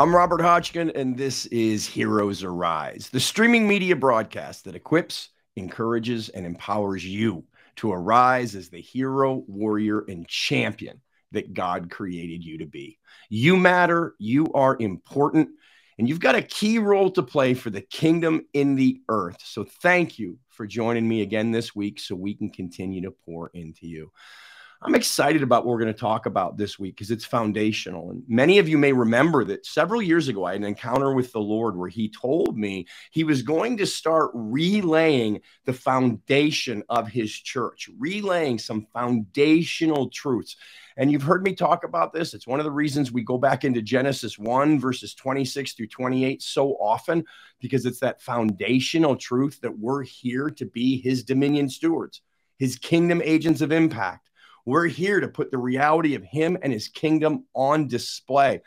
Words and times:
I'm 0.00 0.16
Robert 0.16 0.40
Hotchkin, 0.40 0.92
and 0.94 1.14
this 1.14 1.44
is 1.44 1.84
Heroes 1.84 2.42
Arise, 2.42 3.10
the 3.12 3.20
streaming 3.20 3.68
media 3.68 3.94
broadcast 3.94 4.64
that 4.64 4.74
equips, 4.74 5.28
encourages, 5.56 6.30
and 6.30 6.46
empowers 6.46 7.04
you 7.04 7.44
to 7.76 7.92
arise 7.92 8.54
as 8.54 8.70
the 8.70 8.80
hero, 8.80 9.44
warrior, 9.46 10.06
and 10.08 10.26
champion 10.26 11.02
that 11.32 11.52
God 11.52 11.90
created 11.90 12.42
you 12.42 12.56
to 12.56 12.64
be. 12.64 12.98
You 13.28 13.58
matter, 13.58 14.14
you 14.18 14.46
are 14.54 14.78
important, 14.80 15.50
and 15.98 16.08
you've 16.08 16.18
got 16.18 16.34
a 16.34 16.40
key 16.40 16.78
role 16.78 17.10
to 17.10 17.22
play 17.22 17.52
for 17.52 17.68
the 17.68 17.82
kingdom 17.82 18.46
in 18.54 18.76
the 18.76 19.02
earth. 19.10 19.42
So, 19.44 19.66
thank 19.82 20.18
you 20.18 20.38
for 20.48 20.66
joining 20.66 21.06
me 21.06 21.20
again 21.20 21.50
this 21.50 21.76
week 21.76 22.00
so 22.00 22.14
we 22.14 22.32
can 22.32 22.48
continue 22.48 23.02
to 23.02 23.10
pour 23.10 23.50
into 23.52 23.86
you. 23.86 24.10
I'm 24.82 24.94
excited 24.94 25.42
about 25.42 25.66
what 25.66 25.72
we're 25.72 25.82
going 25.82 25.92
to 25.92 26.00
talk 26.00 26.24
about 26.24 26.56
this 26.56 26.78
week 26.78 26.96
because 26.96 27.10
it's 27.10 27.26
foundational. 27.26 28.12
And 28.12 28.22
many 28.26 28.58
of 28.58 28.66
you 28.66 28.78
may 28.78 28.94
remember 28.94 29.44
that 29.44 29.66
several 29.66 30.00
years 30.00 30.28
ago, 30.28 30.46
I 30.46 30.52
had 30.52 30.62
an 30.62 30.66
encounter 30.66 31.12
with 31.12 31.32
the 31.32 31.40
Lord 31.40 31.76
where 31.76 31.90
He 31.90 32.08
told 32.08 32.56
me 32.56 32.86
He 33.10 33.22
was 33.22 33.42
going 33.42 33.76
to 33.76 33.86
start 33.86 34.30
relaying 34.32 35.42
the 35.66 35.74
foundation 35.74 36.82
of 36.88 37.08
His 37.08 37.30
church, 37.30 37.90
relaying 37.98 38.58
some 38.58 38.86
foundational 38.94 40.08
truths. 40.08 40.56
And 40.96 41.12
you've 41.12 41.22
heard 41.24 41.42
me 41.42 41.54
talk 41.54 41.84
about 41.84 42.14
this. 42.14 42.32
It's 42.32 42.46
one 42.46 42.58
of 42.58 42.64
the 42.64 42.72
reasons 42.72 43.12
we 43.12 43.22
go 43.22 43.36
back 43.36 43.64
into 43.64 43.82
Genesis 43.82 44.38
1, 44.38 44.80
verses 44.80 45.12
26 45.12 45.74
through 45.74 45.88
28 45.88 46.40
so 46.40 46.70
often, 46.76 47.26
because 47.60 47.84
it's 47.84 48.00
that 48.00 48.22
foundational 48.22 49.16
truth 49.16 49.60
that 49.60 49.78
we're 49.78 50.04
here 50.04 50.48
to 50.48 50.64
be 50.64 51.02
His 51.02 51.22
dominion 51.22 51.68
stewards, 51.68 52.22
His 52.58 52.76
kingdom 52.76 53.20
agents 53.22 53.60
of 53.60 53.72
impact 53.72 54.29
we're 54.64 54.86
here 54.86 55.20
to 55.20 55.28
put 55.28 55.50
the 55.50 55.58
reality 55.58 56.14
of 56.14 56.22
Him 56.22 56.58
and 56.62 56.72
His 56.72 56.88
kingdom 56.88 57.44
on 57.54 57.88
display. 57.88 58.62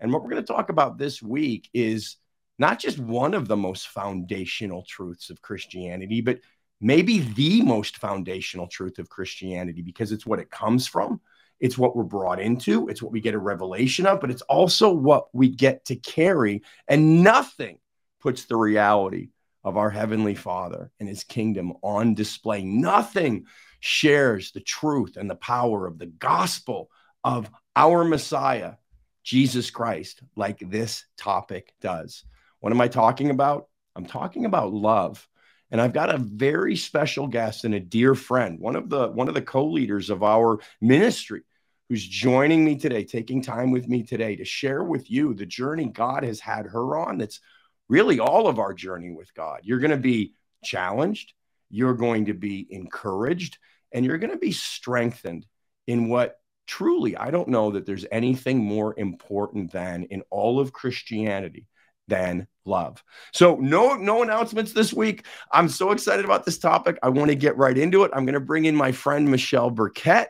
And 0.00 0.12
what 0.12 0.22
we're 0.22 0.30
going 0.30 0.44
to 0.44 0.52
talk 0.52 0.68
about 0.68 0.98
this 0.98 1.22
week 1.22 1.68
is 1.72 2.16
not 2.58 2.78
just 2.78 2.98
one 2.98 3.34
of 3.34 3.48
the 3.48 3.56
most 3.56 3.88
foundational 3.88 4.84
truths 4.86 5.30
of 5.30 5.40
Christianity, 5.40 6.20
but 6.20 6.40
maybe 6.80 7.20
the 7.20 7.62
most 7.62 7.96
foundational 7.96 8.66
truth 8.66 8.98
of 8.98 9.08
Christianity 9.08 9.82
because 9.82 10.12
it's 10.12 10.26
what 10.26 10.38
it 10.38 10.50
comes 10.50 10.86
from. 10.86 11.20
It's 11.60 11.78
what 11.78 11.96
we're 11.96 12.04
brought 12.04 12.40
into. 12.40 12.88
It's 12.88 13.02
what 13.02 13.12
we 13.12 13.20
get 13.20 13.34
a 13.34 13.38
revelation 13.38 14.06
of, 14.06 14.20
but 14.20 14.30
it's 14.30 14.42
also 14.42 14.92
what 14.92 15.26
we 15.32 15.48
get 15.48 15.84
to 15.86 15.96
carry. 15.96 16.62
And 16.86 17.22
nothing 17.24 17.78
puts 18.20 18.44
the 18.44 18.56
reality 18.56 19.30
of 19.64 19.76
our 19.76 19.90
Heavenly 19.90 20.36
Father 20.36 20.92
and 21.00 21.08
His 21.08 21.24
kingdom 21.24 21.74
on 21.82 22.14
display. 22.14 22.62
Nothing 22.62 23.46
shares 23.80 24.52
the 24.52 24.60
truth 24.60 25.16
and 25.16 25.28
the 25.28 25.34
power 25.34 25.86
of 25.86 25.98
the 25.98 26.06
gospel 26.06 26.90
of 27.24 27.50
our 27.76 28.04
Messiah, 28.04 28.74
Jesus 29.22 29.70
Christ, 29.70 30.22
like 30.36 30.58
this 30.58 31.04
topic 31.16 31.72
does. 31.80 32.24
What 32.60 32.72
am 32.72 32.80
I 32.80 32.88
talking 32.88 33.30
about? 33.30 33.68
I'm 33.94 34.06
talking 34.06 34.44
about 34.44 34.72
love. 34.72 35.26
And 35.70 35.80
I've 35.80 35.92
got 35.92 36.14
a 36.14 36.18
very 36.18 36.76
special 36.76 37.26
guest 37.26 37.64
and 37.64 37.74
a 37.74 37.80
dear 37.80 38.14
friend, 38.14 38.58
one 38.58 38.74
of 38.74 38.88
the 38.88 39.08
one 39.08 39.28
of 39.28 39.34
the 39.34 39.42
co-leaders 39.42 40.08
of 40.08 40.22
our 40.22 40.60
ministry 40.80 41.42
who's 41.88 42.06
joining 42.06 42.64
me 42.64 42.76
today, 42.76 43.04
taking 43.04 43.42
time 43.42 43.70
with 43.70 43.86
me 43.86 44.02
today 44.02 44.36
to 44.36 44.44
share 44.44 44.82
with 44.82 45.10
you 45.10 45.34
the 45.34 45.46
journey 45.46 45.86
God 45.86 46.22
has 46.22 46.40
had 46.40 46.66
her 46.66 46.96
on. 46.96 47.18
That's 47.18 47.40
really 47.88 48.18
all 48.18 48.46
of 48.46 48.58
our 48.58 48.72
journey 48.72 49.10
with 49.10 49.32
God. 49.34 49.60
You're 49.62 49.78
going 49.78 49.90
to 49.90 49.96
be 49.96 50.34
challenged, 50.64 51.34
you're 51.70 51.94
going 51.94 52.26
to 52.26 52.34
be 52.34 52.66
encouraged, 52.70 53.58
and 53.92 54.04
you're 54.04 54.18
going 54.18 54.32
to 54.32 54.38
be 54.38 54.52
strengthened 54.52 55.46
in 55.86 56.08
what 56.08 56.36
truly 56.66 57.16
I 57.16 57.30
don't 57.30 57.48
know 57.48 57.72
that 57.72 57.86
there's 57.86 58.04
anything 58.12 58.58
more 58.58 58.94
important 58.96 59.72
than 59.72 60.04
in 60.04 60.22
all 60.30 60.60
of 60.60 60.72
Christianity 60.72 61.66
than 62.06 62.46
love. 62.64 63.02
So 63.32 63.56
no 63.56 63.94
no 63.96 64.22
announcements 64.22 64.72
this 64.72 64.92
week. 64.92 65.24
I'm 65.50 65.68
so 65.68 65.92
excited 65.92 66.24
about 66.24 66.44
this 66.44 66.58
topic. 66.58 66.98
I 67.02 67.08
want 67.08 67.30
to 67.30 67.34
get 67.34 67.56
right 67.56 67.76
into 67.76 68.04
it. 68.04 68.12
I'm 68.14 68.24
going 68.24 68.34
to 68.34 68.40
bring 68.40 68.66
in 68.66 68.76
my 68.76 68.92
friend 68.92 69.30
Michelle 69.30 69.70
Burkett. 69.70 70.28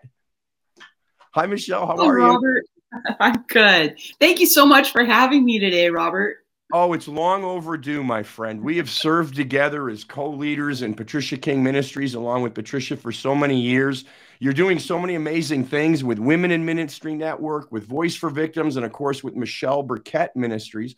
Hi 1.34 1.46
Michelle, 1.46 1.86
how 1.86 1.96
are 1.98 2.16
Robert. 2.16 2.64
you? 2.92 3.14
I'm 3.20 3.44
good. 3.48 3.98
Thank 4.18 4.40
you 4.40 4.46
so 4.46 4.64
much 4.64 4.92
for 4.92 5.04
having 5.04 5.44
me 5.44 5.58
today, 5.58 5.90
Robert. 5.90 6.38
Oh, 6.70 6.92
it's 6.92 7.08
long 7.08 7.44
overdue, 7.44 8.04
my 8.04 8.22
friend. 8.22 8.60
We 8.60 8.76
have 8.76 8.90
served 8.90 9.34
together 9.34 9.88
as 9.88 10.04
co 10.04 10.28
leaders 10.28 10.82
in 10.82 10.92
Patricia 10.92 11.38
King 11.38 11.62
Ministries, 11.62 12.12
along 12.12 12.42
with 12.42 12.52
Patricia, 12.52 12.94
for 12.94 13.10
so 13.10 13.34
many 13.34 13.58
years. 13.58 14.04
You're 14.38 14.52
doing 14.52 14.78
so 14.78 14.98
many 14.98 15.14
amazing 15.14 15.64
things 15.64 16.04
with 16.04 16.18
Women 16.18 16.50
in 16.50 16.66
Ministry 16.66 17.14
Network, 17.14 17.72
with 17.72 17.86
Voice 17.86 18.14
for 18.14 18.28
Victims, 18.28 18.76
and 18.76 18.84
of 18.84 18.92
course, 18.92 19.24
with 19.24 19.34
Michelle 19.34 19.82
Burkett 19.82 20.36
Ministries. 20.36 20.94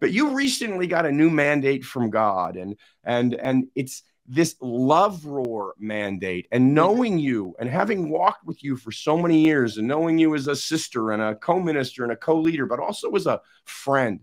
But 0.00 0.12
you 0.12 0.34
recently 0.34 0.86
got 0.86 1.06
a 1.06 1.12
new 1.12 1.30
mandate 1.30 1.82
from 1.82 2.10
God, 2.10 2.56
and 2.56 2.76
and 3.02 3.32
and 3.36 3.68
it's 3.74 4.02
this 4.28 4.56
love 4.60 5.24
roar 5.24 5.72
mandate 5.78 6.46
and 6.52 6.64
mm-hmm. 6.64 6.74
knowing 6.74 7.18
you 7.18 7.54
and 7.58 7.70
having 7.70 8.10
walked 8.10 8.44
with 8.44 8.62
you 8.62 8.76
for 8.76 8.92
so 8.92 9.16
many 9.16 9.46
years 9.46 9.78
and 9.78 9.88
knowing 9.88 10.18
you 10.18 10.34
as 10.34 10.46
a 10.46 10.56
sister 10.56 11.12
and 11.12 11.22
a 11.22 11.36
co-minister 11.36 12.02
and 12.02 12.12
a 12.12 12.16
co-leader 12.16 12.66
but 12.66 12.80
also 12.80 13.08
as 13.12 13.26
a 13.26 13.40
friend 13.64 14.18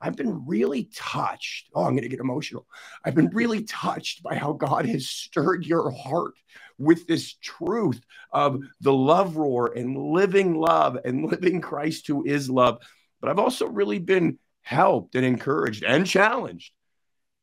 I've 0.00 0.16
been 0.16 0.46
really 0.46 0.88
touched. 0.94 1.70
Oh, 1.74 1.84
I'm 1.84 1.92
going 1.92 2.02
to 2.02 2.08
get 2.08 2.20
emotional. 2.20 2.66
I've 3.04 3.14
been 3.14 3.28
really 3.32 3.64
touched 3.64 4.22
by 4.22 4.36
how 4.36 4.52
God 4.52 4.86
has 4.86 5.08
stirred 5.08 5.66
your 5.66 5.90
heart 5.90 6.34
with 6.78 7.06
this 7.06 7.34
truth 7.34 8.00
of 8.32 8.60
the 8.80 8.92
love 8.92 9.36
roar 9.36 9.72
and 9.74 9.96
living 9.96 10.54
love 10.54 10.96
and 11.04 11.24
living 11.30 11.60
Christ 11.60 12.06
who 12.06 12.24
is 12.24 12.48
love. 12.48 12.78
But 13.20 13.30
I've 13.30 13.38
also 13.38 13.66
really 13.66 13.98
been 13.98 14.38
helped 14.62 15.14
and 15.14 15.24
encouraged 15.24 15.82
and 15.82 16.06
challenged 16.06 16.72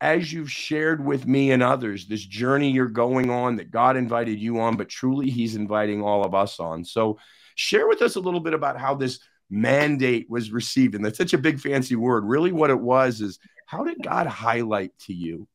as 0.01 0.31
you've 0.31 0.51
shared 0.51 1.03
with 1.03 1.25
me 1.25 1.51
and 1.51 1.63
others 1.63 2.07
this 2.07 2.23
journey 2.23 2.69
you're 2.69 2.87
going 2.87 3.29
on 3.29 3.55
that 3.55 3.71
God 3.71 3.97
invited 3.97 4.39
you 4.39 4.59
on, 4.59 4.77
but 4.77 4.89
truly 4.89 5.29
He's 5.29 5.55
inviting 5.55 6.01
all 6.01 6.23
of 6.23 6.35
us 6.35 6.59
on. 6.59 6.83
So, 6.83 7.17
share 7.55 7.87
with 7.87 8.01
us 8.01 8.15
a 8.15 8.19
little 8.19 8.41
bit 8.41 8.53
about 8.53 8.79
how 8.79 8.95
this 8.95 9.19
mandate 9.49 10.29
was 10.29 10.51
received. 10.51 10.95
And 10.95 11.03
that's 11.03 11.17
such 11.17 11.33
a 11.33 11.37
big 11.37 11.59
fancy 11.59 11.95
word. 11.95 12.25
Really, 12.25 12.51
what 12.51 12.69
it 12.69 12.79
was 12.79 13.21
is 13.21 13.39
how 13.65 13.83
did 13.83 14.03
God 14.03 14.27
highlight 14.27 14.97
to 14.99 15.13
you 15.13 15.47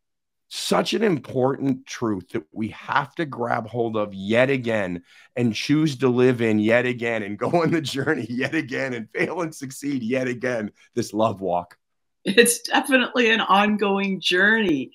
such 0.52 0.94
an 0.94 1.04
important 1.04 1.86
truth 1.86 2.28
that 2.30 2.42
we 2.50 2.68
have 2.68 3.14
to 3.14 3.24
grab 3.24 3.68
hold 3.68 3.96
of 3.96 4.12
yet 4.12 4.50
again 4.50 5.00
and 5.36 5.54
choose 5.54 5.96
to 5.96 6.08
live 6.08 6.42
in 6.42 6.58
yet 6.58 6.84
again 6.84 7.22
and 7.22 7.38
go 7.38 7.48
on 7.62 7.70
the 7.70 7.80
journey 7.80 8.26
yet 8.28 8.54
again 8.54 8.94
and 8.94 9.08
fail 9.10 9.42
and 9.42 9.54
succeed 9.54 10.02
yet 10.02 10.26
again 10.26 10.70
this 10.94 11.14
love 11.14 11.40
walk? 11.40 11.76
It's 12.24 12.60
definitely 12.62 13.30
an 13.30 13.40
ongoing 13.40 14.20
journey. 14.20 14.90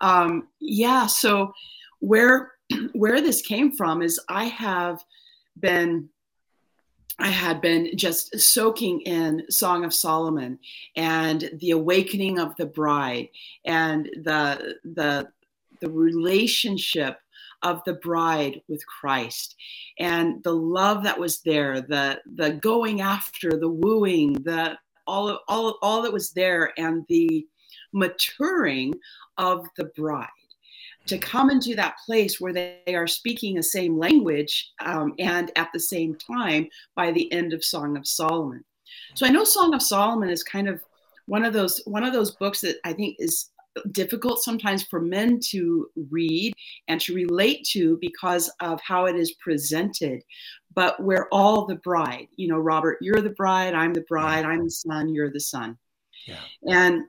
Um, 0.00 0.48
yeah. 0.60 1.06
So, 1.06 1.52
where 1.98 2.52
where 2.92 3.20
this 3.20 3.42
came 3.42 3.72
from 3.72 4.02
is 4.02 4.20
I 4.28 4.44
have 4.44 5.04
been 5.58 6.08
I 7.20 7.28
had 7.28 7.60
been 7.60 7.96
just 7.96 8.38
soaking 8.38 9.02
in 9.02 9.44
Song 9.50 9.84
of 9.84 9.92
Solomon 9.92 10.58
and 10.96 11.50
the 11.58 11.72
awakening 11.72 12.38
of 12.38 12.56
the 12.56 12.66
bride 12.66 13.28
and 13.64 14.06
the 14.24 14.76
the 14.84 15.28
the 15.80 15.90
relationship 15.90 17.18
of 17.62 17.82
the 17.84 17.94
bride 17.94 18.62
with 18.68 18.84
Christ 18.86 19.54
and 19.98 20.42
the 20.44 20.54
love 20.54 21.02
that 21.04 21.20
was 21.20 21.40
there, 21.40 21.82
the 21.82 22.22
the 22.36 22.52
going 22.52 23.02
after, 23.02 23.50
the 23.50 23.68
wooing, 23.68 24.32
the 24.32 24.78
all 25.06 25.40
all 25.46 25.78
all 25.82 26.00
that 26.02 26.12
was 26.12 26.30
there 26.30 26.72
and 26.78 27.04
the 27.08 27.46
maturing 27.92 28.94
of 29.36 29.66
the 29.76 29.84
bride 29.84 30.28
to 31.10 31.18
come 31.18 31.50
into 31.50 31.74
that 31.74 31.96
place 32.06 32.40
where 32.40 32.52
they 32.52 32.94
are 32.94 33.06
speaking 33.06 33.54
the 33.54 33.62
same 33.62 33.98
language 33.98 34.70
um, 34.84 35.12
and 35.18 35.50
at 35.56 35.68
the 35.74 35.80
same 35.80 36.16
time 36.16 36.68
by 36.94 37.10
the 37.10 37.30
end 37.32 37.52
of 37.52 37.64
Song 37.64 37.96
of 37.96 38.06
Solomon. 38.06 38.64
So 39.14 39.26
I 39.26 39.30
know 39.30 39.44
Song 39.44 39.74
of 39.74 39.82
Solomon 39.82 40.30
is 40.30 40.44
kind 40.44 40.68
of 40.68 40.80
one 41.26 41.44
of 41.44 41.52
those 41.52 41.82
one 41.84 42.04
of 42.04 42.12
those 42.12 42.32
books 42.36 42.60
that 42.60 42.76
I 42.84 42.92
think 42.92 43.16
is 43.18 43.50
difficult 43.90 44.42
sometimes 44.42 44.84
for 44.84 45.00
men 45.00 45.40
to 45.50 45.88
read 46.10 46.52
and 46.88 47.00
to 47.00 47.14
relate 47.14 47.64
to 47.72 47.98
because 48.00 48.50
of 48.60 48.80
how 48.80 49.06
it 49.06 49.14
is 49.14 49.32
presented 49.34 50.24
but 50.74 51.00
we're 51.00 51.28
all 51.30 51.66
the 51.66 51.76
bride 51.76 52.26
you 52.34 52.48
know 52.48 52.58
robert 52.58 52.98
you're 53.00 53.20
the 53.20 53.30
bride 53.30 53.72
i'm 53.72 53.94
the 53.94 54.04
bride 54.08 54.44
i'm 54.44 54.64
the 54.64 54.70
son 54.70 55.08
you're 55.08 55.30
the 55.30 55.38
son 55.38 55.78
yeah. 56.26 56.40
and 56.66 57.04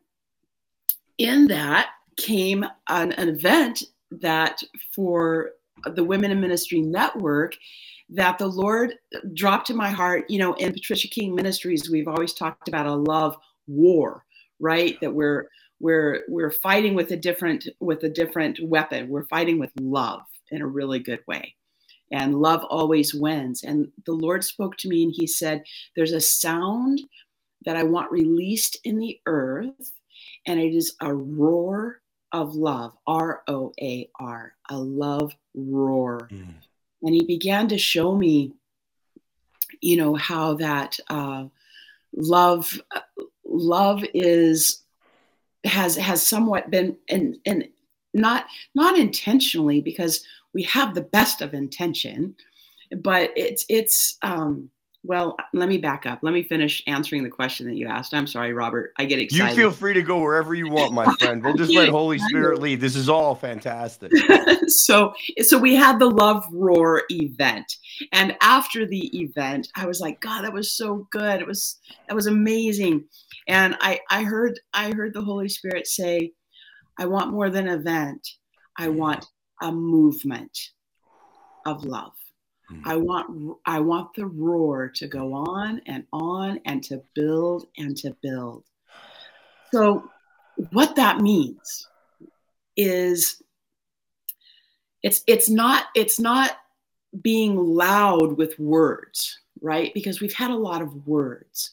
in 1.18 1.48
that 1.48 1.90
came 2.18 2.64
an, 2.90 3.12
an 3.14 3.30
event 3.30 3.84
that 4.12 4.62
for 4.94 5.52
the 5.96 6.04
Women 6.04 6.32
in 6.32 6.40
Ministry 6.40 6.82
Network 6.82 7.56
that 8.12 8.38
the 8.38 8.48
Lord 8.48 8.96
dropped 9.34 9.70
in 9.70 9.78
my 9.78 9.90
heart. 9.90 10.26
You 10.30 10.40
know, 10.40 10.54
in 10.56 10.74
Patricia 10.74 11.08
King 11.08 11.34
Ministries, 11.34 11.90
we've 11.90 12.08
always 12.08 12.34
talked 12.34 12.68
about 12.68 12.86
a 12.86 12.94
love 12.94 13.38
war, 13.68 14.26
right? 14.60 15.00
That 15.02 15.14
we're 15.14 15.48
we're 15.80 16.24
we're 16.28 16.52
fighting 16.52 16.94
with 16.94 17.12
a 17.12 17.18
different 17.18 17.68
with 17.80 18.04
a 18.04 18.10
different 18.10 18.60
weapon. 18.62 19.10
We're 19.10 19.26
fighting 19.26 19.60
with 19.60 19.72
love 19.80 20.22
in 20.52 20.62
a 20.62 20.68
really 20.68 21.00
good 21.00 21.22
way. 21.28 21.56
And 22.12 22.42
love 22.42 22.66
always 22.66 23.14
wins. 23.14 23.64
And 23.64 23.88
the 24.06 24.12
Lord 24.12 24.44
spoke 24.44 24.76
to 24.78 24.90
me 24.90 25.04
and 25.04 25.14
he 25.16 25.26
said, 25.26 25.64
There's 25.96 26.12
a 26.12 26.20
sound 26.20 27.02
that 27.64 27.78
I 27.78 27.84
want 27.84 28.12
released 28.12 28.78
in 28.84 28.98
the 28.98 29.20
earth, 29.28 29.94
and 30.46 30.60
it 30.60 30.76
is 30.76 30.96
a 31.00 31.14
roar 31.14 32.01
of 32.32 32.56
love, 32.56 32.96
R 33.08 33.44
O 33.48 33.74
A 33.82 34.10
R, 34.20 34.54
a 34.70 34.78
love 34.78 35.36
roar. 35.54 36.30
Mm. 36.32 36.54
And 37.04 37.16
he 37.16 37.26
began 37.26 37.68
to 37.70 37.78
show 37.78 38.16
me, 38.16 38.54
you 39.82 39.98
know, 39.98 40.16
how 40.16 40.56
that 40.56 41.00
uh, 41.10 41.46
love, 42.16 42.80
love 43.46 44.04
is 44.14 44.84
has 45.64 45.96
has 45.96 46.26
somewhat 46.26 46.72
been 46.72 46.98
and 47.08 47.38
and 47.46 47.68
not 48.14 48.46
not 48.76 48.98
intentionally 48.98 49.82
because 49.82 50.26
we 50.54 50.64
have 50.64 50.94
the 50.94 51.02
best 51.02 51.42
of 51.42 51.54
intention, 51.54 52.36
but 52.98 53.32
it's 53.36 53.66
it's 53.70 54.18
um, 54.22 54.70
well, 55.04 55.36
let 55.54 55.68
me 55.68 55.80
back 55.80 56.06
up. 56.06 56.20
Let 56.22 56.34
me 56.34 56.44
finish 56.44 56.84
answering 56.86 57.24
the 57.24 57.30
question 57.30 57.66
that 57.68 57.76
you 57.76 57.88
asked. 57.88 58.14
I'm 58.14 58.28
sorry, 58.28 58.54
Robert. 58.54 58.94
I 59.00 59.06
get 59.06 59.20
excited. 59.20 59.58
You 59.58 59.64
feel 59.64 59.72
free 59.72 59.96
to 59.96 60.04
go 60.04 60.20
wherever 60.20 60.54
you 60.54 60.70
want, 60.70 60.94
my 60.94 61.16
friend. 61.16 61.44
We'll 61.44 61.56
just 61.58 61.74
let 61.74 61.90
Holy 61.90 62.20
Spirit 62.30 62.60
lead. 62.60 62.80
This 62.80 62.96
is 62.96 63.10
all 63.10 63.34
fantastic. 63.34 64.14
so, 64.68 65.14
so 65.42 65.58
we 65.58 65.76
had 65.76 65.98
the 65.98 66.10
Love 66.10 66.46
Roar 66.52 67.04
event, 67.10 67.74
and 68.12 68.38
after 68.42 68.86
the 68.86 69.20
event, 69.20 69.70
I 69.76 69.88
was 69.88 70.00
like, 70.00 70.20
God, 70.22 70.44
that 70.44 70.54
was 70.54 70.78
so 70.78 71.08
good. 71.12 71.42
It 71.42 71.48
was 71.48 71.80
that 72.08 72.14
was 72.14 72.28
amazing, 72.28 73.06
and 73.48 73.76
I 73.82 74.00
I 74.12 74.24
heard 74.24 74.60
I 74.72 74.92
heard 74.92 75.16
the 75.16 75.24
Holy 75.24 75.50
Spirit 75.50 75.88
say, 75.88 76.34
I 77.00 77.08
want 77.08 77.32
more 77.32 77.50
than 77.50 77.68
an 77.68 77.80
event. 77.80 78.28
I 78.78 78.90
want 78.90 79.26
a 79.64 79.72
movement 79.72 80.58
of 81.66 81.86
love. 81.86 82.14
Mm. 82.72 82.82
I 82.86 82.98
want 82.98 83.58
I 83.66 83.80
want 83.80 84.14
the 84.16 84.26
roar 84.26 84.90
to 84.90 85.08
go 85.08 85.34
on 85.34 85.82
and 85.86 86.06
on 86.14 86.60
and 86.66 86.84
to 86.86 87.02
build 87.14 87.68
and 87.78 87.96
to 87.98 88.16
build. 88.22 88.64
So 89.72 90.10
what 90.72 90.96
that 90.96 91.20
means 91.20 91.88
is 92.78 93.42
it's 95.04 95.24
it's 95.28 95.50
not 95.50 95.86
it's 95.96 96.20
not 96.20 96.58
being 97.22 97.58
loud 97.58 98.38
with 98.38 98.58
words, 98.60 99.40
right? 99.62 99.94
Because 99.94 100.22
we've 100.22 100.34
had 100.34 100.52
a 100.52 100.56
lot 100.56 100.82
of 100.82 101.08
words 101.08 101.72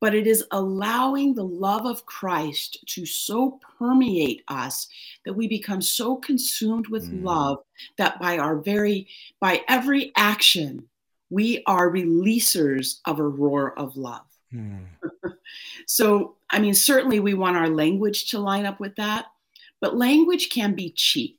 but 0.00 0.14
it 0.14 0.26
is 0.26 0.44
allowing 0.50 1.34
the 1.34 1.44
love 1.44 1.84
of 1.84 2.06
Christ 2.06 2.78
to 2.86 3.04
so 3.04 3.60
permeate 3.78 4.42
us 4.48 4.88
that 5.24 5.34
we 5.34 5.46
become 5.46 5.82
so 5.82 6.16
consumed 6.16 6.88
with 6.88 7.10
mm. 7.10 7.22
love 7.22 7.58
that 7.98 8.18
by 8.18 8.38
our 8.38 8.56
very, 8.56 9.08
by 9.40 9.62
every 9.68 10.12
action, 10.16 10.88
we 11.28 11.62
are 11.66 11.90
releasers 11.90 13.00
of 13.04 13.18
a 13.18 13.28
roar 13.28 13.78
of 13.78 13.96
love. 13.96 14.26
Mm. 14.52 14.86
so, 15.86 16.36
I 16.50 16.58
mean, 16.58 16.74
certainly 16.74 17.20
we 17.20 17.34
want 17.34 17.58
our 17.58 17.68
language 17.68 18.30
to 18.30 18.38
line 18.38 18.64
up 18.64 18.80
with 18.80 18.96
that, 18.96 19.26
but 19.80 19.96
language 19.96 20.48
can 20.48 20.74
be 20.74 20.90
cheap, 20.90 21.38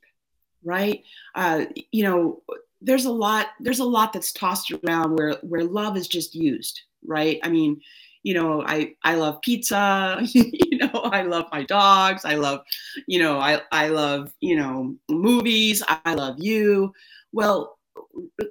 right? 0.64 1.02
Uh, 1.34 1.66
you 1.90 2.04
know, 2.04 2.42
there's 2.80 3.04
a 3.06 3.12
lot, 3.12 3.48
there's 3.60 3.80
a 3.80 3.84
lot 3.84 4.12
that's 4.12 4.32
tossed 4.32 4.72
around 4.72 5.16
where 5.16 5.34
where 5.42 5.64
love 5.64 5.96
is 5.96 6.08
just 6.08 6.34
used, 6.34 6.80
right? 7.04 7.38
I 7.42 7.48
mean, 7.48 7.80
you 8.22 8.34
know 8.34 8.62
i 8.66 8.94
i 9.02 9.14
love 9.14 9.40
pizza 9.42 10.18
you 10.32 10.78
know 10.78 11.00
i 11.12 11.22
love 11.22 11.46
my 11.52 11.62
dogs 11.64 12.24
i 12.24 12.34
love 12.34 12.60
you 13.06 13.18
know 13.18 13.38
i 13.38 13.60
i 13.72 13.88
love 13.88 14.32
you 14.40 14.56
know 14.56 14.94
movies 15.08 15.82
i 15.88 16.14
love 16.14 16.36
you. 16.38 16.92
Well 17.32 17.78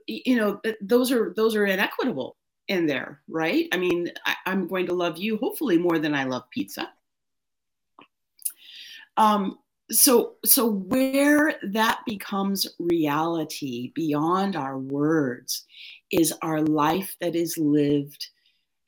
you 0.08 0.36
know 0.36 0.62
those 0.82 1.12
are 1.12 1.34
those 1.36 1.56
are 1.56 1.66
inequitable 1.66 2.38
in 2.68 2.86
there 2.86 3.22
right? 3.28 3.68
I 3.72 3.78
mean 3.78 4.12
I, 4.26 4.36
i'm 4.46 4.68
going 4.68 4.86
to 4.88 4.94
love 4.94 5.18
you 5.18 5.38
hopefully 5.38 5.78
more 5.78 6.00
than 6.00 6.16
i 6.16 6.24
love 6.24 6.50
pizza. 6.52 6.92
Um 9.18 9.60
so 9.92 10.36
so 10.46 10.68
where 10.68 11.56
that 11.64 12.00
becomes 12.06 12.66
reality 12.80 13.92
beyond 13.94 14.56
our 14.56 14.78
words 14.78 15.66
is 16.12 16.34
our 16.42 16.62
life 16.62 17.16
that 17.20 17.36
is 17.36 17.58
lived 17.58 18.30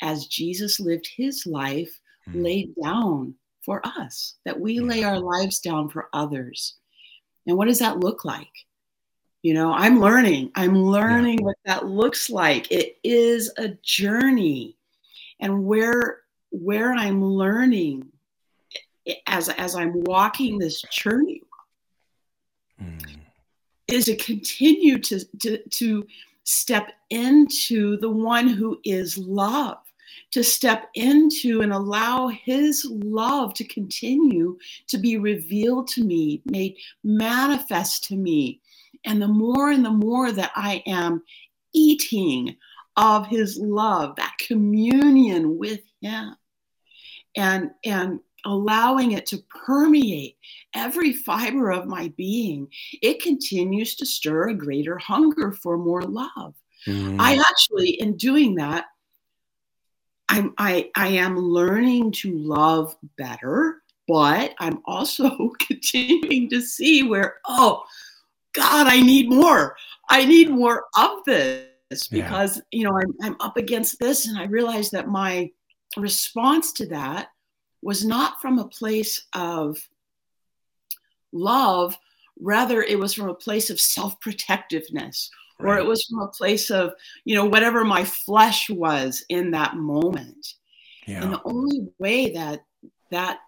as 0.03 0.27
Jesus 0.27 0.79
lived 0.79 1.09
his 1.15 1.47
life 1.47 1.99
mm. 2.29 2.43
laid 2.43 2.75
down 2.83 3.33
for 3.65 3.81
us, 3.85 4.35
that 4.45 4.59
we 4.59 4.79
lay 4.81 5.03
our 5.03 5.19
lives 5.19 5.59
down 5.59 5.89
for 5.89 6.09
others. 6.13 6.75
And 7.47 7.57
what 7.57 7.67
does 7.67 7.79
that 7.79 8.01
look 8.01 8.25
like? 8.25 8.51
You 9.41 9.53
know, 9.53 9.73
I'm 9.73 9.99
learning. 9.99 10.51
I'm 10.55 10.75
learning 10.75 11.39
yeah. 11.39 11.45
what 11.45 11.55
that 11.65 11.85
looks 11.85 12.29
like. 12.29 12.71
It 12.71 12.97
is 13.03 13.51
a 13.57 13.69
journey. 13.81 14.77
And 15.39 15.65
where 15.65 16.21
where 16.51 16.93
I'm 16.93 17.23
learning 17.23 18.07
as 19.27 19.49
as 19.49 19.75
I'm 19.75 20.03
walking 20.03 20.59
this 20.59 20.81
journey 20.83 21.41
mm. 22.81 23.01
is 23.87 24.05
to 24.05 24.15
continue 24.15 24.99
to, 24.99 25.25
to 25.39 25.57
to 25.57 26.07
step 26.43 26.91
into 27.09 27.97
the 27.97 28.09
one 28.09 28.47
who 28.47 28.79
is 28.83 29.17
love 29.17 29.82
to 30.33 30.43
step 30.43 30.89
into 30.95 31.61
and 31.61 31.71
allow 31.71 32.27
his 32.27 32.87
love 32.89 33.53
to 33.53 33.63
continue 33.63 34.57
to 34.87 34.97
be 34.97 35.19
revealed 35.19 35.87
to 35.87 36.03
me, 36.03 36.41
made 36.45 36.75
manifest 37.03 38.03
to 38.05 38.15
me. 38.15 38.59
And 39.05 39.21
the 39.21 39.27
more 39.27 39.69
and 39.69 39.85
the 39.85 39.91
more 39.91 40.31
that 40.31 40.51
I 40.55 40.81
am 40.87 41.21
eating 41.71 42.55
of 42.97 43.27
his 43.27 43.59
love, 43.59 44.15
that 44.15 44.33
communion 44.39 45.59
with 45.59 45.81
him, 46.01 46.35
and, 47.35 47.69
and 47.85 48.19
allowing 48.43 49.11
it 49.11 49.27
to 49.27 49.37
permeate 49.65 50.37
every 50.73 51.13
fiber 51.13 51.71
of 51.71 51.85
my 51.85 52.11
being, 52.17 52.67
it 53.03 53.21
continues 53.21 53.95
to 53.97 54.05
stir 54.05 54.49
a 54.49 54.55
greater 54.55 54.97
hunger 54.97 55.51
for 55.51 55.77
more 55.77 56.01
love. 56.01 56.55
Mm. 56.87 57.17
I 57.19 57.35
actually, 57.35 58.01
in 58.01 58.17
doing 58.17 58.55
that, 58.55 58.85
I'm, 60.29 60.53
I, 60.57 60.89
I 60.95 61.09
am 61.09 61.37
learning 61.37 62.11
to 62.13 62.37
love 62.37 62.95
better, 63.17 63.81
but 64.07 64.53
I'm 64.59 64.81
also 64.85 65.51
continuing 65.59 66.49
to 66.49 66.61
see 66.61 67.03
where, 67.03 67.35
oh, 67.45 67.83
God, 68.53 68.87
I 68.87 69.01
need 69.01 69.29
more. 69.29 69.75
I 70.09 70.25
need 70.25 70.49
more 70.49 70.85
of 70.97 71.23
this 71.25 72.07
because, 72.09 72.57
yeah. 72.71 72.79
you 72.79 72.83
know, 72.85 72.97
I'm, 72.97 73.13
I'm 73.21 73.35
up 73.39 73.57
against 73.57 73.99
this. 73.99 74.27
And 74.27 74.37
I 74.37 74.45
realized 74.45 74.91
that 74.91 75.07
my 75.07 75.51
response 75.97 76.71
to 76.73 76.87
that 76.87 77.29
was 77.81 78.05
not 78.05 78.41
from 78.41 78.59
a 78.59 78.67
place 78.67 79.25
of 79.33 79.77
love, 81.31 81.97
rather, 82.39 82.81
it 82.81 82.97
was 82.97 83.13
from 83.13 83.29
a 83.29 83.35
place 83.35 83.69
of 83.69 83.79
self 83.79 84.19
protectiveness 84.19 85.29
right. 85.63 85.75
or 85.75 85.77
it 85.77 85.85
was 85.85 86.05
from 86.05 86.19
a 86.19 86.27
place 86.27 86.69
of 86.69 86.93
you 87.25 87.35
know 87.35 87.45
whatever 87.45 87.83
my 87.83 88.03
flesh 88.03 88.69
was 88.69 89.23
in 89.29 89.51
that 89.51 89.75
moment 89.75 90.55
yeah. 91.07 91.23
and 91.23 91.33
the 91.33 91.41
only 91.45 91.87
way 91.99 92.31
that 92.31 92.63
that 93.11 93.39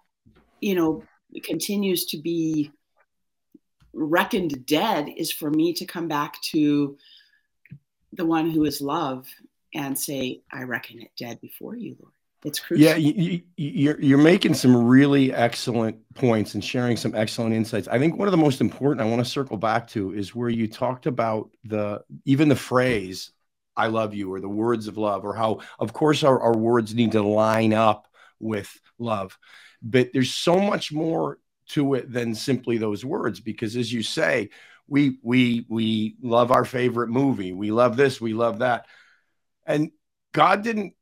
you 0.62 0.75
know 0.75 1.03
continues 1.43 2.05
to 2.05 2.17
be 2.17 2.72
reckoned 3.93 4.65
dead 4.65 5.10
is 5.15 5.31
for 5.31 5.50
me 5.50 5.74
to 5.74 5.86
come 5.86 6.07
back 6.07 6.41
to 6.41 6.98
the 8.13 8.25
one 8.25 8.50
who 8.50 8.65
is 8.65 8.81
love 8.81 9.27
and 9.74 9.98
say 9.98 10.41
i 10.51 10.63
reckon 10.63 11.01
it 11.01 11.12
dead 11.17 11.39
before 11.41 11.75
you 11.75 11.95
lord 12.00 12.14
it's 12.45 12.59
crucial. 12.59 12.85
Yeah, 12.85 12.95
you, 12.95 13.41
you're 13.57 13.99
you're 13.99 14.17
making 14.17 14.53
some 14.53 14.75
really 14.85 15.33
excellent 15.33 15.97
points 16.13 16.53
and 16.53 16.63
sharing 16.63 16.95
some 16.95 17.15
excellent 17.15 17.53
insights. 17.53 17.87
I 17.87 17.97
think 17.97 18.17
one 18.17 18.27
of 18.27 18.31
the 18.31 18.37
most 18.37 18.61
important 18.61 19.01
I 19.01 19.09
want 19.09 19.23
to 19.23 19.29
circle 19.29 19.57
back 19.57 19.87
to 19.89 20.13
is 20.13 20.35
where 20.35 20.49
you 20.49 20.67
talked 20.67 21.07
about 21.07 21.49
the 21.63 22.03
even 22.25 22.47
the 22.47 22.55
phrase 22.55 23.31
"I 23.75 23.87
love 23.87 24.13
you" 24.13 24.31
or 24.31 24.39
the 24.39 24.47
words 24.49 24.87
of 24.87 24.97
love, 24.97 25.25
or 25.25 25.33
how 25.33 25.61
of 25.79 25.91
course 25.91 26.23
our, 26.23 26.39
our 26.39 26.55
words 26.55 26.93
need 26.93 27.13
to 27.13 27.23
line 27.23 27.73
up 27.73 28.07
with 28.39 28.79
love, 28.99 29.37
but 29.81 30.11
there's 30.13 30.33
so 30.33 30.59
much 30.59 30.91
more 30.91 31.39
to 31.69 31.95
it 31.95 32.11
than 32.11 32.35
simply 32.35 32.77
those 32.77 33.03
words 33.03 33.39
because 33.39 33.75
as 33.75 33.91
you 33.91 34.03
say 34.03 34.49
we 34.87 35.17
we 35.23 35.65
we 35.67 36.15
love 36.21 36.51
our 36.51 36.63
favorite 36.63 37.09
movie 37.09 37.53
we 37.53 37.71
love 37.71 37.97
this 37.97 38.21
we 38.21 38.35
love 38.35 38.59
that 38.59 38.85
and 39.65 39.89
god 40.31 40.61
didn't 40.61 40.93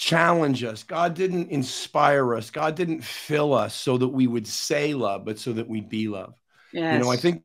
challenge 0.00 0.64
us. 0.64 0.82
God 0.82 1.12
didn't 1.12 1.50
inspire 1.50 2.34
us. 2.34 2.48
God 2.48 2.74
didn't 2.74 3.04
fill 3.04 3.52
us 3.52 3.74
so 3.74 3.98
that 3.98 4.08
we 4.08 4.26
would 4.26 4.46
say 4.46 4.94
love, 4.94 5.26
but 5.26 5.38
so 5.38 5.52
that 5.52 5.68
we'd 5.68 5.90
be 5.90 6.08
love. 6.08 6.34
Yes. 6.72 6.94
You 6.94 7.04
know, 7.04 7.10
I 7.10 7.16
think, 7.16 7.42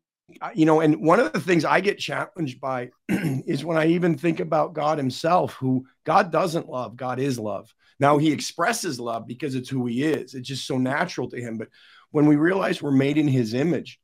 you 0.54 0.66
know, 0.66 0.80
and 0.80 1.02
one 1.02 1.20
of 1.20 1.34
the 1.34 1.42
things 1.42 1.66
I 1.66 1.82
get 1.82 2.00
challenged 2.00 2.62
by 2.62 2.92
is 3.10 3.66
when 3.66 3.78
I 3.78 3.88
even 3.88 4.18
think 4.18 4.40
about 4.40 4.74
God 4.74 4.98
Himself, 4.98 5.56
who 5.56 5.86
God 6.06 6.32
doesn't 6.32 6.70
love, 6.70 6.96
God 6.96 7.20
is 7.20 7.38
love. 7.38 7.74
Now, 8.00 8.18
He 8.18 8.32
expresses 8.32 9.02
love 9.02 9.28
because 9.28 9.54
it's 9.56 9.70
who 9.70 9.86
He 9.86 10.04
is, 10.04 10.34
it's 10.34 10.48
just 10.48 10.66
so 10.66 10.78
natural 10.78 11.30
to 11.32 11.42
Him. 11.42 11.58
But 11.58 11.68
when 12.12 12.26
we 12.26 12.38
realize 12.38 12.82
we're 12.82 12.92
made 12.92 13.18
in 13.18 13.28
His 13.28 13.54
image, 13.54 14.00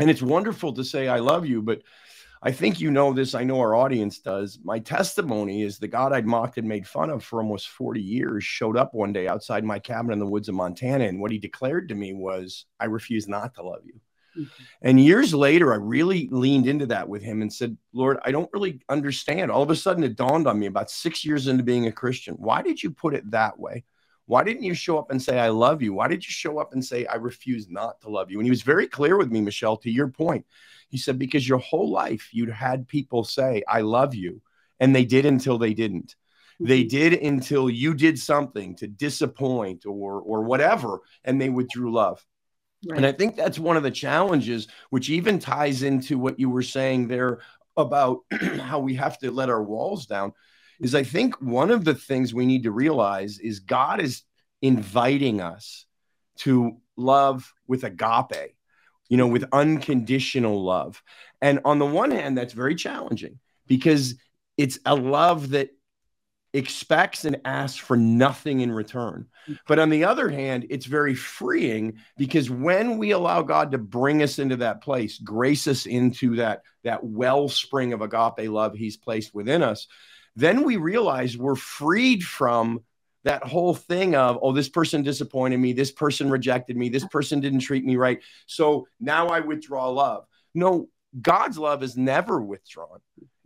and 0.00 0.10
it's 0.10 0.22
wonderful 0.22 0.72
to 0.72 0.82
say, 0.82 1.06
I 1.06 1.20
love 1.20 1.46
you, 1.46 1.62
but 1.62 1.82
I 2.42 2.52
think 2.52 2.80
you 2.80 2.90
know 2.90 3.12
this. 3.12 3.34
I 3.34 3.44
know 3.44 3.60
our 3.60 3.74
audience 3.74 4.18
does. 4.18 4.58
My 4.64 4.78
testimony 4.78 5.62
is 5.62 5.78
the 5.78 5.88
God 5.88 6.12
I'd 6.12 6.26
mocked 6.26 6.56
and 6.56 6.66
made 6.66 6.86
fun 6.86 7.10
of 7.10 7.22
for 7.22 7.42
almost 7.42 7.68
40 7.68 8.00
years 8.00 8.44
showed 8.44 8.78
up 8.78 8.94
one 8.94 9.12
day 9.12 9.28
outside 9.28 9.62
my 9.62 9.78
cabin 9.78 10.12
in 10.12 10.18
the 10.18 10.26
woods 10.26 10.48
of 10.48 10.54
Montana. 10.54 11.04
And 11.04 11.20
what 11.20 11.32
he 11.32 11.38
declared 11.38 11.90
to 11.90 11.94
me 11.94 12.14
was, 12.14 12.64
I 12.78 12.86
refuse 12.86 13.28
not 13.28 13.54
to 13.54 13.62
love 13.62 13.82
you. 13.84 14.00
Mm-hmm. 14.38 14.62
And 14.82 15.00
years 15.00 15.34
later, 15.34 15.72
I 15.72 15.76
really 15.76 16.28
leaned 16.30 16.66
into 16.66 16.86
that 16.86 17.08
with 17.08 17.22
him 17.22 17.42
and 17.42 17.52
said, 17.52 17.76
Lord, 17.92 18.18
I 18.24 18.30
don't 18.30 18.50
really 18.54 18.80
understand. 18.88 19.50
All 19.50 19.62
of 19.62 19.70
a 19.70 19.76
sudden, 19.76 20.04
it 20.04 20.16
dawned 20.16 20.46
on 20.46 20.58
me 20.58 20.66
about 20.66 20.90
six 20.90 21.24
years 21.26 21.46
into 21.46 21.62
being 21.62 21.88
a 21.88 21.92
Christian. 21.92 22.36
Why 22.36 22.62
did 22.62 22.82
you 22.82 22.90
put 22.90 23.14
it 23.14 23.30
that 23.32 23.58
way? 23.58 23.84
Why 24.26 24.44
didn't 24.44 24.62
you 24.62 24.74
show 24.74 24.96
up 24.96 25.10
and 25.10 25.20
say, 25.20 25.40
I 25.40 25.48
love 25.48 25.82
you? 25.82 25.92
Why 25.92 26.06
did 26.06 26.24
you 26.24 26.30
show 26.30 26.58
up 26.58 26.72
and 26.72 26.84
say, 26.84 27.04
I 27.04 27.16
refuse 27.16 27.68
not 27.68 28.00
to 28.02 28.08
love 28.08 28.30
you? 28.30 28.38
And 28.38 28.46
he 28.46 28.50
was 28.50 28.62
very 28.62 28.86
clear 28.86 29.18
with 29.18 29.30
me, 29.30 29.40
Michelle, 29.40 29.76
to 29.78 29.90
your 29.90 30.08
point. 30.08 30.46
He 30.90 30.98
said, 30.98 31.18
because 31.18 31.48
your 31.48 31.58
whole 31.58 31.90
life 31.90 32.28
you'd 32.32 32.50
had 32.50 32.88
people 32.88 33.24
say, 33.24 33.62
I 33.66 33.80
love 33.80 34.14
you. 34.14 34.42
And 34.78 34.94
they 34.94 35.04
did 35.04 35.26
until 35.26 35.58
they 35.58 35.74
didn't. 35.74 36.16
They 36.58 36.82
mm-hmm. 36.82 36.88
did 36.88 37.12
until 37.14 37.70
you 37.70 37.94
did 37.94 38.18
something 38.18 38.76
to 38.76 38.86
disappoint 38.86 39.86
or 39.86 40.20
or 40.20 40.42
whatever, 40.42 41.00
and 41.24 41.40
they 41.40 41.48
withdrew 41.48 41.92
love. 41.92 42.24
Right. 42.86 42.98
And 42.98 43.06
I 43.06 43.12
think 43.12 43.36
that's 43.36 43.58
one 43.58 43.76
of 43.76 43.82
the 43.82 43.90
challenges, 43.90 44.68
which 44.90 45.10
even 45.10 45.38
ties 45.38 45.82
into 45.82 46.18
what 46.18 46.38
you 46.38 46.50
were 46.50 46.62
saying 46.62 47.08
there 47.08 47.40
about 47.76 48.20
how 48.60 48.78
we 48.78 48.94
have 48.94 49.18
to 49.18 49.30
let 49.30 49.50
our 49.50 49.62
walls 49.62 50.06
down 50.06 50.32
is 50.80 50.94
I 50.94 51.02
think 51.02 51.40
one 51.40 51.70
of 51.70 51.84
the 51.84 51.94
things 51.94 52.32
we 52.32 52.46
need 52.46 52.62
to 52.62 52.70
realize 52.70 53.38
is 53.38 53.60
God 53.60 54.00
is 54.00 54.22
inviting 54.62 55.40
us 55.40 55.84
to 56.38 56.78
love 56.96 57.52
with 57.66 57.84
agape, 57.84 58.54
you 59.10 59.18
know, 59.18 59.26
with 59.26 59.44
unconditional 59.52 60.64
love. 60.64 61.02
And 61.42 61.60
on 61.66 61.78
the 61.78 61.86
one 61.86 62.12
hand, 62.12 62.38
that's 62.38 62.54
very 62.54 62.74
challenging 62.74 63.38
because 63.66 64.14
it's 64.56 64.78
a 64.86 64.94
love 64.94 65.50
that 65.50 65.70
expects 66.52 67.24
and 67.24 67.40
asks 67.44 67.78
for 67.78 67.96
nothing 67.96 68.60
in 68.60 68.72
return. 68.72 69.26
But 69.66 69.78
on 69.78 69.90
the 69.90 70.04
other 70.04 70.28
hand, 70.28 70.66
it's 70.70 70.86
very 70.86 71.14
freeing 71.14 71.98
because 72.16 72.50
when 72.50 72.98
we 72.98 73.10
allow 73.10 73.42
God 73.42 73.72
to 73.72 73.78
bring 73.78 74.22
us 74.22 74.38
into 74.38 74.56
that 74.56 74.82
place, 74.82 75.18
grace 75.18 75.66
us 75.66 75.86
into 75.86 76.36
that 76.36 76.62
that 76.84 77.04
wellspring 77.04 77.92
of 77.92 78.00
agape 78.00 78.50
love 78.50 78.74
he's 78.74 78.96
placed 78.96 79.34
within 79.34 79.62
us, 79.62 79.86
then 80.36 80.64
we 80.64 80.76
realize 80.76 81.36
we're 81.36 81.54
freed 81.56 82.22
from 82.22 82.80
that 83.24 83.44
whole 83.44 83.74
thing 83.74 84.14
of 84.14 84.38
oh 84.42 84.52
this 84.52 84.68
person 84.68 85.02
disappointed 85.02 85.58
me 85.58 85.72
this 85.72 85.92
person 85.92 86.30
rejected 86.30 86.76
me 86.76 86.88
this 86.88 87.06
person 87.06 87.40
didn't 87.40 87.60
treat 87.60 87.84
me 87.84 87.96
right 87.96 88.20
so 88.46 88.86
now 89.00 89.28
i 89.28 89.40
withdraw 89.40 89.88
love 89.88 90.24
no 90.54 90.88
god's 91.20 91.58
love 91.58 91.82
is 91.82 91.96
never 91.96 92.40
withdrawn 92.40 93.00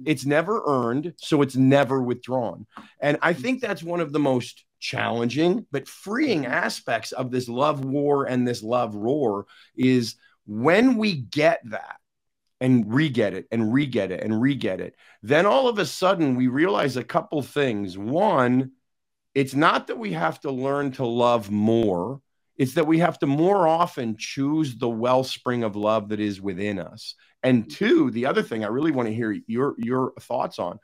it's 0.04 0.26
never 0.26 0.62
earned 0.66 1.14
so 1.16 1.42
it's 1.42 1.56
never 1.56 2.02
withdrawn 2.02 2.66
and 3.00 3.18
i 3.22 3.32
think 3.32 3.60
that's 3.60 3.82
one 3.82 4.00
of 4.00 4.12
the 4.12 4.18
most 4.18 4.64
challenging 4.80 5.64
but 5.72 5.88
freeing 5.88 6.44
aspects 6.46 7.12
of 7.12 7.30
this 7.30 7.48
love 7.48 7.84
war 7.84 8.26
and 8.26 8.46
this 8.46 8.62
love 8.62 8.94
roar 8.94 9.46
is 9.76 10.16
when 10.46 10.98
we 10.98 11.14
get 11.14 11.60
that 11.64 11.96
and 12.60 12.92
re-get 12.92 13.34
it 13.34 13.46
and 13.50 13.74
re-get 13.74 14.10
it 14.10 14.22
and 14.22 14.40
re-get 14.40 14.80
it. 14.80 14.94
Then 15.22 15.44
all 15.44 15.68
of 15.68 15.78
a 15.78 15.86
sudden 15.86 16.34
we 16.34 16.46
realize 16.46 16.96
a 16.96 17.04
couple 17.04 17.42
things. 17.42 17.98
One, 17.98 18.72
it's 19.34 19.54
not 19.54 19.88
that 19.88 19.98
we 19.98 20.12
have 20.12 20.40
to 20.40 20.50
learn 20.50 20.92
to 20.92 21.06
love 21.06 21.50
more. 21.50 22.20
It's 22.56 22.74
that 22.74 22.86
we 22.86 22.98
have 23.00 23.18
to 23.18 23.26
more 23.26 23.66
often 23.66 24.16
choose 24.16 24.76
the 24.76 24.88
wellspring 24.88 25.64
of 25.64 25.74
love 25.74 26.10
that 26.10 26.20
is 26.20 26.40
within 26.40 26.78
us. 26.78 27.16
And 27.42 27.64
mm. 27.64 27.74
two, 27.74 28.10
the 28.12 28.26
other 28.26 28.42
thing 28.42 28.64
I 28.64 28.68
really 28.68 28.92
want 28.92 29.08
to 29.08 29.14
hear 29.14 29.36
your 29.46 29.74
your 29.78 30.12
thoughts 30.20 30.58
on 30.58 30.78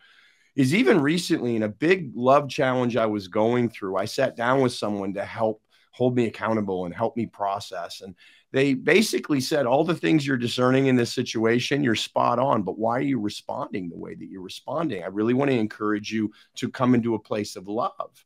is 0.57 0.75
even 0.75 1.01
recently 1.01 1.55
in 1.55 1.63
a 1.63 1.69
big 1.69 2.11
love 2.15 2.49
challenge 2.49 2.97
I 2.97 3.07
was 3.07 3.29
going 3.29 3.69
through, 3.69 3.97
I 3.97 4.05
sat 4.05 4.37
down 4.37 4.61
with 4.61 4.73
someone 4.73 5.15
to 5.15 5.25
help 5.25 5.63
hold 5.93 6.17
me 6.17 6.27
accountable 6.27 6.87
and 6.87 6.95
help 6.95 7.17
me 7.17 7.27
process. 7.27 8.01
And 8.01 8.15
they 8.53 8.75
basically 8.75 9.41
said 9.41 9.67
all 9.67 9.85
the 9.85 9.95
things 9.95 10.27
you're 10.27 10.37
discerning 10.37 10.87
in 10.87 10.97
this 10.97 11.13
situation, 11.13 11.85
you're 11.85 11.95
spot 11.95 12.39
on. 12.39 12.63
But 12.63 12.79
why 12.79 12.99
are 12.99 13.03
you 13.03 13.21
responding 13.21 13.89
the 13.89 13.99
way 13.99 14.15
that 14.15 14.29
you're 14.29 14.43
responding? 14.43 15.05
I 15.05 15.07
really 15.07 15.35
want 15.35 15.51
to 15.51 15.57
encourage 15.57 16.13
you 16.13 16.33
to 16.57 16.69
come 16.69 16.95
into 16.95 17.15
a 17.15 17.19
place 17.19 17.55
of 17.55 17.69
love. 17.69 18.25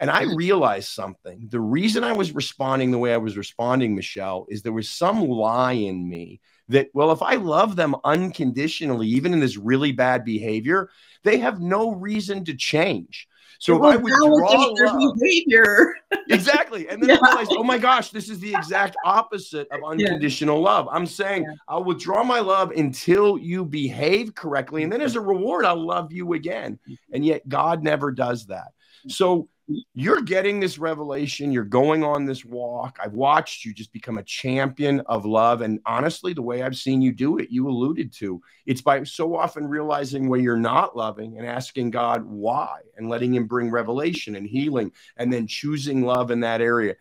And 0.00 0.10
I 0.10 0.22
realized 0.34 0.88
something. 0.88 1.48
The 1.50 1.60
reason 1.60 2.04
I 2.04 2.12
was 2.12 2.34
responding 2.34 2.90
the 2.90 2.98
way 2.98 3.12
I 3.12 3.18
was 3.18 3.36
responding, 3.36 3.94
Michelle, 3.94 4.46
is 4.48 4.62
there 4.62 4.72
was 4.72 4.90
some 4.90 5.28
lie 5.28 5.72
in 5.72 6.08
me 6.08 6.40
that, 6.68 6.88
well, 6.94 7.12
if 7.12 7.22
I 7.22 7.34
love 7.34 7.76
them 7.76 7.94
unconditionally, 8.04 9.08
even 9.08 9.32
in 9.32 9.40
this 9.40 9.56
really 9.56 9.92
bad 9.92 10.24
behavior, 10.24 10.90
they 11.22 11.38
have 11.38 11.60
no 11.60 11.92
reason 11.92 12.44
to 12.46 12.54
change. 12.54 13.28
So 13.58 13.82
I 13.84 13.96
withdraw 13.96 14.26
love, 14.26 15.14
behavior. 15.18 15.94
exactly. 16.28 16.88
And 16.88 17.02
then 17.02 17.10
yeah. 17.10 17.18
I 17.22 17.28
realized, 17.28 17.52
oh 17.56 17.64
my 17.64 17.78
gosh, 17.78 18.10
this 18.10 18.28
is 18.28 18.38
the 18.38 18.54
exact 18.54 18.96
opposite 19.04 19.66
of 19.70 19.80
unconditional 19.84 20.58
yeah. 20.58 20.64
love. 20.64 20.88
I'm 20.90 21.06
saying 21.06 21.44
yeah. 21.44 21.54
I'll 21.68 21.84
withdraw 21.84 22.22
my 22.22 22.40
love 22.40 22.70
until 22.72 23.38
you 23.38 23.64
behave 23.64 24.34
correctly. 24.34 24.82
And 24.82 24.92
then 24.92 25.00
as 25.00 25.16
a 25.16 25.20
reward, 25.20 25.64
I'll 25.64 25.84
love 25.84 26.12
you 26.12 26.34
again. 26.34 26.78
Mm-hmm. 26.88 27.14
And 27.14 27.24
yet 27.24 27.48
God 27.48 27.82
never 27.82 28.12
does 28.12 28.46
that. 28.46 28.72
So 29.08 29.48
you're 29.94 30.20
getting 30.20 30.60
this 30.60 30.78
revelation. 30.78 31.50
You're 31.50 31.64
going 31.64 32.04
on 32.04 32.24
this 32.24 32.44
walk. 32.44 32.98
I've 33.02 33.14
watched 33.14 33.64
you 33.64 33.74
just 33.74 33.92
become 33.92 34.18
a 34.18 34.22
champion 34.22 35.00
of 35.00 35.24
love. 35.24 35.60
And 35.60 35.80
honestly, 35.86 36.32
the 36.32 36.42
way 36.42 36.62
I've 36.62 36.76
seen 36.76 37.02
you 37.02 37.12
do 37.12 37.38
it, 37.38 37.50
you 37.50 37.68
alluded 37.68 38.12
to 38.14 38.40
it's 38.64 38.80
by 38.80 39.02
so 39.04 39.36
often 39.36 39.66
realizing 39.66 40.28
where 40.28 40.40
you're 40.40 40.56
not 40.56 40.96
loving 40.96 41.38
and 41.38 41.46
asking 41.46 41.90
God 41.90 42.24
why 42.24 42.80
and 42.96 43.08
letting 43.08 43.34
Him 43.34 43.46
bring 43.46 43.70
revelation 43.70 44.36
and 44.36 44.46
healing 44.46 44.92
and 45.16 45.32
then 45.32 45.46
choosing 45.46 46.02
love 46.02 46.30
in 46.30 46.40
that 46.40 46.60
area 46.60 46.94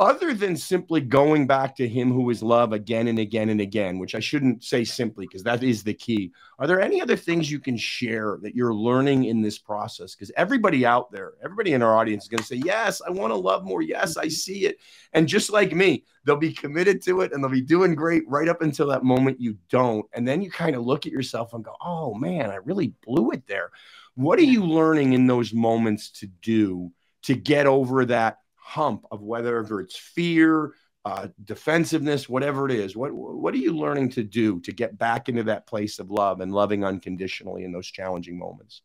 other 0.00 0.32
than 0.32 0.56
simply 0.56 1.00
going 1.00 1.44
back 1.46 1.74
to 1.74 1.88
him 1.88 2.12
who 2.12 2.30
is 2.30 2.40
love 2.40 2.72
again 2.72 3.08
and 3.08 3.18
again 3.18 3.48
and 3.48 3.60
again, 3.60 3.98
which 3.98 4.14
I 4.14 4.20
shouldn't 4.20 4.62
say 4.62 4.84
simply 4.84 5.26
because 5.26 5.42
that 5.42 5.64
is 5.64 5.82
the 5.82 5.94
key. 5.94 6.30
Are 6.60 6.68
there 6.68 6.80
any 6.80 7.02
other 7.02 7.16
things 7.16 7.50
you 7.50 7.58
can 7.58 7.76
share 7.76 8.38
that 8.42 8.54
you're 8.54 8.74
learning 8.74 9.24
in 9.24 9.42
this 9.42 9.58
process? 9.58 10.14
Because 10.14 10.30
everybody 10.36 10.86
out 10.86 11.10
there, 11.10 11.32
everybody 11.42 11.72
in 11.72 11.82
our 11.82 11.96
audience 11.96 12.24
is 12.24 12.28
going 12.28 12.38
to 12.38 12.46
say, 12.46 12.62
Yes, 12.64 13.02
I 13.04 13.10
want 13.10 13.32
to 13.32 13.36
love 13.36 13.64
more. 13.64 13.82
Yes, 13.82 14.16
I 14.16 14.26
mm-hmm. 14.26 14.30
see 14.30 14.66
it. 14.66 14.78
And 15.14 15.26
just 15.26 15.50
like 15.50 15.74
me, 15.74 16.04
they'll 16.24 16.36
be 16.36 16.52
committed 16.52 17.02
to 17.02 17.22
it 17.22 17.32
and 17.32 17.42
they'll 17.42 17.50
be 17.50 17.60
doing 17.60 17.96
great 17.96 18.22
right 18.28 18.48
up 18.48 18.62
until 18.62 18.86
that 18.88 19.02
moment 19.02 19.40
you 19.40 19.58
don't. 19.68 20.06
And 20.12 20.26
then 20.28 20.42
you 20.42 20.50
kind 20.50 20.76
of 20.76 20.86
look 20.86 21.06
at 21.06 21.12
yourself 21.12 21.54
and 21.54 21.64
go, 21.64 21.74
Oh 21.84 22.14
man, 22.14 22.50
I 22.50 22.56
really 22.56 22.94
blew 23.04 23.32
it 23.32 23.48
there. 23.48 23.72
What 24.14 24.38
are 24.38 24.42
you 24.42 24.64
learning 24.64 25.14
in 25.14 25.26
those 25.26 25.52
moments 25.52 26.10
to 26.20 26.28
do 26.28 26.92
to 27.22 27.34
get 27.34 27.66
over 27.66 28.04
that? 28.06 28.38
Hump 28.68 29.06
of 29.10 29.22
whether 29.22 29.80
it's 29.80 29.96
fear, 29.96 30.74
uh, 31.04 31.28
defensiveness, 31.44 32.28
whatever 32.28 32.66
it 32.68 32.72
is. 32.72 32.94
What 32.94 33.12
what 33.14 33.54
are 33.54 33.58
you 33.58 33.72
learning 33.72 34.10
to 34.10 34.22
do 34.22 34.60
to 34.60 34.72
get 34.72 34.98
back 34.98 35.28
into 35.28 35.42
that 35.44 35.66
place 35.66 35.98
of 35.98 36.10
love 36.10 36.40
and 36.40 36.52
loving 36.52 36.84
unconditionally 36.84 37.64
in 37.64 37.72
those 37.72 37.86
challenging 37.86 38.38
moments? 38.38 38.82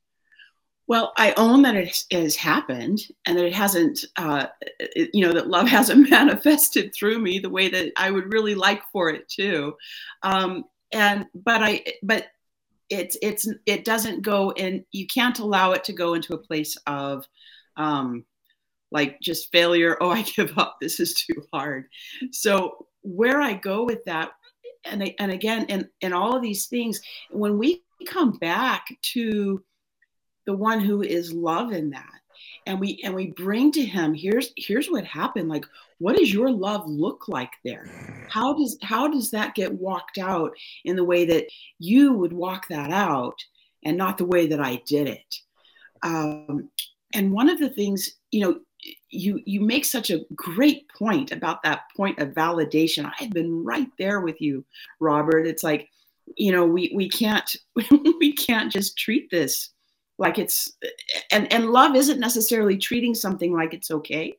Well, 0.87 1.13
I 1.17 1.33
own 1.37 1.61
that 1.61 1.75
it 1.75 2.03
has 2.11 2.35
happened 2.35 2.99
and 3.25 3.37
that 3.37 3.45
it 3.45 3.53
hasn't, 3.53 4.03
uh, 4.17 4.47
you 4.95 5.25
know, 5.25 5.33
that 5.33 5.47
love 5.47 5.67
hasn't 5.79 6.09
manifested 6.09 6.93
through 6.93 7.19
me 7.19 7.39
the 7.39 7.49
way 7.49 7.69
that 7.69 7.91
I 7.95 8.11
would 8.11 8.33
really 8.33 8.55
like 8.55 8.81
for 8.91 9.09
it 9.09 9.27
to. 9.29 9.75
Um, 10.23 10.65
and, 10.91 11.25
but 11.33 11.63
I, 11.63 11.83
but 12.03 12.27
it's, 12.89 13.17
it's, 13.21 13.47
it 13.65 13.85
doesn't 13.85 14.21
go 14.21 14.51
in, 14.51 14.85
you 14.91 15.07
can't 15.07 15.39
allow 15.39 15.71
it 15.71 15.85
to 15.85 15.93
go 15.93 16.13
into 16.15 16.33
a 16.33 16.37
place 16.37 16.77
of, 16.85 17.25
um, 17.77 18.25
like 18.93 19.19
just 19.19 19.51
failure 19.51 19.97
oh 19.99 20.09
i 20.09 20.21
give 20.21 20.57
up. 20.57 20.77
This 20.79 20.99
is 21.01 21.13
too 21.15 21.43
hard. 21.51 21.87
So 22.31 22.87
where 23.01 23.41
i 23.41 23.53
go 23.53 23.83
with 23.83 24.05
that 24.05 24.31
and, 24.85 25.13
and 25.19 25.31
again 25.31 25.65
and, 25.67 25.89
and 26.01 26.13
all 26.13 26.35
of 26.35 26.41
these 26.41 26.67
things 26.67 27.01
when 27.31 27.57
we 27.57 27.83
come 28.05 28.31
back 28.31 28.85
to 29.01 29.61
the 30.45 30.55
one 30.55 30.79
who 30.79 31.01
is 31.01 31.33
love 31.33 31.73
in 31.73 31.89
that 31.89 32.13
and 32.65 32.79
we 32.79 33.01
and 33.03 33.13
we 33.13 33.31
bring 33.31 33.71
to 33.71 33.83
him 33.83 34.13
here's 34.13 34.51
here's 34.57 34.87
what 34.87 35.05
happened. 35.05 35.49
Like 35.49 35.65
what 35.99 36.17
does 36.17 36.33
your 36.33 36.51
love 36.51 36.87
look 36.87 37.27
like 37.27 37.51
there? 37.63 38.27
How 38.29 38.53
does 38.53 38.77
how 38.81 39.07
does 39.07 39.31
that 39.31 39.55
get 39.55 39.73
walked 39.73 40.17
out 40.17 40.51
in 40.85 40.95
the 40.95 41.03
way 41.03 41.25
that 41.25 41.45
you 41.79 42.13
would 42.13 42.33
walk 42.33 42.67
that 42.69 42.91
out 42.91 43.37
and 43.85 43.97
not 43.97 44.17
the 44.17 44.25
way 44.25 44.47
that 44.47 44.59
i 44.59 44.81
did 44.85 45.07
it? 45.07 45.35
Um, 46.01 46.69
and 47.13 47.31
one 47.31 47.49
of 47.49 47.59
the 47.59 47.69
things 47.69 48.11
you 48.31 48.41
know 48.41 48.59
you 49.09 49.41
you 49.45 49.61
make 49.61 49.85
such 49.85 50.09
a 50.09 50.21
great 50.35 50.89
point 50.89 51.31
about 51.31 51.63
that 51.63 51.83
point 51.95 52.19
of 52.19 52.29
validation. 52.29 53.11
I've 53.19 53.31
been 53.31 53.63
right 53.63 53.89
there 53.97 54.21
with 54.21 54.41
you 54.41 54.65
robert. 54.99 55.47
It's 55.47 55.63
like 55.63 55.89
you 56.37 56.51
know 56.51 56.65
we 56.65 56.91
we 56.95 57.09
can't 57.09 57.55
we 58.19 58.33
can't 58.33 58.71
just 58.71 58.97
treat 58.97 59.29
this 59.29 59.69
like 60.17 60.37
it's 60.37 60.73
and 61.31 61.51
and 61.51 61.71
love 61.71 61.95
isn't 61.95 62.19
necessarily 62.19 62.77
treating 62.77 63.15
something 63.15 63.53
like 63.53 63.73
it's 63.73 63.91
okay 63.91 64.37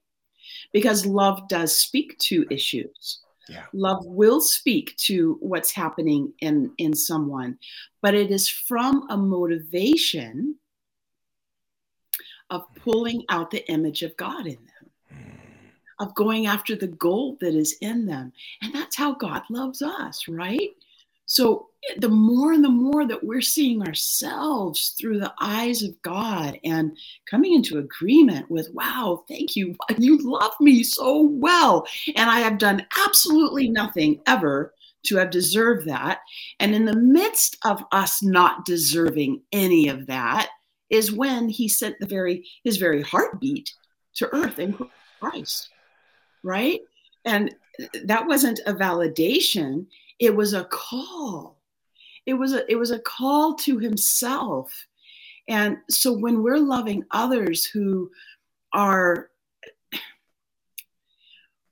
because 0.72 1.06
love 1.06 1.48
does 1.48 1.76
speak 1.76 2.18
to 2.18 2.46
issues. 2.50 3.20
Yeah. 3.48 3.64
Love 3.72 4.04
will 4.06 4.40
speak 4.40 4.96
to 4.96 5.36
what's 5.40 5.70
happening 5.70 6.32
in, 6.40 6.72
in 6.78 6.94
someone, 6.94 7.58
but 8.00 8.14
it 8.14 8.30
is 8.30 8.48
from 8.48 9.06
a 9.10 9.16
motivation 9.16 10.56
of 12.54 12.73
pulling 12.76 13.25
out 13.28 13.50
the 13.50 13.68
image 13.68 14.02
of 14.02 14.16
God 14.16 14.46
in 14.46 14.54
them, 14.54 15.18
of 15.99 16.14
going 16.14 16.46
after 16.46 16.76
the 16.76 16.87
gold 16.87 17.40
that 17.40 17.54
is 17.54 17.76
in 17.80 18.06
them. 18.06 18.32
And 18.62 18.73
that's 18.73 18.96
how 18.96 19.14
God 19.14 19.42
loves 19.50 19.82
us, 19.82 20.28
right? 20.28 20.70
So 21.26 21.68
the 21.99 22.08
more 22.08 22.52
and 22.52 22.62
the 22.62 22.68
more 22.68 23.06
that 23.06 23.25
we're 23.25 23.40
seeing 23.40 23.82
ourselves 23.82 24.94
through 24.99 25.18
the 25.18 25.34
eyes 25.40 25.82
of 25.82 26.00
God 26.02 26.58
and 26.64 26.96
coming 27.28 27.54
into 27.54 27.78
agreement 27.78 28.49
with, 28.50 28.70
wow, 28.73 29.25
thank 29.28 29.56
you. 29.56 29.75
You 29.99 30.18
love 30.23 30.52
me 30.61 30.84
so 30.84 31.23
well. 31.23 31.87
And 32.14 32.30
I 32.30 32.38
have 32.40 32.58
done 32.58 32.87
absolutely 33.04 33.68
nothing 33.68 34.20
ever 34.26 34.73
to 35.06 35.16
have 35.16 35.30
deserved 35.30 35.87
that. 35.88 36.20
And 36.61 36.73
in 36.73 36.84
the 36.84 36.96
midst 36.96 37.56
of 37.64 37.82
us 37.90 38.23
not 38.23 38.64
deserving 38.64 39.42
any 39.52 39.88
of 39.88 40.06
that 40.06 40.50
is 40.90 41.12
when 41.12 41.48
he 41.48 41.68
sent 41.68 41.98
the 41.98 42.06
very 42.06 42.46
his 42.62 42.76
very 42.76 43.02
heartbeat 43.02 43.72
to 44.14 44.32
earth 44.34 44.58
in 44.58 44.76
Christ. 45.20 45.70
Right? 46.42 46.80
And 47.24 47.54
that 48.04 48.26
wasn't 48.26 48.60
a 48.66 48.74
validation 48.74 49.86
it 50.18 50.34
was 50.34 50.54
a 50.54 50.64
call 50.64 51.58
it 52.26 52.34
was 52.34 52.52
a 52.52 52.70
it 52.70 52.76
was 52.76 52.90
a 52.90 52.98
call 53.00 53.54
to 53.54 53.78
himself 53.78 54.86
and 55.48 55.76
so 55.90 56.12
when 56.12 56.42
we're 56.42 56.58
loving 56.58 57.04
others 57.10 57.64
who 57.64 58.10
are 58.72 59.30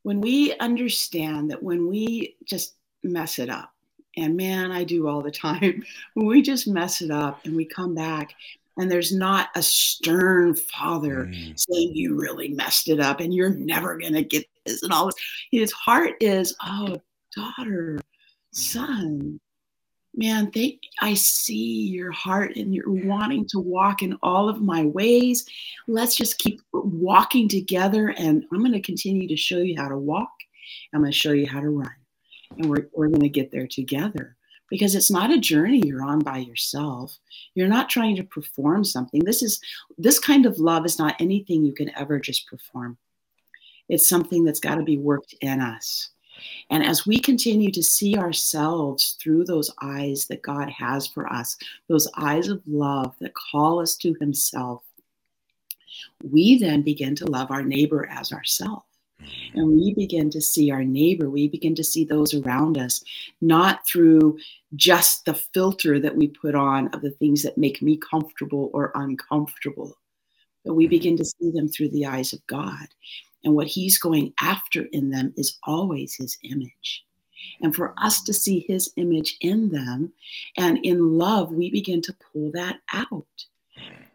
when 0.02 0.20
we 0.20 0.54
understand 0.58 1.50
that 1.50 1.62
when 1.62 1.88
we 1.88 2.36
just 2.44 2.74
mess 3.04 3.38
it 3.38 3.48
up 3.48 3.72
and 4.16 4.36
man 4.36 4.70
i 4.70 4.84
do 4.84 5.06
all 5.08 5.22
the 5.22 5.30
time 5.30 5.82
when 6.14 6.26
we 6.26 6.42
just 6.42 6.66
mess 6.66 7.00
it 7.00 7.10
up 7.10 7.44
and 7.44 7.54
we 7.54 7.64
come 7.64 7.94
back 7.94 8.34
and 8.78 8.90
there's 8.90 9.12
not 9.12 9.50
a 9.54 9.62
stern 9.62 10.54
father 10.54 11.26
mm. 11.26 11.58
saying 11.58 11.92
you 11.94 12.18
really 12.18 12.48
messed 12.48 12.88
it 12.88 13.00
up 13.00 13.20
and 13.20 13.34
you're 13.34 13.54
never 13.54 13.98
going 13.98 14.14
to 14.14 14.24
get 14.24 14.46
this 14.64 14.82
and 14.82 14.92
all 14.92 15.06
this 15.06 15.14
his 15.50 15.72
heart 15.72 16.14
is 16.20 16.54
oh 16.62 16.96
daughter 17.36 17.98
son, 18.52 19.40
man, 20.14 20.50
they, 20.54 20.78
I 21.00 21.14
see 21.14 21.86
your 21.86 22.12
heart 22.12 22.56
and 22.56 22.74
you're 22.74 22.90
wanting 22.90 23.46
to 23.48 23.58
walk 23.58 24.02
in 24.02 24.18
all 24.22 24.48
of 24.48 24.60
my 24.60 24.84
ways. 24.84 25.46
Let's 25.88 26.14
just 26.14 26.38
keep 26.38 26.60
walking 26.72 27.48
together. 27.48 28.14
And 28.18 28.44
I'm 28.52 28.60
going 28.60 28.72
to 28.72 28.80
continue 28.80 29.26
to 29.28 29.36
show 29.36 29.58
you 29.58 29.74
how 29.76 29.88
to 29.88 29.98
walk. 29.98 30.30
I'm 30.92 31.00
going 31.00 31.12
to 31.12 31.18
show 31.18 31.32
you 31.32 31.46
how 31.46 31.60
to 31.60 31.70
run. 31.70 31.90
And 32.58 32.66
we're, 32.66 32.88
we're 32.94 33.08
going 33.08 33.22
to 33.22 33.28
get 33.28 33.50
there 33.50 33.66
together 33.66 34.36
because 34.72 34.94
it's 34.94 35.10
not 35.10 35.30
a 35.30 35.38
journey 35.38 35.82
you're 35.84 36.02
on 36.02 36.20
by 36.20 36.38
yourself. 36.38 37.18
You're 37.54 37.68
not 37.68 37.90
trying 37.90 38.16
to 38.16 38.24
perform 38.24 38.84
something. 38.84 39.22
This 39.22 39.42
is 39.42 39.60
this 39.98 40.18
kind 40.18 40.46
of 40.46 40.58
love 40.58 40.86
is 40.86 40.98
not 40.98 41.14
anything 41.20 41.62
you 41.62 41.74
can 41.74 41.94
ever 41.94 42.18
just 42.18 42.46
perform. 42.46 42.96
It's 43.90 44.08
something 44.08 44.44
that's 44.44 44.60
got 44.60 44.76
to 44.76 44.82
be 44.82 44.96
worked 44.96 45.34
in 45.42 45.60
us. 45.60 46.12
And 46.70 46.82
as 46.82 47.06
we 47.06 47.18
continue 47.18 47.70
to 47.70 47.82
see 47.82 48.16
ourselves 48.16 49.18
through 49.20 49.44
those 49.44 49.70
eyes 49.82 50.24
that 50.28 50.40
God 50.40 50.70
has 50.70 51.06
for 51.06 51.30
us, 51.30 51.58
those 51.88 52.08
eyes 52.16 52.48
of 52.48 52.62
love 52.66 53.14
that 53.20 53.34
call 53.34 53.78
us 53.78 53.94
to 53.96 54.16
Himself, 54.20 54.82
we 56.24 56.56
then 56.56 56.80
begin 56.80 57.14
to 57.16 57.26
love 57.26 57.50
our 57.50 57.62
neighbor 57.62 58.08
as 58.08 58.32
ourselves. 58.32 58.86
And 59.54 59.68
we 59.68 59.94
begin 59.94 60.30
to 60.30 60.40
see 60.40 60.70
our 60.70 60.84
neighbor, 60.84 61.28
we 61.28 61.48
begin 61.48 61.74
to 61.76 61.84
see 61.84 62.04
those 62.04 62.34
around 62.34 62.78
us, 62.78 63.02
not 63.40 63.86
through 63.86 64.38
just 64.74 65.24
the 65.24 65.34
filter 65.34 66.00
that 66.00 66.16
we 66.16 66.28
put 66.28 66.54
on 66.54 66.88
of 66.88 67.02
the 67.02 67.10
things 67.10 67.42
that 67.42 67.58
make 67.58 67.82
me 67.82 67.96
comfortable 67.96 68.70
or 68.72 68.92
uncomfortable, 68.94 69.98
but 70.64 70.74
we 70.74 70.84
mm-hmm. 70.84 70.90
begin 70.90 71.16
to 71.16 71.24
see 71.24 71.50
them 71.50 71.68
through 71.68 71.90
the 71.90 72.06
eyes 72.06 72.32
of 72.32 72.46
God. 72.46 72.88
And 73.44 73.54
what 73.54 73.66
he's 73.66 73.98
going 73.98 74.32
after 74.40 74.84
in 74.92 75.10
them 75.10 75.34
is 75.36 75.58
always 75.64 76.14
his 76.14 76.38
image. 76.44 77.04
And 77.60 77.74
for 77.74 77.92
us 77.98 78.22
to 78.22 78.32
see 78.32 78.60
his 78.68 78.92
image 78.96 79.36
in 79.40 79.68
them 79.70 80.12
and 80.56 80.78
in 80.84 81.18
love, 81.18 81.52
we 81.52 81.70
begin 81.70 82.00
to 82.02 82.16
pull 82.32 82.52
that 82.52 82.80
out. 82.92 83.26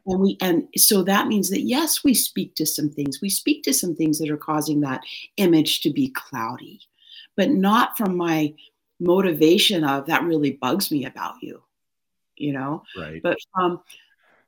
And 0.08 0.20
we 0.20 0.38
and 0.42 0.68
so 0.78 1.04
that 1.04 1.28
means 1.28 1.50
that 1.50 1.62
yes, 1.62 2.04
we 2.04 2.14
speak 2.14 2.56
to 2.56 2.66
some 2.66 2.90
things. 2.90 3.22
We 3.22 3.30
speak 3.30 3.64
to 3.64 3.74
some 3.74 3.96
things 3.96 4.20
that 4.20 4.30
are 4.30 4.38
causing 4.38 4.82
that 4.82 5.02
image 5.38 5.82
to 5.82 5.92
be 5.92 6.10
cloudy, 6.10 6.80
but 7.36 7.50
not 7.50 7.98
from 7.98 8.16
my 8.16 8.54
motivation 9.00 9.84
of 9.84 10.08
that 10.08 10.24
really 10.24 10.52
bugs 10.54 10.92
me 10.92 11.06
about 11.06 11.36
you, 11.42 11.62
you 12.36 12.54
know? 12.54 12.84
Right. 12.98 13.22
But 13.22 13.38
um 13.60 13.82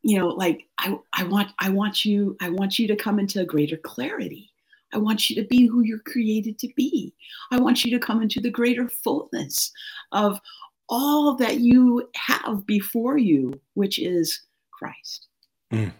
you 0.01 0.17
know, 0.17 0.29
like 0.29 0.65
I, 0.77 0.97
I 1.11 1.23
want 1.25 1.49
I 1.59 1.69
want 1.69 2.05
you 2.05 2.37
I 2.41 2.49
want 2.49 2.79
you 2.79 2.87
to 2.87 2.95
come 2.95 3.19
into 3.19 3.41
a 3.41 3.45
greater 3.45 3.77
clarity 3.77 4.49
I 4.93 4.97
want 4.97 5.29
you 5.29 5.35
to 5.41 5.47
be 5.47 5.65
who 5.65 5.81
you're 5.81 5.99
created 5.99 6.57
to 6.59 6.69
be. 6.75 7.13
I 7.51 7.59
want 7.59 7.85
you 7.85 7.91
to 7.91 8.05
come 8.05 8.21
into 8.21 8.41
the 8.41 8.49
greater 8.49 8.89
fullness 8.89 9.71
of 10.11 10.39
all 10.87 11.35
that 11.35 11.59
you 11.59 12.09
have 12.15 12.65
before 12.65 13.17
you, 13.17 13.53
which 13.75 13.99
is 13.99 14.41
Christ. 14.71 15.27
Mm. 15.71 15.93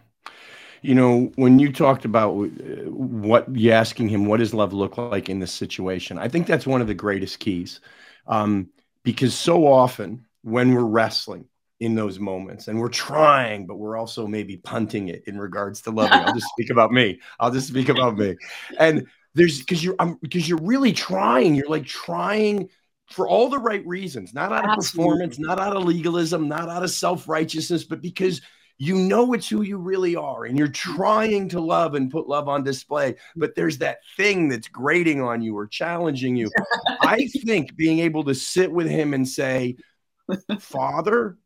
You 0.82 0.95
know, 0.95 1.32
when 1.36 1.60
you 1.60 1.73
talked 1.73 2.05
about 2.05 2.32
uh, 2.32 2.89
what 2.89 3.53
you 3.53 3.71
asking 3.71 4.10
him, 4.10 4.25
what 4.25 4.38
does 4.38 4.53
love 4.53 4.71
look 4.71 4.97
like 4.97 5.29
in 5.29 5.39
this 5.39 5.51
situation? 5.51 6.17
I 6.17 6.29
think 6.29 6.47
that's 6.47 6.65
one 6.65 6.82
of 6.82 6.88
the 6.88 6.93
greatest 6.93 7.39
keys. 7.39 7.82
Um, 8.27 8.69
because 9.03 9.34
so 9.34 9.67
often 9.67 10.25
when 10.41 10.73
we're 10.73 10.86
wrestling, 10.86 11.45
in 11.79 11.95
those 11.95 12.19
moments 12.19 12.67
and 12.67 12.79
we're 12.79 12.89
trying 12.89 13.65
but 13.65 13.77
we're 13.77 13.95
also 13.95 14.27
maybe 14.27 14.58
punting 14.58 15.08
it 15.08 15.23
in 15.27 15.38
regards 15.39 15.82
to 15.82 15.91
loving 15.91 16.19
i'll 16.19 16.34
just 16.34 16.47
speak 16.58 16.69
about 16.69 16.91
me 16.91 17.19
i'll 17.39 17.51
just 17.51 17.67
speak 17.67 17.89
about 17.89 18.17
me 18.17 18.36
and 18.79 19.08
there's 19.34 19.60
because 19.60 19.84
you're 19.84 19.95
because 20.21 20.47
you're 20.47 20.60
really 20.62 20.91
trying 20.91 21.55
you're 21.55 21.69
like 21.69 21.86
trying 21.86 22.69
for 23.08 23.27
all 23.27 23.49
the 23.49 23.58
right 23.58 23.86
reasons 23.88 24.34
not 24.34 24.51
out 24.51 24.65
of 24.65 24.71
Absolutely. 24.71 25.10
performance 25.10 25.39
not 25.39 25.60
out 25.60 25.75
of 25.75 25.84
legalism 25.84 26.47
not 26.47 26.67
out 26.69 26.84
of 26.84 26.91
self-righteousness 26.91 27.86
but 27.86 28.01
because 28.01 28.41
you 28.80 28.96
know 28.96 29.34
it's 29.34 29.48
who 29.48 29.62
you 29.62 29.78
really 29.78 30.15
are 30.15 30.46
and 30.46 30.58
you're 30.58 30.68
trying 30.68 31.48
to 31.50 31.60
love 31.60 31.94
and 31.96 32.10
put 32.10 32.28
love 32.28 32.48
on 32.48 32.63
display 32.63 33.13
but 33.36 33.54
there's 33.56 33.78
that 33.78 34.00
thing 34.18 34.50
that's 34.50 34.68
grating 34.68 35.22
on 35.22 35.42
you 35.42 35.56
or 35.56 35.68
challenging 35.68 36.36
you 36.36 36.50
i 37.02 37.28
think 37.44 37.76
being 37.76 38.00
able 38.00 38.24
to 38.24 38.34
sit 38.34 38.72
with 38.72 38.88
him 38.88 39.13
and 39.13 39.28
say 39.28 39.76
father 40.60 41.38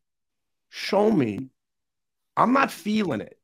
show 0.74 1.12
me. 1.12 1.50
I'm 2.36 2.52
not 2.52 2.72
feeling 2.72 3.22
it. 3.22 3.38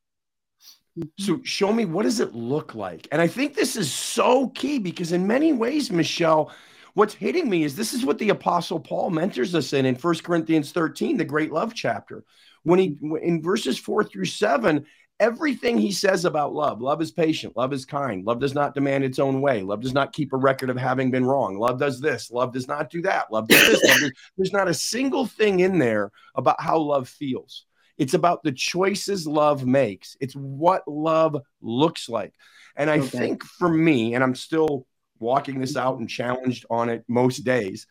Mm-hmm. 0.98 1.24
So 1.24 1.42
show 1.44 1.72
me 1.72 1.86
what 1.86 2.04
does 2.04 2.20
it 2.20 2.34
look 2.34 2.74
like? 2.74 3.08
And 3.12 3.22
I 3.22 3.28
think 3.28 3.54
this 3.54 3.76
is 3.76 3.94
so 3.94 4.50
key 4.50 4.80
because 4.80 5.12
in 5.12 5.28
many 5.28 5.54
ways, 5.54 5.92
Michelle, 5.92 6.52
what's 6.94 7.14
hitting 7.14 7.50
me 7.50 7.64
is 7.64 7.76
this 7.76 7.94
is 7.94 8.06
what 8.06 8.18
the 8.18 8.30
apostle 8.30 8.80
Paul 8.80 9.10
mentors 9.10 9.56
us 9.56 9.74
in 9.74 9.86
in 9.86 9.96
First 9.96 10.24
Corinthians 10.24 10.72
13, 10.72 11.18
the 11.18 11.26
great 11.26 11.52
love 11.52 11.74
chapter. 11.74 12.24
When 12.64 12.80
he 12.80 12.98
in 13.22 13.42
verses 13.42 13.78
4 13.78 14.04
through 14.04 14.26
7, 14.26 14.86
everything 15.20 15.78
he 15.78 15.92
says 15.92 16.24
about 16.24 16.54
love 16.54 16.82
love 16.82 17.02
is 17.02 17.12
patient 17.12 17.56
love 17.58 17.74
is 17.74 17.86
kind 17.86 18.26
love 18.26 18.40
does 18.40 18.54
not 18.54 18.74
demand 18.74 19.04
its 19.04 19.20
own 19.20 19.42
way 19.42 19.62
love 19.62 19.82
does 19.82 19.94
not 19.94 20.14
keep 20.14 20.32
a 20.32 20.38
record 20.38 20.70
of 20.70 20.78
having 20.78 21.12
been 21.12 21.26
wrong 21.26 21.58
love 21.58 21.78
does 21.78 22.00
this 22.00 22.32
love 22.32 22.54
does 22.54 22.68
not 22.68 22.90
do 22.90 23.02
that 23.02 23.32
love 23.32 23.48
does 23.48 23.62
this 23.68 23.84
love 23.84 24.00
does, 24.00 24.12
there's 24.38 24.54
not 24.54 24.70
a 24.70 24.74
single 24.74 25.26
thing 25.26 25.60
in 25.60 25.78
there 25.78 26.12
about 26.36 26.62
how 26.62 26.78
love 26.78 27.10
feels 27.10 27.66
it's 27.98 28.14
about 28.14 28.44
the 28.44 28.52
choices 28.52 29.28
love 29.28 29.66
makes 29.66 30.16
it's 30.22 30.34
what 30.36 30.88
love 30.88 31.38
looks 31.62 32.08
like 32.08 32.34
and 32.78 32.90
i 32.90 33.00
okay. 33.00 33.08
think 33.08 33.44
for 33.44 33.70
me 33.70 34.16
and 34.16 34.24
i'm 34.24 34.36
still 34.36 34.88
walking 35.20 35.60
this 35.60 35.76
out 35.76 36.00
and 36.00 36.10
challenged 36.10 36.66
on 36.70 36.90
it 36.90 37.04
most 37.08 37.40
days 37.40 37.88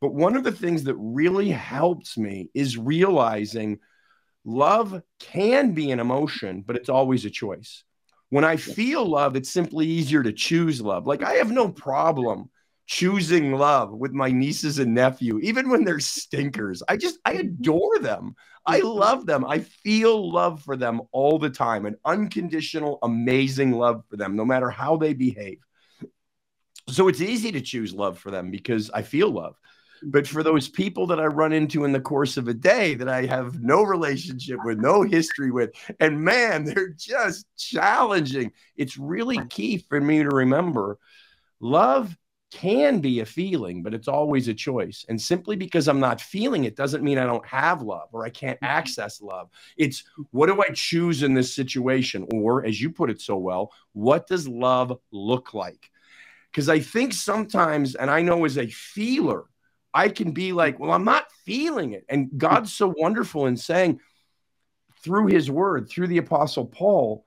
but 0.00 0.14
one 0.14 0.36
of 0.36 0.42
the 0.42 0.52
things 0.52 0.84
that 0.84 0.96
really 0.96 1.48
helps 1.48 2.18
me 2.18 2.50
is 2.54 2.76
realizing 2.76 3.78
Love 4.44 5.00
can 5.20 5.72
be 5.72 5.90
an 5.90 6.00
emotion, 6.00 6.64
but 6.66 6.76
it's 6.76 6.88
always 6.88 7.24
a 7.24 7.30
choice. 7.30 7.84
When 8.30 8.44
I 8.44 8.56
feel 8.56 9.04
love, 9.04 9.36
it's 9.36 9.50
simply 9.50 9.86
easier 9.86 10.22
to 10.22 10.32
choose 10.32 10.80
love. 10.80 11.06
Like 11.06 11.22
I 11.22 11.34
have 11.34 11.52
no 11.52 11.68
problem 11.68 12.50
choosing 12.86 13.52
love 13.52 13.92
with 13.92 14.12
my 14.12 14.30
nieces 14.30 14.78
and 14.78 14.94
nephew, 14.94 15.38
even 15.40 15.68
when 15.68 15.84
they're 15.84 16.00
stinkers. 16.00 16.82
I 16.88 16.96
just, 16.96 17.18
I 17.24 17.34
mm-hmm. 17.34 17.40
adore 17.40 17.98
them. 18.00 18.34
I 18.66 18.80
mm-hmm. 18.80 18.88
love 18.88 19.26
them. 19.26 19.44
I 19.44 19.60
feel 19.60 20.32
love 20.32 20.62
for 20.62 20.76
them 20.76 21.02
all 21.12 21.38
the 21.38 21.50
time, 21.50 21.86
an 21.86 21.96
unconditional, 22.04 22.98
amazing 23.02 23.72
love 23.72 24.02
for 24.08 24.16
them, 24.16 24.34
no 24.34 24.44
matter 24.44 24.70
how 24.70 24.96
they 24.96 25.14
behave. 25.14 25.58
So 26.88 27.08
it's 27.08 27.20
easy 27.20 27.52
to 27.52 27.60
choose 27.60 27.94
love 27.94 28.18
for 28.18 28.30
them 28.30 28.50
because 28.50 28.90
I 28.90 29.02
feel 29.02 29.30
love. 29.30 29.56
But 30.04 30.26
for 30.26 30.42
those 30.42 30.68
people 30.68 31.06
that 31.08 31.20
I 31.20 31.26
run 31.26 31.52
into 31.52 31.84
in 31.84 31.92
the 31.92 32.00
course 32.00 32.36
of 32.36 32.48
a 32.48 32.54
day 32.54 32.94
that 32.94 33.08
I 33.08 33.26
have 33.26 33.62
no 33.62 33.82
relationship 33.82 34.58
with, 34.64 34.78
no 34.78 35.02
history 35.02 35.52
with, 35.52 35.70
and 36.00 36.20
man, 36.20 36.64
they're 36.64 36.90
just 36.90 37.46
challenging. 37.56 38.52
It's 38.76 38.98
really 38.98 39.38
key 39.46 39.78
for 39.78 40.00
me 40.00 40.22
to 40.22 40.28
remember 40.28 40.98
love 41.60 42.16
can 42.52 43.00
be 43.00 43.20
a 43.20 43.26
feeling, 43.26 43.82
but 43.82 43.94
it's 43.94 44.08
always 44.08 44.46
a 44.46 44.54
choice. 44.54 45.06
And 45.08 45.20
simply 45.20 45.56
because 45.56 45.88
I'm 45.88 46.00
not 46.00 46.20
feeling 46.20 46.64
it 46.64 46.76
doesn't 46.76 47.02
mean 47.02 47.16
I 47.16 47.24
don't 47.24 47.46
have 47.46 47.80
love 47.80 48.08
or 48.12 48.26
I 48.26 48.30
can't 48.30 48.60
mm-hmm. 48.60 48.76
access 48.76 49.22
love. 49.22 49.48
It's 49.78 50.04
what 50.32 50.46
do 50.46 50.60
I 50.60 50.72
choose 50.74 51.22
in 51.22 51.32
this 51.32 51.54
situation? 51.54 52.28
Or, 52.32 52.64
as 52.66 52.80
you 52.80 52.90
put 52.90 53.08
it 53.08 53.20
so 53.20 53.36
well, 53.36 53.72
what 53.94 54.26
does 54.26 54.46
love 54.46 54.98
look 55.12 55.54
like? 55.54 55.90
Because 56.52 56.68
I 56.68 56.80
think 56.80 57.14
sometimes, 57.14 57.94
and 57.94 58.10
I 58.10 58.20
know 58.20 58.44
as 58.44 58.58
a 58.58 58.66
feeler, 58.66 59.44
I 59.94 60.08
can 60.08 60.32
be 60.32 60.52
like, 60.52 60.78
well, 60.78 60.92
I'm 60.92 61.04
not 61.04 61.26
feeling 61.44 61.92
it. 61.92 62.04
And 62.08 62.30
God's 62.36 62.72
so 62.72 62.92
wonderful 62.96 63.46
in 63.46 63.56
saying 63.56 64.00
through 65.02 65.28
his 65.28 65.50
word, 65.50 65.88
through 65.88 66.08
the 66.08 66.18
apostle 66.18 66.66
Paul, 66.66 67.24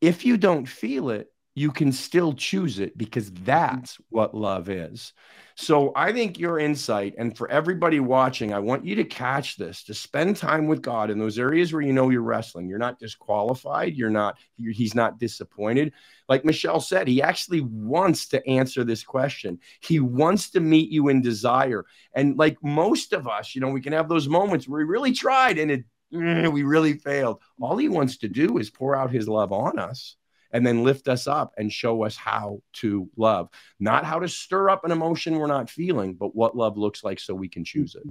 if 0.00 0.24
you 0.24 0.36
don't 0.36 0.66
feel 0.66 1.10
it, 1.10 1.29
you 1.54 1.70
can 1.70 1.90
still 1.92 2.32
choose 2.32 2.78
it 2.78 2.96
because 2.96 3.30
mm-hmm. 3.30 3.44
that's 3.44 3.98
what 4.08 4.34
love 4.34 4.68
is. 4.68 5.12
So 5.56 5.92
I 5.94 6.12
think 6.12 6.38
your 6.38 6.58
insight, 6.58 7.14
and 7.18 7.36
for 7.36 7.50
everybody 7.50 8.00
watching, 8.00 8.54
I 8.54 8.60
want 8.60 8.86
you 8.86 8.94
to 8.94 9.04
catch 9.04 9.56
this 9.56 9.82
to 9.84 9.94
spend 9.94 10.36
time 10.36 10.68
with 10.68 10.80
God 10.80 11.10
in 11.10 11.18
those 11.18 11.38
areas 11.38 11.72
where 11.72 11.82
you 11.82 11.92
know 11.92 12.08
you're 12.08 12.22
wrestling. 12.22 12.68
You're 12.68 12.78
not 12.78 12.98
disqualified. 12.98 13.94
You're 13.94 14.08
not, 14.08 14.38
you're, 14.56 14.72
he's 14.72 14.94
not 14.94 15.18
disappointed. 15.18 15.92
Like 16.30 16.46
Michelle 16.46 16.80
said, 16.80 17.08
he 17.08 17.20
actually 17.20 17.60
wants 17.60 18.28
to 18.28 18.46
answer 18.48 18.84
this 18.84 19.02
question. 19.02 19.58
He 19.80 20.00
wants 20.00 20.50
to 20.52 20.60
meet 20.60 20.90
you 20.90 21.08
in 21.08 21.20
desire. 21.20 21.84
And 22.14 22.38
like 22.38 22.56
most 22.62 23.12
of 23.12 23.28
us, 23.28 23.54
you 23.54 23.60
know, 23.60 23.68
we 23.68 23.82
can 23.82 23.92
have 23.92 24.08
those 24.08 24.28
moments 24.28 24.66
where 24.66 24.78
we 24.78 24.84
really 24.84 25.12
tried 25.12 25.58
and 25.58 25.70
it, 25.70 25.84
we 26.10 26.62
really 26.62 26.94
failed. 26.94 27.40
All 27.60 27.76
he 27.76 27.88
wants 27.88 28.16
to 28.18 28.28
do 28.28 28.56
is 28.56 28.70
pour 28.70 28.96
out 28.96 29.10
his 29.10 29.28
love 29.28 29.52
on 29.52 29.78
us 29.78 30.16
and 30.52 30.66
then 30.66 30.82
lift 30.82 31.08
us 31.08 31.26
up 31.26 31.52
and 31.56 31.72
show 31.72 32.04
us 32.04 32.16
how 32.16 32.62
to 32.74 33.08
love. 33.16 33.48
Not 33.78 34.04
how 34.04 34.18
to 34.18 34.28
stir 34.28 34.70
up 34.70 34.84
an 34.84 34.90
emotion 34.90 35.38
we're 35.38 35.46
not 35.46 35.70
feeling, 35.70 36.14
but 36.14 36.34
what 36.34 36.56
love 36.56 36.76
looks 36.76 37.04
like 37.04 37.20
so 37.20 37.34
we 37.34 37.48
can 37.48 37.64
choose 37.64 37.94
it. 37.94 38.02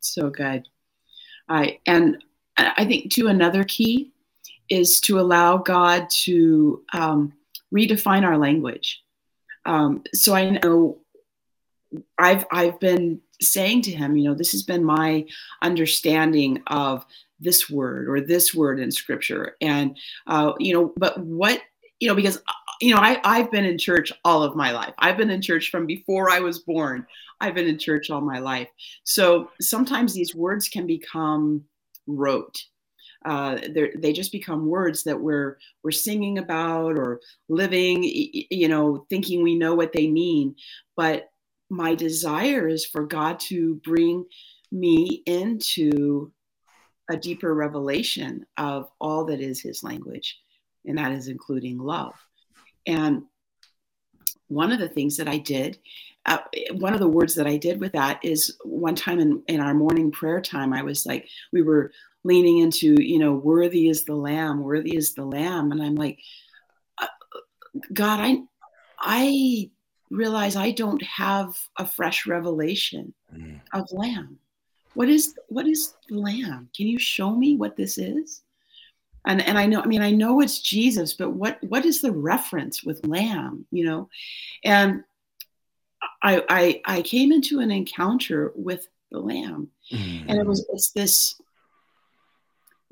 So 0.00 0.30
good. 0.30 0.66
I 1.48 1.78
and 1.86 2.22
I 2.56 2.84
think 2.84 3.12
too 3.12 3.28
another 3.28 3.64
key 3.64 4.12
is 4.68 5.00
to 5.02 5.18
allow 5.18 5.56
God 5.56 6.10
to 6.10 6.82
um, 6.92 7.32
redefine 7.74 8.24
our 8.24 8.36
language. 8.36 9.02
Um, 9.64 10.02
so 10.14 10.34
I 10.34 10.50
know 10.50 10.98
I've 12.18 12.46
I've 12.50 12.78
been 12.80 13.20
saying 13.40 13.82
to 13.82 13.90
him, 13.92 14.16
you 14.16 14.28
know, 14.28 14.34
this 14.34 14.52
has 14.52 14.62
been 14.62 14.84
my 14.84 15.26
understanding 15.62 16.62
of 16.66 17.06
this 17.40 17.70
word 17.70 18.08
or 18.08 18.20
this 18.20 18.54
word 18.54 18.80
in 18.80 18.90
scripture. 18.90 19.56
And 19.60 19.96
uh, 20.26 20.52
you 20.58 20.72
know 20.72 20.92
but 20.96 21.18
what 21.20 21.60
you 22.00 22.08
know 22.08 22.14
because 22.14 22.36
uh, 22.36 22.52
you 22.80 22.94
know 22.94 23.00
I, 23.00 23.20
i've 23.24 23.50
been 23.50 23.64
in 23.64 23.78
church 23.78 24.12
all 24.24 24.42
of 24.42 24.56
my 24.56 24.72
life. 24.72 24.94
I've 24.98 25.16
been 25.16 25.30
in 25.30 25.42
church 25.42 25.70
from 25.70 25.86
before 25.86 26.30
i 26.30 26.40
was 26.40 26.60
born. 26.60 27.06
I've 27.40 27.54
been 27.54 27.68
in 27.68 27.78
church 27.78 28.10
all 28.10 28.20
my 28.20 28.40
life. 28.40 28.68
So 29.04 29.50
sometimes 29.60 30.12
these 30.12 30.34
words 30.34 30.68
can 30.68 30.86
become 30.86 31.62
rote. 32.06 32.56
Uh, 33.24 33.58
they 33.96 34.12
just 34.12 34.32
become 34.32 34.66
words 34.66 35.04
that 35.04 35.20
we're 35.20 35.58
we're 35.82 35.90
singing 35.90 36.38
about 36.38 36.96
or 36.96 37.20
living 37.48 38.02
you 38.04 38.68
know 38.68 39.06
thinking 39.10 39.42
we 39.42 39.56
know 39.56 39.74
what 39.74 39.92
they 39.92 40.06
mean. 40.06 40.54
But 40.96 41.28
my 41.70 41.94
desire 41.94 42.66
is 42.68 42.86
for 42.86 43.04
god 43.06 43.38
to 43.40 43.74
bring 43.84 44.24
me 44.70 45.22
into 45.26 46.32
a 47.08 47.16
deeper 47.16 47.54
revelation 47.54 48.44
of 48.56 48.90
all 49.00 49.24
that 49.26 49.40
is 49.40 49.60
his 49.60 49.82
language, 49.82 50.38
and 50.84 50.98
that 50.98 51.12
is 51.12 51.28
including 51.28 51.78
love. 51.78 52.14
And 52.86 53.22
one 54.48 54.72
of 54.72 54.78
the 54.78 54.88
things 54.88 55.16
that 55.16 55.28
I 55.28 55.38
did, 55.38 55.78
uh, 56.26 56.38
one 56.72 56.94
of 56.94 57.00
the 57.00 57.08
words 57.08 57.34
that 57.34 57.46
I 57.46 57.56
did 57.56 57.80
with 57.80 57.92
that 57.92 58.20
is 58.22 58.56
one 58.64 58.94
time 58.94 59.20
in, 59.20 59.42
in 59.46 59.60
our 59.60 59.74
morning 59.74 60.10
prayer 60.10 60.40
time, 60.40 60.72
I 60.72 60.82
was 60.82 61.06
like, 61.06 61.28
we 61.52 61.62
were 61.62 61.92
leaning 62.24 62.58
into, 62.58 62.96
you 62.98 63.18
know, 63.18 63.34
worthy 63.34 63.88
is 63.88 64.04
the 64.04 64.14
lamb, 64.14 64.62
worthy 64.62 64.96
is 64.96 65.14
the 65.14 65.24
lamb. 65.24 65.72
And 65.72 65.82
I'm 65.82 65.94
like, 65.94 66.18
uh, 67.00 67.06
God, 67.92 68.20
I, 68.20 68.42
I 68.98 69.70
realize 70.10 70.56
I 70.56 70.72
don't 70.72 71.02
have 71.02 71.54
a 71.78 71.86
fresh 71.86 72.26
revelation 72.26 73.14
mm. 73.34 73.60
of 73.72 73.92
lamb 73.92 74.38
what 74.98 75.08
is 75.08 75.36
what 75.46 75.68
is 75.68 75.94
lamb? 76.10 76.68
Can 76.76 76.88
you 76.88 76.98
show 76.98 77.30
me 77.30 77.56
what 77.56 77.76
this 77.76 77.98
is? 77.98 78.42
And 79.26 79.40
and 79.40 79.56
i 79.56 79.64
know 79.64 79.80
i 79.80 79.86
mean 79.86 80.02
i 80.02 80.10
know 80.10 80.40
it's 80.40 80.60
jesus 80.60 81.12
but 81.12 81.30
what 81.30 81.62
what 81.62 81.84
is 81.84 82.00
the 82.00 82.10
reference 82.10 82.82
with 82.82 83.06
lamb 83.06 83.64
you 83.70 83.84
know? 83.84 84.08
And 84.64 85.04
i 86.24 86.42
i 86.48 86.80
i 86.96 87.02
came 87.02 87.30
into 87.30 87.60
an 87.60 87.70
encounter 87.70 88.52
with 88.56 88.88
the 89.12 89.20
lamb. 89.20 89.68
Mm. 89.92 90.24
and 90.28 90.40
it 90.40 90.46
was 90.46 90.66
it's 90.72 90.90
this 90.90 91.40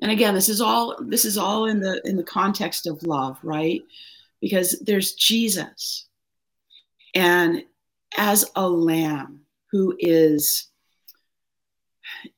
and 0.00 0.12
again 0.12 0.34
this 0.34 0.48
is 0.48 0.60
all 0.60 0.96
this 1.00 1.24
is 1.24 1.36
all 1.36 1.66
in 1.66 1.80
the 1.80 2.00
in 2.04 2.16
the 2.16 2.30
context 2.38 2.86
of 2.86 3.02
love 3.02 3.36
right? 3.42 3.82
Because 4.40 4.78
there's 4.78 5.14
jesus. 5.14 6.06
And 7.16 7.64
as 8.16 8.48
a 8.54 8.68
lamb 8.68 9.40
who 9.72 9.96
is 9.98 10.68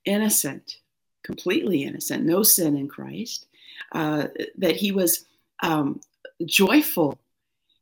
innocent, 0.04 0.78
completely 1.22 1.84
innocent, 1.84 2.24
no 2.24 2.42
sin 2.42 2.76
in 2.76 2.88
Christ, 2.88 3.46
uh, 3.92 4.28
that 4.56 4.76
he 4.76 4.92
was 4.92 5.26
um, 5.62 6.00
joyful, 6.44 7.18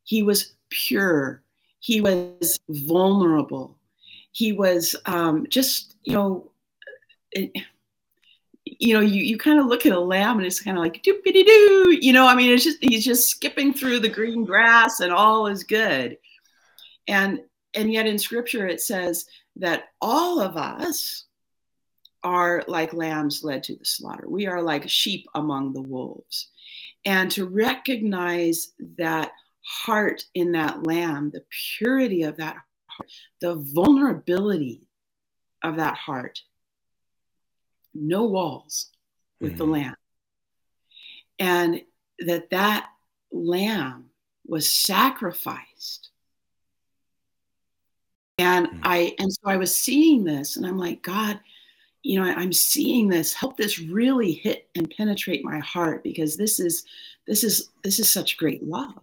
he 0.05 0.23
was 0.23 0.55
pure, 0.71 1.43
he 1.81 2.01
was 2.01 2.59
vulnerable, 2.69 3.77
he 4.33 4.53
was 4.53 4.97
um, 5.07 5.47
just, 5.49 5.97
you 6.05 6.13
know, 6.13 6.51
it, 7.33 7.53
you 8.65 8.95
know, 8.95 9.01
you, 9.01 9.23
you 9.23 9.39
kind 9.39 9.61
of 9.61 9.67
look 9.67 9.87
at 9.87 9.93
a 9.93 10.01
lamb 10.01 10.39
and 10.39 10.47
it's 10.47 10.61
kind 10.61 10.77
of 10.77 10.83
like 10.83 11.03
doopity 11.03 11.47
doo, 11.47 11.99
you 12.01 12.13
know, 12.13 12.27
I 12.27 12.35
mean, 12.35 12.51
it's 12.51 12.65
just, 12.65 12.79
he's 12.81 13.05
just 13.05 13.29
skipping 13.29 13.73
through 13.73 14.01
the 14.01 14.09
green 14.09 14.45
grass 14.45 15.01
and 15.01 15.13
all 15.13 15.47
is 15.47 15.63
good. 15.63 16.19
And, 17.09 17.41
and 17.75 17.93
yet 17.93 18.07
in 18.07 18.19
scripture 18.19 18.67
it 18.67 18.81
says 18.81 19.27
that 19.57 19.91
all 20.01 20.41
of 20.41 20.57
us 20.57 21.26
are 22.23 22.65
like 22.67 22.93
lambs 22.93 23.45
led 23.45 23.63
to 23.65 23.77
the 23.77 23.85
slaughter. 23.85 24.29
We 24.29 24.47
are 24.47 24.63
like 24.63 24.89
sheep 24.89 25.27
among 25.35 25.73
the 25.73 25.83
wolves. 25.83 26.49
And 27.05 27.31
to 27.33 27.47
recognize 27.47 28.73
that 28.99 29.33
heart 29.65 30.25
in 30.35 30.53
that 30.53 30.87
lamb, 30.87 31.31
the 31.33 31.45
purity 31.79 32.23
of 32.23 32.37
that 32.39 32.57
heart, 32.87 33.11
the 33.41 33.55
vulnerability 33.75 34.89
of 35.63 35.77
that 35.77 35.97
heart, 35.97 36.41
no 37.95 38.25
walls 38.25 38.91
with 39.41 39.53
mm-hmm. 39.53 39.59
the 39.59 39.65
lamb. 39.65 39.97
And 41.39 41.83
that 42.21 42.51
that 42.51 42.89
lamb 43.31 44.07
was 44.47 44.71
sacrificed 44.71 46.11
and 48.39 48.67
mm-hmm. 48.67 48.81
i 48.83 49.15
and 49.19 49.33
so 49.33 49.41
i 49.45 49.57
was 49.57 49.75
seeing 49.75 50.25
this 50.25 50.57
and 50.57 50.67
i'm 50.67 50.79
like 50.79 51.03
god 51.03 51.39
you 52.07 52.21
know 52.21 52.33
i'm 52.37 52.53
seeing 52.53 53.09
this 53.09 53.33
help 53.33 53.57
this 53.57 53.81
really 53.81 54.33
hit 54.33 54.69
and 54.77 54.93
penetrate 54.97 55.45
my 55.45 55.59
heart 55.59 56.05
because 56.05 56.37
this 56.37 56.61
is 56.61 56.85
this 57.27 57.43
is 57.43 57.71
this 57.83 57.99
is 57.99 58.11
such 58.11 58.37
great 58.37 58.63
love. 58.63 58.95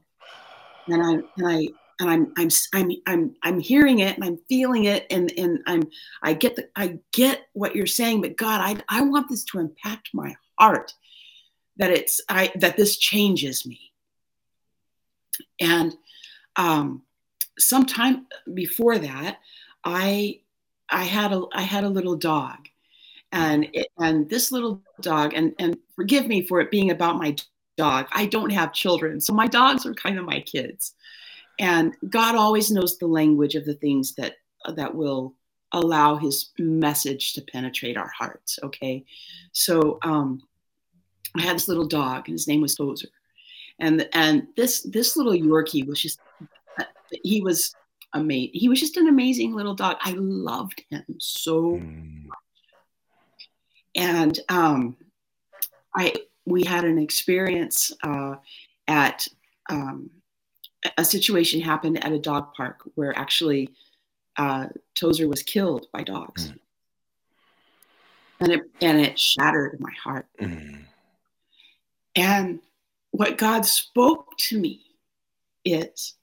And 0.87 1.03
i 1.03 1.11
and 1.11 1.47
i 1.47 1.67
and 1.99 2.09
i'm 2.09 2.33
i'm 2.37 2.49
i'm 2.73 2.91
i'm, 3.05 3.35
I'm 3.43 3.59
hearing 3.59 3.99
it 3.99 4.15
and 4.15 4.23
i'm 4.23 4.39
feeling 4.47 4.85
it 4.85 5.05
and 5.11 5.33
and 5.37 5.59
i'm 5.67 5.83
i 6.23 6.33
get 6.33 6.55
the 6.55 6.69
i 6.77 6.99
get 7.11 7.41
what 7.53 7.75
you're 7.75 7.85
saying 7.85 8.21
but 8.21 8.37
god 8.37 8.61
i 8.61 8.97
i 8.97 9.01
want 9.01 9.27
this 9.29 9.43
to 9.45 9.59
impact 9.59 10.09
my 10.13 10.33
heart 10.57 10.93
that 11.77 11.91
it's 11.91 12.21
i 12.29 12.51
that 12.55 12.77
this 12.77 12.97
changes 12.97 13.65
me. 13.65 13.91
And 15.59 15.93
um 16.55 17.03
sometime 17.59 18.27
before 18.53 18.97
that 18.97 19.39
i 19.83 20.39
i 20.89 21.03
had 21.03 21.33
a 21.33 21.43
i 21.53 21.61
had 21.61 21.83
a 21.83 21.89
little 21.89 22.15
dog 22.15 22.69
and 23.33 23.67
it, 23.73 23.87
and 23.97 24.29
this 24.29 24.51
little 24.51 24.81
dog 25.01 25.33
and 25.33 25.53
and 25.59 25.77
forgive 25.95 26.27
me 26.27 26.45
for 26.45 26.61
it 26.61 26.71
being 26.71 26.91
about 26.91 27.17
my 27.17 27.35
dog. 27.75 28.07
I 28.13 28.27
don't 28.27 28.51
have 28.51 28.71
children 28.71 29.19
so 29.19 29.33
my 29.33 29.47
dogs 29.47 29.85
are 29.85 29.93
kind 29.93 30.17
of 30.17 30.25
my 30.25 30.39
kids. 30.39 30.93
And 31.59 31.95
god 32.09 32.35
always 32.35 32.71
knows 32.71 32.97
the 32.97 33.07
language 33.07 33.55
of 33.55 33.65
the 33.65 33.73
things 33.73 34.13
that 34.15 34.35
that 34.75 34.95
will 34.95 35.35
allow 35.71 36.15
his 36.15 36.51
message 36.59 37.33
to 37.33 37.41
penetrate 37.41 37.97
our 37.97 38.11
hearts 38.17 38.59
okay? 38.63 39.03
So 39.51 39.99
um 40.03 40.41
i 41.35 41.41
had 41.41 41.55
this 41.55 41.67
little 41.67 41.87
dog 41.87 42.27
and 42.27 42.35
his 42.35 42.47
name 42.47 42.61
was 42.61 42.75
tozer. 42.75 43.09
And 43.79 44.07
and 44.13 44.47
this 44.55 44.83
this 44.83 45.17
little 45.17 45.33
yorkie 45.33 45.87
was 45.87 45.99
just 45.99 46.19
he 47.23 47.41
was 47.41 47.73
amazing 48.13 48.51
he 48.53 48.69
was 48.69 48.79
just 48.79 48.97
an 48.97 49.07
amazing 49.07 49.55
little 49.55 49.73
dog. 49.73 49.97
I 50.01 50.11
loved 50.11 50.83
him 50.91 51.03
so 51.17 51.77
mm 51.77 52.25
and 53.95 54.39
um, 54.49 54.95
I 55.95 56.13
we 56.45 56.63
had 56.63 56.83
an 56.83 56.97
experience 56.97 57.91
uh, 58.03 58.35
at 58.87 59.27
um, 59.69 60.09
a 60.97 61.05
situation 61.05 61.61
happened 61.61 62.03
at 62.03 62.11
a 62.11 62.19
dog 62.19 62.53
park 62.53 62.81
where 62.95 63.17
actually 63.17 63.69
uh, 64.37 64.67
Tozer 64.95 65.27
was 65.27 65.43
killed 65.43 65.87
by 65.93 66.03
dogs. 66.03 66.49
Mm. 66.49 66.59
And 68.39 68.51
it, 68.51 68.61
and 68.81 68.99
it 68.99 69.17
shattered 69.17 69.79
my 69.79 69.91
heart. 70.03 70.25
Mm. 70.41 70.79
And 72.15 72.59
what 73.11 73.37
God 73.37 73.65
spoke 73.65 74.35
to 74.37 74.59
me 74.59 74.81
is 75.63 76.15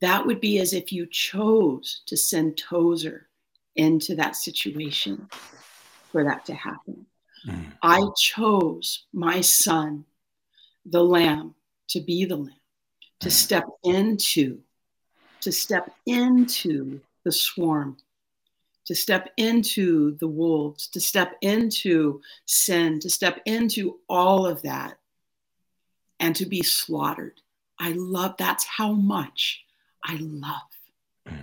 that 0.00 0.24
would 0.24 0.40
be 0.40 0.60
as 0.60 0.72
if 0.72 0.92
you 0.92 1.06
chose 1.06 2.02
to 2.06 2.16
send 2.16 2.56
Tozer 2.56 3.28
into 3.74 4.14
that 4.14 4.36
situation 4.36 5.28
for 6.12 6.24
that 6.24 6.44
to 6.46 6.54
happen. 6.54 7.06
Mm. 7.46 7.72
I 7.82 8.02
chose 8.16 9.06
my 9.12 9.40
son, 9.40 10.04
the 10.86 11.02
lamb, 11.02 11.54
to 11.88 12.00
be 12.00 12.24
the 12.24 12.36
lamb, 12.36 12.60
to 13.20 13.28
mm. 13.28 13.32
step 13.32 13.64
into, 13.82 14.60
to 15.40 15.50
step 15.50 15.90
into 16.06 17.00
the 17.24 17.32
swarm, 17.32 17.96
to 18.84 18.94
step 18.94 19.30
into 19.36 20.16
the 20.18 20.28
wolves, 20.28 20.86
to 20.88 21.00
step 21.00 21.36
into 21.40 22.20
sin, 22.46 23.00
to 23.00 23.10
step 23.10 23.40
into 23.46 23.98
all 24.08 24.46
of 24.46 24.62
that 24.62 24.98
and 26.20 26.36
to 26.36 26.46
be 26.46 26.62
slaughtered. 26.62 27.40
I 27.78 27.92
love 27.96 28.36
that's 28.38 28.64
how 28.64 28.92
much 28.92 29.64
I 30.04 30.18
love. 30.20 30.60
Mm. 31.28 31.42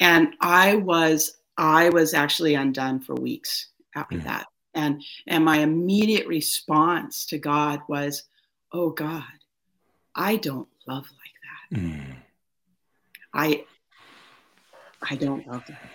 And 0.00 0.34
I 0.40 0.76
was 0.76 1.37
I 1.58 1.88
was 1.90 2.14
actually 2.14 2.54
undone 2.54 3.00
for 3.00 3.14
weeks 3.16 3.68
after 3.96 4.16
mm. 4.16 4.24
that. 4.24 4.46
And 4.74 5.02
and 5.26 5.44
my 5.44 5.58
immediate 5.58 6.26
response 6.26 7.26
to 7.26 7.38
God 7.38 7.80
was, 7.88 8.22
"Oh 8.72 8.90
God, 8.90 9.24
I 10.14 10.36
don't 10.36 10.68
love 10.86 11.04
like 11.10 11.80
that. 11.80 11.80
Mm. 11.80 12.16
I 13.34 13.64
I 15.02 15.16
don't 15.16 15.46
love 15.46 15.64
that. 15.66 15.90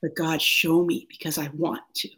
But 0.00 0.14
God, 0.14 0.40
show 0.40 0.84
me 0.84 1.06
because 1.08 1.38
I 1.38 1.50
want 1.54 1.82
to. 1.96 2.08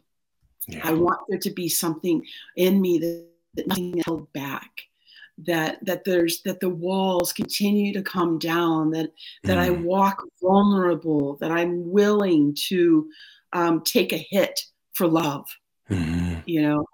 Yeah. 0.67 0.81
I 0.83 0.93
want 0.93 1.19
there 1.27 1.39
to 1.39 1.49
be 1.49 1.67
something 1.67 2.23
in 2.55 2.79
me 2.79 2.99
that, 2.99 3.25
that 3.55 3.67
nothing 3.67 4.01
held 4.05 4.31
back 4.33 4.83
that 5.45 5.83
that 5.85 6.03
there's 6.03 6.41
that 6.43 6.59
the 6.59 6.69
walls 6.69 7.33
continue 7.33 7.93
to 7.93 8.01
come 8.01 8.37
down 8.37 8.91
that 8.91 9.11
that 9.43 9.57
mm. 9.57 9.61
i 9.61 9.69
walk 9.69 10.23
vulnerable 10.41 11.37
that 11.37 11.51
i'm 11.51 11.89
willing 11.89 12.55
to 12.55 13.09
um, 13.53 13.81
take 13.81 14.13
a 14.13 14.27
hit 14.29 14.59
for 14.93 15.07
love 15.07 15.45
mm. 15.89 16.41
you 16.45 16.61
know 16.61 16.85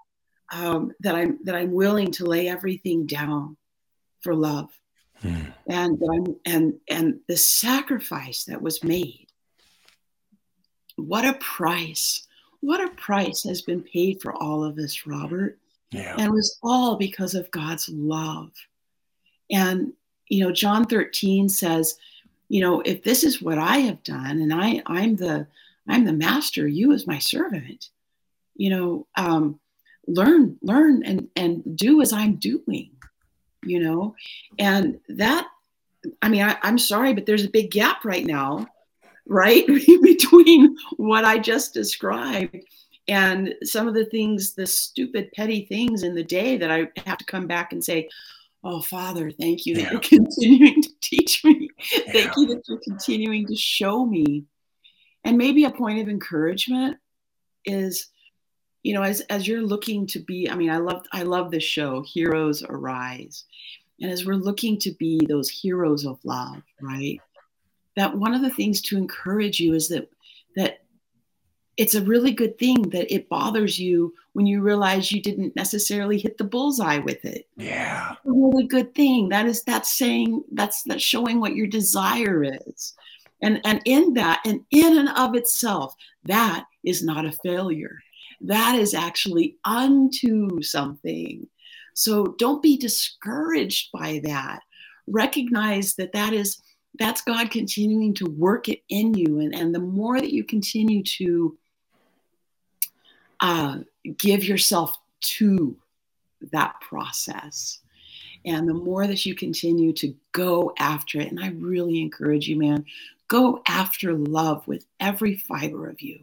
um, 0.54 0.92
that 1.02 1.16
i'm 1.16 1.40
that 1.44 1.56
i'm 1.56 1.72
willing 1.72 2.12
to 2.12 2.26
lay 2.26 2.48
everything 2.48 3.06
down 3.06 3.58
for 4.22 4.34
love 4.34 4.70
mm. 5.24 5.54
and 5.70 6.00
that 6.00 6.10
i'm 6.10 6.36
and 6.46 6.74
and 6.90 7.20
the 7.28 7.38
sacrifice 7.38 8.46
that 8.46 8.62
was 8.62 8.84
made 8.84 9.28
what 10.96 11.26
a 11.26 11.34
price 11.34 12.28
what 12.62 12.84
a 12.84 12.90
price 12.96 13.44
has 13.44 13.62
been 13.62 13.84
paid 13.84 14.22
for 14.22 14.34
all 14.34 14.64
of 14.64 14.76
this 14.76 15.06
robert 15.06 15.60
yeah. 15.92 16.16
And 16.18 16.28
it 16.28 16.32
was 16.32 16.58
all 16.62 16.96
because 16.98 17.36
of 17.36 17.52
God's 17.52 17.90
love. 17.90 18.52
And, 19.50 19.94
you 20.28 20.44
know, 20.44 20.52
John 20.52 20.86
13 20.86 21.50
says, 21.50 21.96
you 22.50 22.62
know, 22.62 22.82
if 22.82 23.04
this 23.04 23.24
is 23.24 23.42
what 23.42 23.58
I 23.58 23.78
have 23.80 24.04
done 24.04 24.42
and 24.42 24.54
I, 24.54 24.82
I'm 24.86 25.16
the, 25.16 25.48
I'm 25.88 26.06
the 26.06 26.14
master, 26.14 26.68
you 26.68 26.94
as 26.94 27.08
my 27.08 27.20
servant, 27.20 27.90
you 28.56 28.70
know, 28.70 29.08
um, 29.16 29.60
learn, 30.08 30.58
learn 30.62 31.04
and, 31.04 31.28
and 31.36 31.78
do 31.78 32.02
as 32.02 32.12
I'm 32.12 32.36
doing, 32.36 32.92
you 33.64 33.80
know, 33.80 34.16
and 34.60 35.00
that, 35.10 35.48
I 36.22 36.30
mean, 36.30 36.44
I, 36.44 36.58
I'm 36.64 36.78
sorry, 36.78 37.14
but 37.14 37.26
there's 37.26 37.46
a 37.46 37.50
big 37.50 37.72
gap 37.72 38.06
right 38.06 38.26
now, 38.26 38.68
right? 39.26 39.66
Between 40.02 40.78
what 40.98 41.26
I 41.26 41.38
just 41.38 41.74
described 41.74 42.58
and 43.08 43.56
some 43.64 43.88
of 43.88 43.94
the 43.94 44.06
things 44.06 44.54
the 44.54 44.68
stupid 44.68 45.32
petty 45.34 45.66
things 45.66 46.04
in 46.04 46.16
the 46.16 46.24
day 46.24 46.58
that 46.58 46.72
i 46.72 46.88
have 47.06 47.18
to 47.18 47.26
come 47.26 47.48
back 47.48 47.72
and 47.72 47.84
say 47.84 48.08
oh 48.64 48.82
father 48.82 49.32
thank 49.32 49.66
you 49.66 49.76
that 49.76 49.84
yeah. 49.84 49.92
you're 49.92 50.00
continuing 50.02 50.82
to 50.82 50.90
teach 51.02 51.44
me 51.44 51.70
yeah. 51.94 52.12
thank 52.12 52.32
you 52.38 52.48
that 52.48 52.62
you're 52.68 52.82
continuing 52.84 53.46
to 53.46 53.56
show 53.56 54.06
me 54.06 54.44
and 55.24 55.38
maybe 55.38 55.64
a 55.66 55.72
point 55.72 56.00
of 56.00 56.10
encouragement 56.10 56.98
is 57.66 58.08
you 58.84 58.94
know 58.94 59.04
as 59.04 59.22
as 59.30 59.48
you're 59.48 59.62
looking 59.62 60.08
to 60.08 60.20
be 60.20 60.50
i 60.50 60.56
mean 60.56 60.70
i 60.70 60.78
love 60.78 61.06
i 61.14 61.24
love 61.24 61.52
this 61.52 61.64
show 61.64 62.04
heroes 62.04 62.64
arise 62.64 63.46
and 64.00 64.12
as 64.12 64.26
we're 64.26 64.36
looking 64.36 64.78
to 64.78 64.92
be 64.94 65.20
those 65.28 65.50
heroes 65.50 66.06
of 66.06 66.20
love 66.24 66.62
right 66.82 67.20
that 67.96 68.16
one 68.16 68.34
of 68.34 68.42
the 68.42 68.50
things 68.52 68.82
to 68.82 68.98
encourage 68.98 69.60
you 69.60 69.74
is 69.74 69.88
that 69.90 70.10
that 70.56 70.80
it's 71.78 71.94
a 71.94 72.02
really 72.02 72.32
good 72.32 72.58
thing 72.58 72.82
that 72.90 73.14
it 73.14 73.30
bothers 73.30 73.80
you 73.80 74.14
when 74.34 74.48
you 74.48 74.62
realize 74.62 75.12
you 75.12 75.22
didn't 75.22 75.56
necessarily 75.56 76.18
hit 76.18 76.38
the 76.38 76.44
bullseye 76.44 76.98
with 76.98 77.24
it. 77.24 77.48
Yeah. 77.56 78.14
It's 78.14 78.26
a 78.26 78.32
really 78.32 78.66
good 78.66 78.96
thing. 78.96 79.30
That 79.30 79.46
is 79.46 79.64
that's 79.64 79.96
saying 79.96 80.44
that's 80.52 80.84
that's 80.84 81.04
showing 81.04 81.40
what 81.40 81.56
your 81.56 81.68
desire 81.68 82.44
is. 82.44 82.94
And 83.44 83.62
and 83.64 83.82
in 83.86 84.14
that 84.16 84.42
and 84.46 84.66
in 84.72 84.98
and 84.98 85.10
of 85.10 85.36
itself, 85.36 85.94
that 86.26 86.66
is 86.84 87.04
not 87.04 87.26
a 87.26 87.32
failure. 87.32 88.00
That 88.42 88.76
is 88.76 88.96
actually 88.96 89.58
unto 89.64 90.62
something. 90.64 91.48
So 91.94 92.36
don't 92.40 92.62
be 92.62 92.78
discouraged 92.78 93.90
by 93.92 94.22
that. 94.24 94.62
Recognize 95.08 95.96
that 95.96 96.14
that 96.14 96.34
is 96.34 96.60
that's 96.98 97.22
God 97.22 97.52
continuing 97.52 98.16
to 98.16 98.26
work 98.26 98.70
it 98.70 98.82
in 98.90 99.14
you. 99.14 99.40
And, 99.40 99.54
and 99.54 99.74
the 99.74 99.80
more 99.80 100.20
that 100.20 100.34
you 100.34 100.44
continue 100.44 101.04
to 101.04 101.56
uh, 103.40 103.80
give 104.18 104.44
yourself 104.44 104.98
to 105.20 105.78
that 106.52 106.80
process. 106.82 107.80
And 108.46 108.68
the 108.68 108.74
more 108.74 109.08
that 109.08 109.26
you 109.26 109.36
continue 109.36 109.92
to 109.94 110.16
go 110.32 110.74
after 110.78 111.20
it, 111.20 111.30
and 111.30 111.40
I 111.40 111.50
really 111.50 112.02
encourage 112.02 112.48
you, 112.48 112.58
man, 112.58 112.86
go 113.28 113.62
after 113.68 114.14
love 114.14 114.66
with 114.68 114.86
every 115.00 115.38
fiber 115.38 115.90
of 115.90 116.02
you. 116.02 116.20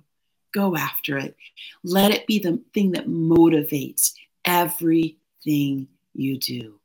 Go 0.53 0.77
after 0.77 1.19
it. 1.19 1.37
Let 1.83 2.13
it 2.13 2.27
be 2.27 2.39
the 2.39 2.63
thing 2.73 2.93
that 2.93 3.09
motivates 3.09 4.15
everything 4.45 5.89
you 6.15 6.39
do. 6.39 6.79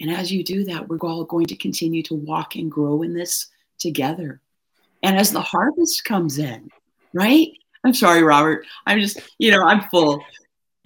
And 0.00 0.10
as 0.10 0.32
you 0.32 0.42
do 0.42 0.64
that, 0.64 0.88
we're 0.88 0.98
all 0.98 1.24
going 1.24 1.46
to 1.46 1.56
continue 1.56 2.02
to 2.04 2.14
walk 2.14 2.56
and 2.56 2.70
grow 2.70 3.02
in 3.02 3.14
this 3.14 3.48
together. 3.78 4.40
And 5.02 5.16
as 5.16 5.30
the 5.30 5.40
harvest 5.40 6.04
comes 6.04 6.38
in, 6.38 6.70
right? 7.12 7.50
I'm 7.84 7.94
sorry, 7.94 8.22
Robert. 8.22 8.66
I'm 8.86 9.00
just, 9.00 9.20
you 9.38 9.50
know, 9.50 9.62
I'm 9.62 9.82
full. 9.88 10.22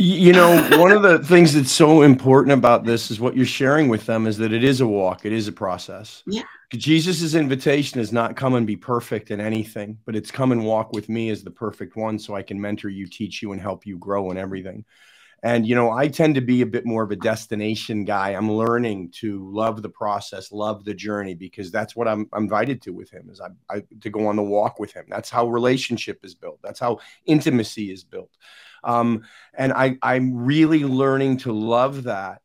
You 0.01 0.33
know, 0.33 0.79
one 0.79 0.93
of 0.93 1.03
the 1.03 1.19
things 1.21 1.55
that's 1.55 1.73
so 1.73 2.03
important 2.03 2.53
about 2.53 2.85
this 2.85 3.11
is 3.11 3.19
what 3.19 3.37
you're 3.37 3.47
sharing 3.47 3.89
with 3.89 4.07
them 4.07 4.29
is 4.29 4.39
that 4.39 4.53
it 4.53 4.63
is 4.63 4.81
a 4.81 4.87
walk, 4.87 5.25
it 5.25 5.33
is 5.33 5.49
a 5.49 5.53
process. 5.53 6.23
Yeah. 6.27 6.43
Jesus' 6.73 7.35
invitation 7.35 7.99
is 7.99 8.13
not 8.13 8.37
come 8.37 8.55
and 8.55 8.67
be 8.67 8.77
perfect 8.77 9.31
in 9.31 9.41
anything, 9.41 9.99
but 10.05 10.15
it's 10.15 10.31
come 10.31 10.53
and 10.53 10.65
walk 10.65 10.93
with 10.93 11.09
me 11.09 11.31
as 11.31 11.43
the 11.43 11.51
perfect 11.51 11.97
one 11.97 12.19
so 12.19 12.37
I 12.37 12.43
can 12.43 12.61
mentor 12.61 12.91
you, 12.91 13.07
teach 13.07 13.43
you, 13.43 13.53
and 13.53 13.61
help 13.61 13.87
you 13.87 13.99
grow 13.99 14.31
in 14.31 14.37
everything. 14.37 14.85
And, 15.41 15.65
you 15.65 15.77
know, 15.77 15.93
I 15.93 16.09
tend 16.09 16.35
to 16.35 16.41
be 16.41 16.63
a 16.63 16.67
bit 16.67 16.85
more 16.85 17.05
of 17.05 17.13
a 17.13 17.17
destination 17.17 18.05
guy. 18.05 18.31
I'm 18.31 18.51
learning 18.51 19.13
to 19.21 19.49
love 19.53 19.83
the 19.83 19.89
process, 19.89 20.51
love 20.51 20.85
the 20.85 20.95
journey, 20.95 21.35
because 21.35 21.71
that's 21.71 21.95
what 21.95 22.09
I'm, 22.09 22.29
I'm 22.33 22.43
invited 22.43 22.83
to 22.83 22.93
with 22.93 23.09
him 23.11 23.29
is 23.31 23.41
I, 23.41 23.51
I, 23.73 23.83
to 24.01 24.11
go 24.11 24.27
on 24.27 24.35
the 24.35 24.43
walk 24.43 24.81
with 24.81 24.93
him. 24.93 25.05
That's 25.09 25.31
how 25.31 25.47
relationship 25.47 26.25
is 26.25 26.35
built. 26.35 26.59
That's 26.61 26.81
how 26.81 26.99
intimacy 27.25 27.93
is 27.93 28.03
built. 28.03 28.33
Um, 28.83 29.23
and 29.55 29.73
I, 29.73 29.97
I'm 30.03 30.45
really 30.45 30.83
learning 30.83 31.37
to 31.39 31.53
love 31.53 32.05
that. 32.05 32.43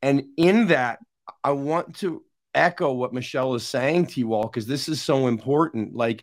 And 0.00 0.24
in 0.36 0.68
that, 0.68 1.00
I 1.42 1.50
want 1.50 1.96
to 1.96 2.22
echo 2.54 2.92
what 2.92 3.12
Michelle 3.12 3.54
is 3.54 3.66
saying 3.66 4.06
to 4.06 4.20
you 4.20 4.34
all, 4.34 4.44
because 4.44 4.66
this 4.66 4.88
is 4.88 5.02
so 5.02 5.26
important. 5.26 5.96
Like, 5.96 6.22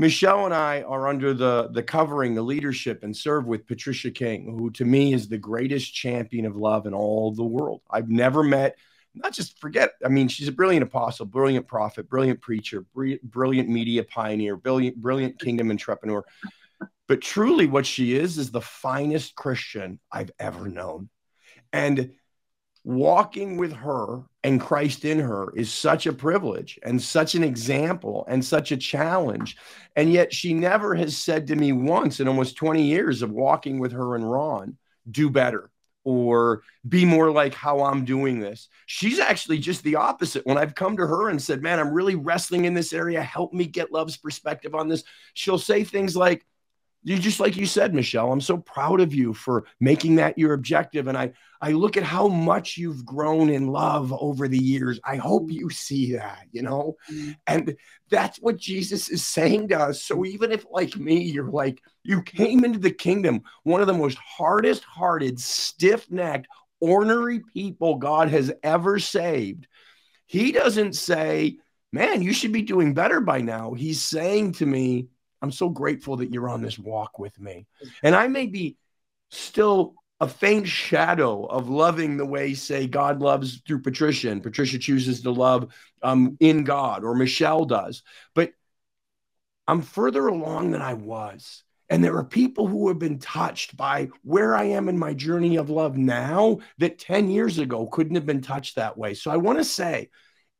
Michelle 0.00 0.46
and 0.46 0.54
I 0.54 0.80
are 0.80 1.08
under 1.08 1.34
the 1.34 1.68
the 1.70 1.82
covering, 1.82 2.34
the 2.34 2.40
leadership, 2.40 3.02
and 3.02 3.14
serve 3.14 3.46
with 3.46 3.66
Patricia 3.66 4.10
King, 4.10 4.56
who 4.56 4.70
to 4.70 4.86
me 4.86 5.12
is 5.12 5.28
the 5.28 5.36
greatest 5.36 5.92
champion 5.92 6.46
of 6.46 6.56
love 6.56 6.86
in 6.86 6.94
all 6.94 7.32
the 7.32 7.44
world. 7.44 7.82
I've 7.90 8.08
never 8.08 8.42
met, 8.42 8.78
not 9.14 9.34
just 9.34 9.58
forget. 9.58 9.90
I 10.02 10.08
mean, 10.08 10.28
she's 10.28 10.48
a 10.48 10.52
brilliant 10.52 10.84
apostle, 10.84 11.26
brilliant 11.26 11.68
prophet, 11.68 12.08
brilliant 12.08 12.40
preacher, 12.40 12.86
brilliant 13.22 13.68
media 13.68 14.02
pioneer, 14.02 14.56
brilliant 14.56 14.96
brilliant 14.96 15.38
kingdom 15.38 15.70
entrepreneur. 15.70 16.24
But 17.06 17.20
truly, 17.20 17.66
what 17.66 17.84
she 17.84 18.16
is 18.16 18.38
is 18.38 18.50
the 18.50 18.62
finest 18.62 19.34
Christian 19.34 20.00
I've 20.10 20.30
ever 20.38 20.66
known, 20.68 21.10
and 21.74 22.12
walking 22.84 23.56
with 23.56 23.72
her 23.72 24.22
and 24.42 24.60
Christ 24.60 25.04
in 25.04 25.18
her 25.18 25.52
is 25.54 25.72
such 25.72 26.06
a 26.06 26.12
privilege 26.12 26.78
and 26.82 27.00
such 27.00 27.34
an 27.34 27.44
example 27.44 28.24
and 28.28 28.44
such 28.44 28.72
a 28.72 28.76
challenge. 28.76 29.56
And 29.96 30.12
yet 30.12 30.32
she 30.32 30.54
never 30.54 30.94
has 30.94 31.16
said 31.16 31.46
to 31.48 31.56
me 31.56 31.72
once 31.72 32.20
in 32.20 32.28
almost 32.28 32.56
20 32.56 32.82
years 32.82 33.22
of 33.22 33.30
walking 33.30 33.78
with 33.78 33.92
her 33.92 34.14
and 34.14 34.30
Ron, 34.30 34.76
do 35.10 35.28
better, 35.28 35.70
or 36.04 36.62
be 36.88 37.04
more 37.04 37.30
like 37.30 37.52
how 37.52 37.82
I'm 37.82 38.04
doing 38.04 38.40
this. 38.40 38.68
She's 38.86 39.18
actually 39.18 39.58
just 39.58 39.82
the 39.82 39.96
opposite. 39.96 40.46
When 40.46 40.56
I've 40.56 40.74
come 40.74 40.96
to 40.96 41.06
her 41.06 41.28
and 41.28 41.40
said, 41.40 41.62
Man, 41.62 41.78
I'm 41.78 41.92
really 41.92 42.14
wrestling 42.14 42.64
in 42.64 42.74
this 42.74 42.92
area, 42.92 43.22
help 43.22 43.52
me 43.52 43.66
get 43.66 43.92
love's 43.92 44.16
perspective 44.16 44.74
on 44.74 44.88
this, 44.88 45.04
she'll 45.34 45.58
say 45.58 45.84
things 45.84 46.16
like, 46.16 46.46
you 47.02 47.18
just 47.18 47.40
like 47.40 47.56
you 47.56 47.66
said 47.66 47.94
michelle 47.94 48.32
i'm 48.32 48.40
so 48.40 48.58
proud 48.58 49.00
of 49.00 49.14
you 49.14 49.32
for 49.32 49.64
making 49.80 50.16
that 50.16 50.36
your 50.38 50.52
objective. 50.52 51.06
And 51.06 51.16
i 51.16 51.32
i 51.60 51.72
look 51.72 51.96
at 51.96 52.02
how 52.02 52.28
much 52.28 52.76
you've 52.76 53.04
grown 53.04 53.50
in 53.50 53.68
love 53.68 54.12
over 54.12 54.48
the 54.48 54.58
years. 54.58 55.00
I 55.04 55.16
hope 55.16 55.50
you 55.50 55.70
see 55.70 56.12
that 56.12 56.46
you 56.52 56.62
know? 56.62 56.96
And 57.46 57.76
that's 58.10 58.38
what 58.38 58.56
jesus 58.56 59.08
is 59.08 59.24
saying 59.24 59.68
to 59.68 59.78
us. 59.78 60.02
So 60.02 60.24
even 60.24 60.52
if 60.52 60.66
like 60.70 60.96
me 60.96 61.22
you're 61.22 61.50
like 61.50 61.80
you 62.04 62.22
came 62.22 62.64
into 62.64 62.78
the 62.78 62.90
kingdom 62.90 63.42
one 63.62 63.80
of 63.80 63.86
the 63.86 63.94
most 63.94 64.18
hardest 64.18 64.84
hearted 64.84 65.40
stiff-necked 65.40 66.46
ornery 66.80 67.40
people 67.52 67.96
god 67.96 68.28
has 68.28 68.50
ever 68.62 68.98
saved 68.98 69.66
he 70.26 70.52
doesn't 70.52 70.94
say 70.94 71.58
man 71.92 72.22
you 72.22 72.32
should 72.32 72.52
be 72.52 72.62
doing 72.62 72.94
better 72.94 73.20
by 73.20 73.40
now. 73.40 73.74
He's 73.74 74.00
saying 74.00 74.52
to 74.52 74.66
me 74.66 75.08
I'm 75.42 75.52
so 75.52 75.68
grateful 75.68 76.16
that 76.16 76.32
you're 76.32 76.48
on 76.48 76.62
this 76.62 76.78
walk 76.78 77.18
with 77.18 77.38
me. 77.40 77.66
And 78.02 78.14
I 78.14 78.28
may 78.28 78.46
be 78.46 78.76
still 79.30 79.94
a 80.20 80.28
faint 80.28 80.68
shadow 80.68 81.44
of 81.46 81.70
loving 81.70 82.16
the 82.16 82.26
way, 82.26 82.52
say, 82.52 82.86
God 82.86 83.20
loves 83.20 83.62
through 83.66 83.80
Patricia, 83.80 84.30
and 84.30 84.42
Patricia 84.42 84.78
chooses 84.78 85.22
to 85.22 85.30
love 85.30 85.72
um, 86.02 86.36
in 86.40 86.64
God, 86.64 87.04
or 87.04 87.14
Michelle 87.14 87.64
does. 87.64 88.02
But 88.34 88.52
I'm 89.66 89.82
further 89.82 90.26
along 90.26 90.72
than 90.72 90.82
I 90.82 90.94
was. 90.94 91.64
And 91.88 92.04
there 92.04 92.16
are 92.16 92.24
people 92.24 92.68
who 92.68 92.88
have 92.88 92.98
been 92.98 93.18
touched 93.18 93.76
by 93.76 94.10
where 94.22 94.54
I 94.54 94.64
am 94.64 94.88
in 94.88 94.98
my 94.98 95.12
journey 95.12 95.56
of 95.56 95.70
love 95.70 95.96
now 95.96 96.58
that 96.78 96.98
10 96.98 97.30
years 97.30 97.58
ago 97.58 97.86
couldn't 97.86 98.14
have 98.14 98.26
been 98.26 98.42
touched 98.42 98.76
that 98.76 98.96
way. 98.96 99.14
So 99.14 99.30
I 99.30 99.38
want 99.38 99.58
to 99.58 99.64
say, 99.64 100.10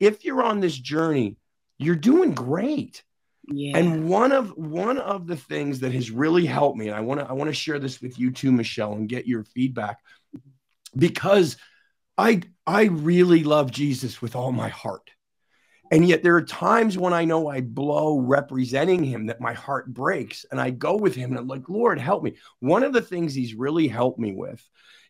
if 0.01 0.25
you're 0.25 0.43
on 0.43 0.59
this 0.59 0.77
journey, 0.77 1.37
you're 1.79 1.95
doing 1.95 2.33
great. 2.33 3.05
Yeah. 3.53 3.79
And 3.79 4.09
one 4.09 4.31
of 4.31 4.57
one 4.57 4.99
of 4.99 5.27
the 5.27 5.37
things 5.37 5.81
that 5.81 5.93
has 5.93 6.11
really 6.11 6.47
helped 6.47 6.79
me, 6.79 6.87
and 6.87 6.97
I 6.97 7.01
want 7.01 7.21
to 7.21 7.27
I 7.27 7.33
want 7.33 7.49
to 7.49 7.55
share 7.55 7.81
this 7.81 8.01
with 8.01 8.19
you 8.19 8.31
too, 8.31 8.53
Michelle, 8.53 8.93
and 8.93 9.09
get 9.09 9.27
your 9.27 9.43
feedback, 9.43 9.99
because 10.97 11.57
I 12.17 12.43
I 12.67 12.85
really 12.85 13.43
love 13.43 13.73
Jesus 13.73 14.23
with 14.23 14.37
all 14.37 14.53
my 14.53 14.69
heart. 14.69 15.11
And 15.91 16.09
yet 16.09 16.23
there 16.23 16.37
are 16.37 16.43
times 16.43 16.97
when 16.97 17.13
I 17.13 17.25
know 17.25 17.49
I 17.49 17.61
blow 17.61 18.19
representing 18.19 19.03
him 19.03 19.27
that 19.27 19.41
my 19.41 19.53
heart 19.53 19.93
breaks 19.93 20.47
and 20.51 20.61
I 20.61 20.71
go 20.71 20.97
with 20.97 21.17
him 21.17 21.31
and 21.31 21.39
I'm 21.39 21.49
like, 21.49 21.69
Lord, 21.69 21.99
help 21.99 22.23
me. 22.23 22.37
One 22.61 22.85
of 22.85 22.93
the 22.93 23.03
things 23.03 23.35
he's 23.35 23.55
really 23.55 23.89
helped 23.89 24.19
me 24.19 24.33
with 24.33 24.63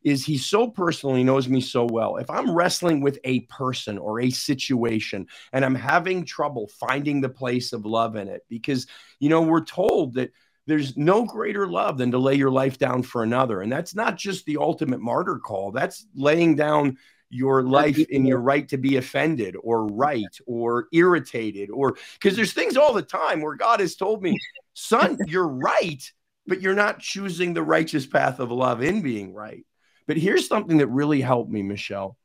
is 0.02 0.24
he 0.24 0.38
so 0.38 0.68
personally 0.68 1.22
knows 1.22 1.48
me 1.48 1.60
so 1.60 1.84
well. 1.84 2.16
If 2.16 2.30
I'm 2.30 2.54
wrestling 2.54 3.02
with 3.02 3.18
a 3.24 3.40
person 3.40 3.98
or 3.98 4.20
a 4.20 4.30
situation 4.30 5.26
and 5.52 5.64
I'm 5.64 5.74
having 5.74 6.24
trouble 6.24 6.68
finding 6.68 7.20
the 7.20 7.28
place 7.28 7.74
of 7.74 7.84
love 7.84 8.16
in 8.16 8.28
it, 8.28 8.46
because, 8.48 8.86
you 9.18 9.28
know, 9.28 9.42
we're 9.42 9.64
told 9.64 10.14
that 10.14 10.32
there's 10.66 10.96
no 10.96 11.24
greater 11.24 11.66
love 11.66 11.98
than 11.98 12.12
to 12.12 12.18
lay 12.18 12.36
your 12.36 12.50
life 12.50 12.78
down 12.78 13.02
for 13.02 13.22
another. 13.22 13.60
And 13.60 13.70
that's 13.70 13.94
not 13.94 14.16
just 14.16 14.46
the 14.46 14.56
ultimate 14.56 15.00
martyr 15.00 15.38
call, 15.38 15.72
that's 15.72 16.06
laying 16.14 16.54
down 16.54 16.96
your 17.30 17.62
life 17.62 17.98
and 18.12 18.26
your 18.26 18.40
right 18.40 18.68
to 18.68 18.76
be 18.76 18.96
offended 18.96 19.56
or 19.62 19.86
right 19.86 20.36
or 20.46 20.88
irritated 20.92 21.70
or 21.70 21.96
because 22.14 22.36
there's 22.36 22.52
things 22.52 22.76
all 22.76 22.92
the 22.92 23.02
time 23.02 23.40
where 23.40 23.54
God 23.54 23.80
has 23.80 23.94
told 23.94 24.22
me, 24.22 24.38
son, 24.74 25.16
you're 25.26 25.48
right, 25.48 26.12
but 26.46 26.60
you're 26.60 26.74
not 26.74 26.98
choosing 26.98 27.54
the 27.54 27.62
righteous 27.62 28.06
path 28.06 28.40
of 28.40 28.50
love 28.50 28.82
in 28.82 29.00
being 29.00 29.32
right. 29.32 29.64
But 30.08 30.16
here's 30.16 30.48
something 30.48 30.78
that 30.78 30.88
really 30.88 31.20
helped 31.20 31.50
me, 31.50 31.62
Michelle. 31.62 32.16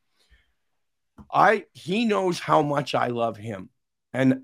I 1.32 1.66
he 1.74 2.06
knows 2.06 2.40
how 2.40 2.62
much 2.62 2.96
I 2.96 3.08
love 3.08 3.38
him. 3.38 3.70
And 4.14 4.44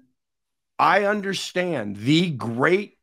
I 0.78 1.06
understand 1.06 1.98
the 1.98 2.32
great 2.32 2.98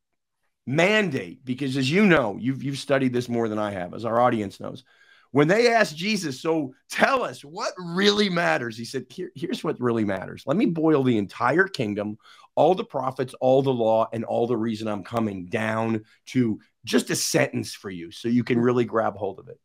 mandate 0.66 1.44
because 1.44 1.77
as 1.77 1.90
you 1.90 2.07
know, 2.07 2.37
you've 2.38 2.62
you've 2.62 2.79
studied 2.79 3.12
this 3.12 3.29
more 3.29 3.49
than 3.49 3.59
I 3.59 3.71
have, 3.73 3.94
as 3.94 4.05
our 4.05 4.21
audience 4.21 4.61
knows. 4.61 4.85
When 5.30 5.48
they 5.48 5.72
asked 5.72 5.96
Jesus, 5.96 6.40
so 6.40 6.74
tell 6.90 7.22
us 7.22 7.44
what 7.44 7.72
really 7.78 8.30
matters, 8.30 8.78
he 8.78 8.84
said, 8.84 9.04
Here, 9.10 9.30
here's 9.34 9.62
what 9.62 9.80
really 9.80 10.04
matters. 10.04 10.42
Let 10.46 10.56
me 10.56 10.66
boil 10.66 11.02
the 11.02 11.18
entire 11.18 11.68
kingdom, 11.68 12.18
all 12.54 12.74
the 12.74 12.84
prophets, 12.84 13.34
all 13.40 13.62
the 13.62 13.72
law, 13.72 14.08
and 14.12 14.24
all 14.24 14.46
the 14.46 14.56
reason 14.56 14.88
I'm 14.88 15.04
coming 15.04 15.46
down 15.46 16.04
to 16.26 16.60
just 16.84 17.10
a 17.10 17.16
sentence 17.16 17.74
for 17.74 17.90
you 17.90 18.10
so 18.10 18.28
you 18.28 18.44
can 18.44 18.58
really 18.58 18.84
grab 18.84 19.16
hold 19.16 19.38
of 19.38 19.48
it. 19.48 19.60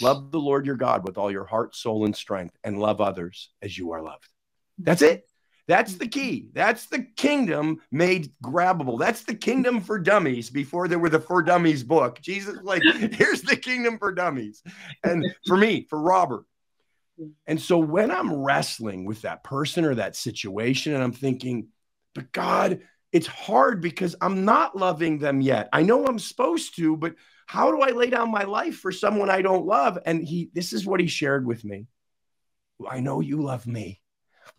Love 0.00 0.30
the 0.30 0.40
Lord 0.40 0.66
your 0.66 0.76
God 0.76 1.04
with 1.04 1.18
all 1.18 1.30
your 1.30 1.46
heart, 1.46 1.74
soul, 1.74 2.04
and 2.04 2.14
strength, 2.14 2.56
and 2.62 2.78
love 2.78 3.00
others 3.00 3.50
as 3.62 3.76
you 3.76 3.92
are 3.92 4.02
loved. 4.02 4.28
That's 4.78 5.02
it. 5.02 5.27
That's 5.68 5.96
the 5.96 6.06
mm-hmm. 6.06 6.20
key. 6.20 6.48
That's 6.54 6.86
the 6.86 7.02
kingdom 7.02 7.80
made 7.92 8.32
grabbable. 8.42 8.98
That's 8.98 9.22
the 9.22 9.34
kingdom 9.34 9.82
for 9.82 9.98
dummies 9.98 10.48
before 10.50 10.88
there 10.88 10.98
were 10.98 11.10
the 11.10 11.20
For 11.20 11.42
Dummies 11.42 11.84
book. 11.84 12.20
Jesus, 12.20 12.58
like, 12.62 12.82
here's 13.12 13.42
the 13.42 13.56
kingdom 13.56 13.98
for 13.98 14.10
dummies. 14.10 14.62
And 15.04 15.24
for 15.46 15.56
me, 15.56 15.86
for 15.88 16.00
Robert. 16.00 16.44
Mm-hmm. 17.20 17.32
And 17.46 17.60
so 17.60 17.78
when 17.78 18.10
I'm 18.10 18.32
wrestling 18.32 19.04
with 19.04 19.22
that 19.22 19.44
person 19.44 19.84
or 19.84 19.94
that 19.96 20.16
situation, 20.16 20.94
and 20.94 21.02
I'm 21.02 21.12
thinking, 21.12 21.68
but 22.14 22.32
God, 22.32 22.80
it's 23.12 23.26
hard 23.26 23.82
because 23.82 24.16
I'm 24.22 24.46
not 24.46 24.74
loving 24.74 25.18
them 25.18 25.42
yet. 25.42 25.68
I 25.72 25.82
know 25.82 26.06
I'm 26.06 26.18
supposed 26.18 26.76
to, 26.76 26.96
but 26.96 27.14
how 27.46 27.70
do 27.70 27.82
I 27.82 27.90
lay 27.90 28.08
down 28.08 28.30
my 28.30 28.44
life 28.44 28.76
for 28.76 28.92
someone 28.92 29.28
I 29.28 29.42
don't 29.42 29.66
love? 29.66 29.98
And 30.06 30.26
he, 30.26 30.50
this 30.54 30.72
is 30.72 30.86
what 30.86 31.00
he 31.00 31.06
shared 31.06 31.46
with 31.46 31.62
me. 31.62 31.86
I 32.88 33.00
know 33.00 33.20
you 33.20 33.42
love 33.42 33.66
me. 33.66 34.00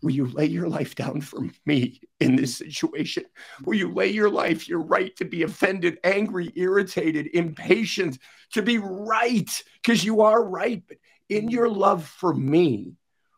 Will 0.01 0.11
you 0.11 0.27
lay 0.27 0.45
your 0.45 0.69
life 0.69 0.95
down 0.95 1.21
for 1.21 1.41
me 1.65 2.01
in 2.19 2.35
this 2.35 2.57
situation? 2.57 3.23
Will 3.65 3.75
you 3.75 3.93
lay 3.93 4.07
your 4.07 4.29
life, 4.29 4.67
your 4.67 4.81
right 4.81 5.15
to 5.17 5.25
be 5.25 5.43
offended, 5.43 5.99
angry, 6.03 6.51
irritated, 6.55 7.29
impatient, 7.33 8.17
to 8.53 8.61
be 8.61 8.77
right? 8.77 9.49
Because 9.81 10.03
you 10.03 10.21
are 10.21 10.43
right. 10.43 10.83
But 10.87 10.97
in 11.29 11.49
your 11.49 11.69
love 11.69 12.05
for 12.05 12.33
me, 12.33 12.93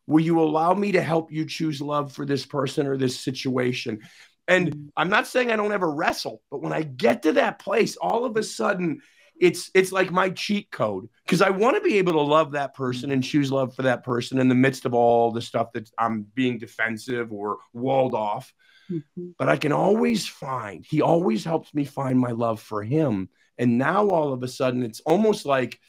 will 0.08 0.24
you 0.24 0.40
allow 0.40 0.74
me 0.74 0.94
to 0.94 1.02
help 1.02 1.32
you 1.32 1.46
choose 1.46 1.82
love 1.82 2.12
for 2.14 2.26
this 2.26 2.46
person 2.46 2.88
or 2.88 2.98
this 2.98 3.20
situation? 3.20 4.02
And 4.48 4.92
I'm 4.98 5.10
not 5.10 5.28
saying 5.28 5.52
I 5.52 5.56
don't 5.56 5.72
ever 5.72 5.90
wrestle, 5.90 6.42
but 6.52 6.62
when 6.62 6.74
I 6.74 6.82
get 6.84 7.24
to 7.24 7.34
that 7.34 7.60
place, 7.60 7.96
all 7.96 8.26
of 8.26 8.36
a 8.36 8.44
sudden, 8.44 9.02
it's 9.42 9.72
it's 9.74 9.92
like 9.92 10.12
my 10.12 10.30
cheat 10.30 10.72
code 10.72 11.10
because 11.26 11.42
I 11.42 11.50
want 11.50 11.76
to 11.76 11.82
be 11.82 11.98
able 11.98 12.14
to 12.14 12.22
love 12.22 12.52
that 12.52 12.76
person 12.76 13.12
and 13.12 13.24
choose 13.24 13.52
love 13.52 13.76
for 13.76 13.82
that 13.82 14.04
person 14.04 14.38
in 14.38 14.48
the 14.48 14.56
midst 14.56 14.86
of 14.86 14.94
all 14.94 15.32
the 15.32 15.42
stuff 15.42 15.74
that 15.74 15.90
I'm 15.98 16.28
being 16.36 16.60
defensive 16.60 17.34
or 17.34 17.58
walled 17.74 18.14
off. 18.14 18.54
Mm-hmm. 18.90 19.32
But 19.40 19.50
I 19.50 19.58
can 19.58 19.72
always 19.72 20.28
find, 20.28 20.86
he 20.88 21.02
always 21.02 21.44
helps 21.44 21.74
me 21.74 21.86
find 21.86 22.20
my 22.20 22.32
love 22.32 22.62
for 22.62 22.84
him. 22.84 23.30
And 23.58 23.80
now 23.80 24.08
all 24.10 24.32
of 24.32 24.44
a 24.44 24.48
sudden 24.48 24.84
it's 24.84 25.00
almost 25.02 25.46
like, 25.46 25.80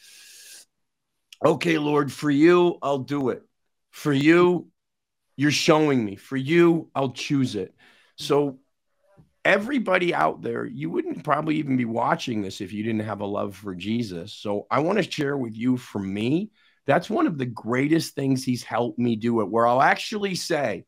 okay, 1.45 1.77
Lord, 1.77 2.11
for 2.11 2.31
you, 2.31 2.79
I'll 2.81 2.99
do 2.99 3.29
it. 3.29 3.43
For 3.91 4.15
you, 4.15 4.69
you're 5.37 5.51
showing 5.51 6.03
me. 6.03 6.17
For 6.17 6.39
you, 6.39 6.89
I'll 6.95 7.13
choose 7.13 7.55
it. 7.55 7.75
So 8.17 8.61
everybody 9.45 10.15
out 10.15 10.43
there, 10.43 10.67
you 10.67 10.91
wouldn't 10.91 11.25
probably 11.25 11.57
even 11.57 11.77
be 11.77 11.85
watching 11.85 12.43
this 12.43 12.61
if 12.61 12.73
you 12.73 12.83
didn't 12.83 13.01
have 13.01 13.21
a 13.21 13.27
love 13.27 13.57
for 13.57 13.75
Jesus. 13.75 14.33
So 14.33 14.67
I 14.71 14.81
want 14.81 14.99
to 14.99 15.11
share 15.11 15.37
with 15.37 15.57
you 15.57 15.77
from 15.77 16.13
me, 16.13 16.51
that's 16.87 17.11
one 17.11 17.27
of 17.27 17.39
the 17.39 17.47
greatest 17.47 18.15
things 18.15 18.45
he's 18.45 18.63
helped 18.63 18.99
me 18.99 19.17
do 19.17 19.41
it, 19.41 19.49
where 19.49 19.67
I'll 19.67 19.83
actually 19.83 20.35
say, 20.35 20.85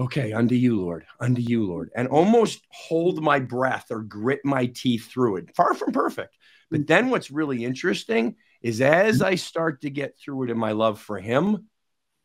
Okay, 0.00 0.32
unto 0.32 0.54
you, 0.54 0.80
Lord, 0.80 1.06
unto 1.18 1.40
you, 1.40 1.66
Lord, 1.66 1.90
and 1.96 2.06
almost 2.06 2.64
hold 2.70 3.20
my 3.20 3.40
breath 3.40 3.86
or 3.90 4.02
grit 4.02 4.40
my 4.44 4.66
teeth 4.66 5.10
through 5.10 5.38
it. 5.38 5.56
Far 5.56 5.74
from 5.74 5.90
perfect. 5.90 6.36
But 6.70 6.82
mm. 6.82 6.86
then 6.86 7.10
what's 7.10 7.32
really 7.32 7.64
interesting 7.64 8.36
is 8.62 8.80
as 8.80 9.22
I 9.22 9.34
start 9.34 9.80
to 9.82 9.90
get 9.90 10.16
through 10.16 10.44
it 10.44 10.50
in 10.50 10.58
my 10.58 10.70
love 10.70 11.00
for 11.00 11.18
him, 11.18 11.66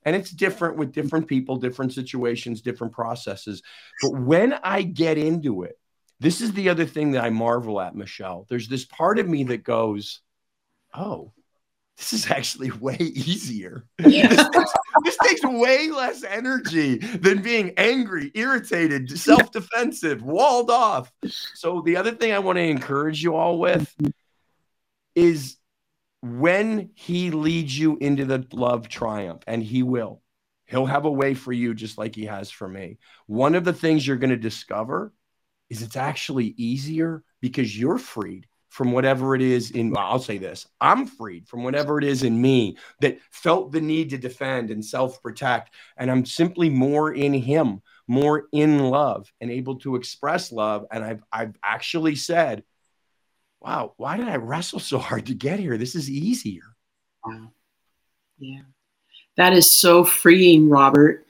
and 0.05 0.15
it's 0.15 0.31
different 0.31 0.77
with 0.77 0.91
different 0.91 1.27
people, 1.27 1.57
different 1.57 1.93
situations, 1.93 2.61
different 2.61 2.93
processes. 2.93 3.61
But 4.01 4.11
when 4.11 4.53
I 4.53 4.81
get 4.83 5.17
into 5.17 5.63
it, 5.63 5.77
this 6.19 6.41
is 6.41 6.53
the 6.53 6.69
other 6.69 6.85
thing 6.85 7.11
that 7.11 7.23
I 7.23 7.29
marvel 7.29 7.81
at, 7.81 7.95
Michelle. 7.95 8.45
There's 8.49 8.67
this 8.67 8.85
part 8.85 9.19
of 9.19 9.27
me 9.27 9.43
that 9.45 9.63
goes, 9.63 10.21
Oh, 10.95 11.33
this 11.97 12.13
is 12.13 12.31
actually 12.31 12.71
way 12.79 12.97
easier. 12.99 13.85
Yeah. 13.99 14.27
this, 14.27 14.49
takes, 14.49 14.73
this, 15.03 15.17
takes, 15.23 15.43
way 15.43 15.89
less 15.89 16.23
energy 16.23 16.97
than 16.97 17.41
being 17.41 17.73
angry, 17.77 18.31
irritated, 18.33 19.17
self 19.17 19.51
defensive, 19.51 20.21
walled 20.21 20.69
off. 20.69 21.11
So, 21.53 21.81
the 21.81 21.97
other 21.97 22.11
thing 22.11 22.31
I 22.31 22.39
want 22.39 22.57
to 22.57 22.63
encourage 22.63 23.21
you 23.23 23.35
all 23.35 23.59
with 23.59 23.93
is 25.15 25.57
when 26.23 26.89
he 26.95 27.31
leads 27.31 27.77
you 27.77 27.97
into 27.97 28.23
the 28.23 28.47
love 28.53 28.87
triumph, 28.87 29.43
and 29.45 29.61
he 29.61 29.83
will, 29.83 30.21
he'll 30.65 30.85
have 30.85 31.03
a 31.03 31.11
way 31.11 31.33
for 31.33 31.51
you 31.51 31.73
just 31.73 31.97
like 31.97 32.15
he 32.15 32.25
has 32.27 32.49
for 32.49 32.65
me. 32.65 32.97
One 33.27 33.55
of 33.55 33.65
the 33.65 33.73
things 33.73 34.07
you're 34.07 34.15
going 34.15 34.29
to 34.29 34.37
discover 34.37 35.11
is 35.69 35.81
it's 35.81 35.97
actually 35.97 36.53
easier 36.55 37.25
because 37.41 37.77
you're 37.77 37.97
freed 37.97 38.47
from 38.69 38.93
whatever 38.93 39.35
it 39.35 39.41
is 39.41 39.71
in 39.71 39.93
I'll 39.97 40.17
say 40.17 40.37
this. 40.37 40.65
I'm 40.79 41.07
freed 41.07 41.45
from 41.45 41.65
whatever 41.65 41.97
it 41.97 42.05
is 42.05 42.23
in 42.23 42.41
me 42.41 42.77
that 43.01 43.19
felt 43.29 43.73
the 43.73 43.81
need 43.81 44.11
to 44.11 44.17
defend 44.17 44.71
and 44.71 44.83
self-protect 44.83 45.75
and 45.97 46.09
I'm 46.09 46.25
simply 46.25 46.69
more 46.69 47.13
in 47.13 47.33
him, 47.33 47.81
more 48.07 48.45
in 48.53 48.79
love 48.79 49.29
and 49.41 49.51
able 49.51 49.77
to 49.79 49.97
express 49.97 50.53
love 50.53 50.85
and 50.89 51.03
I've 51.03 51.23
I've 51.33 51.55
actually 51.63 52.15
said, 52.15 52.63
"Wow, 53.63 53.93
why 53.97 54.17
did 54.17 54.27
I 54.27 54.35
wrestle 54.35 54.79
so 54.79 54.97
hard 54.97 55.25
to 55.27 55.33
get 55.33 55.59
here? 55.59 55.77
This 55.77 55.95
is 55.95 56.09
easier." 56.09 56.75
Wow. 57.25 57.51
Yeah. 58.37 58.61
That 59.37 59.53
is 59.53 59.69
so 59.69 60.03
freeing, 60.03 60.69
Robert. 60.69 61.25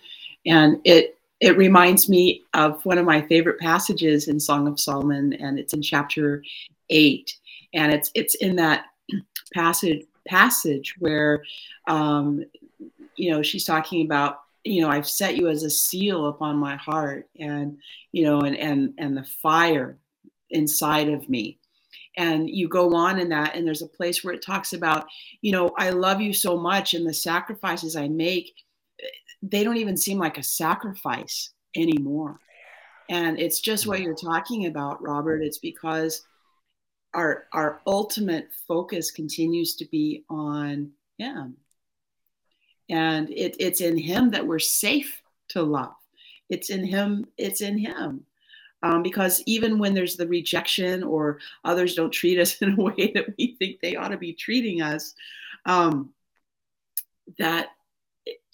And 0.45 0.81
it 0.83 1.17
it 1.39 1.57
reminds 1.57 2.07
me 2.09 2.43
of 2.53 2.83
one 2.85 2.97
of 2.97 3.05
my 3.05 3.21
favorite 3.21 3.59
passages 3.59 4.27
in 4.27 4.39
Song 4.39 4.67
of 4.67 4.79
Solomon, 4.79 5.33
and 5.33 5.59
it's 5.59 5.73
in 5.73 5.81
chapter 5.81 6.43
eight, 6.89 7.37
and 7.73 7.93
it's 7.93 8.11
it's 8.15 8.35
in 8.35 8.55
that 8.57 8.85
passage 9.53 10.05
passage 10.25 10.95
where, 10.99 11.43
um, 11.87 12.45
you 13.17 13.31
know, 13.31 13.43
she's 13.43 13.65
talking 13.65 14.05
about 14.05 14.39
you 14.63 14.81
know 14.81 14.89
I've 14.89 15.07
set 15.07 15.37
you 15.37 15.49
as 15.49 15.63
a 15.63 15.69
seal 15.69 16.27
upon 16.27 16.57
my 16.57 16.75
heart, 16.77 17.29
and 17.39 17.77
you 18.11 18.23
know, 18.25 18.41
and 18.41 18.57
and 18.57 18.93
and 18.97 19.15
the 19.15 19.23
fire 19.23 19.97
inside 20.49 21.09
of 21.09 21.29
me 21.29 21.57
and 22.17 22.49
you 22.49 22.67
go 22.67 22.93
on 22.95 23.19
in 23.19 23.29
that 23.29 23.55
and 23.55 23.65
there's 23.65 23.81
a 23.81 23.87
place 23.87 24.23
where 24.23 24.33
it 24.33 24.41
talks 24.41 24.73
about 24.73 25.07
you 25.41 25.51
know 25.51 25.71
i 25.77 25.89
love 25.89 26.21
you 26.21 26.33
so 26.33 26.57
much 26.57 26.93
and 26.93 27.07
the 27.07 27.13
sacrifices 27.13 27.95
i 27.95 28.07
make 28.07 28.53
they 29.43 29.63
don't 29.63 29.77
even 29.77 29.97
seem 29.97 30.17
like 30.17 30.37
a 30.37 30.43
sacrifice 30.43 31.51
anymore. 31.75 32.39
And 33.09 33.39
it's 33.39 33.59
just 33.59 33.85
what 33.85 33.97
mm-hmm. 33.97 34.05
you're 34.05 34.15
talking 34.15 34.65
about 34.65 35.01
robert. 35.03 35.43
It's 35.43 35.57
because 35.57 36.23
our 37.13 37.45
our 37.53 37.81
ultimate 37.85 38.49
focus 38.67 39.11
continues 39.11 39.75
to 39.75 39.85
be 39.85 40.23
on 40.29 40.91
him. 41.17 41.57
And 42.89 43.29
it, 43.29 43.55
it's 43.59 43.81
in 43.81 43.97
him 43.97 44.31
that 44.31 44.45
we're 44.45 44.59
safe 44.59 45.21
to 45.49 45.61
love. 45.61 45.93
It's 46.49 46.69
in 46.69 46.85
him 46.85 47.25
it's 47.37 47.61
in 47.61 47.77
him 47.77 48.25
um, 48.83 49.01
because 49.01 49.41
even 49.45 49.79
when 49.79 49.93
there's 49.93 50.17
the 50.17 50.27
rejection 50.27 51.03
or 51.03 51.39
others 51.63 51.95
don't 51.95 52.11
treat 52.11 52.37
us 52.37 52.55
in 52.61 52.73
a 52.73 52.81
way 52.81 53.11
that 53.15 53.33
we 53.37 53.55
think 53.57 53.79
they 53.79 53.95
ought 53.95 54.09
to 54.09 54.17
be 54.17 54.33
treating 54.33 54.81
us, 54.81 55.15
um, 55.65 56.09
that 57.39 57.69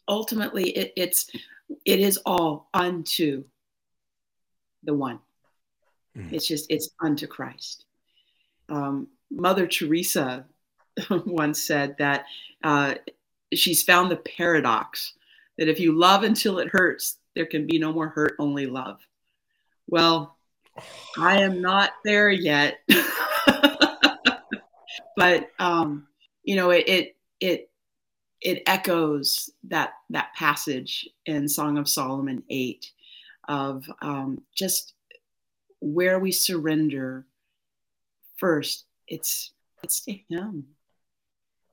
ultimately 0.07 0.69
it, 0.69 0.93
it's 0.95 1.29
it 1.85 1.99
is 1.99 2.17
all 2.25 2.69
unto 2.73 3.43
the 4.83 4.93
one. 4.93 5.19
Mm. 6.15 6.31
It's 6.31 6.47
just 6.47 6.67
it's 6.69 6.89
unto 7.01 7.25
Christ. 7.27 7.85
Um, 8.69 9.07
Mother 9.31 9.65
Teresa 9.65 10.45
once 11.09 11.63
said 11.63 11.95
that 11.97 12.25
uh, 12.63 12.95
she's 13.53 13.81
found 13.81 14.11
the 14.11 14.17
paradox 14.17 15.13
that 15.57 15.67
if 15.67 15.79
you 15.79 15.91
love 15.91 16.23
until 16.23 16.59
it 16.59 16.69
hurts, 16.71 17.17
there 17.35 17.45
can 17.45 17.65
be 17.65 17.79
no 17.79 17.91
more 17.91 18.09
hurt, 18.09 18.35
only 18.39 18.67
love. 18.67 18.99
Well, 19.89 20.37
I 21.17 21.41
am 21.41 21.61
not 21.61 21.91
there 22.05 22.29
yet. 22.29 22.79
but 25.17 25.49
um, 25.57 26.07
you 26.43 26.55
know, 26.55 26.69
it, 26.69 26.87
it 26.87 27.15
it 27.39 27.71
it 28.41 28.63
echoes 28.67 29.49
that 29.65 29.93
that 30.11 30.33
passage 30.35 31.09
in 31.25 31.49
Song 31.49 31.77
of 31.77 31.89
Solomon 31.89 32.43
8 32.49 32.89
of 33.47 33.89
um, 34.01 34.41
just 34.55 34.93
where 35.81 36.19
we 36.19 36.31
surrender 36.31 37.25
first. 38.37 38.85
It's 39.07 39.53
it's 39.83 40.01
to 40.05 40.13
him. 40.29 40.65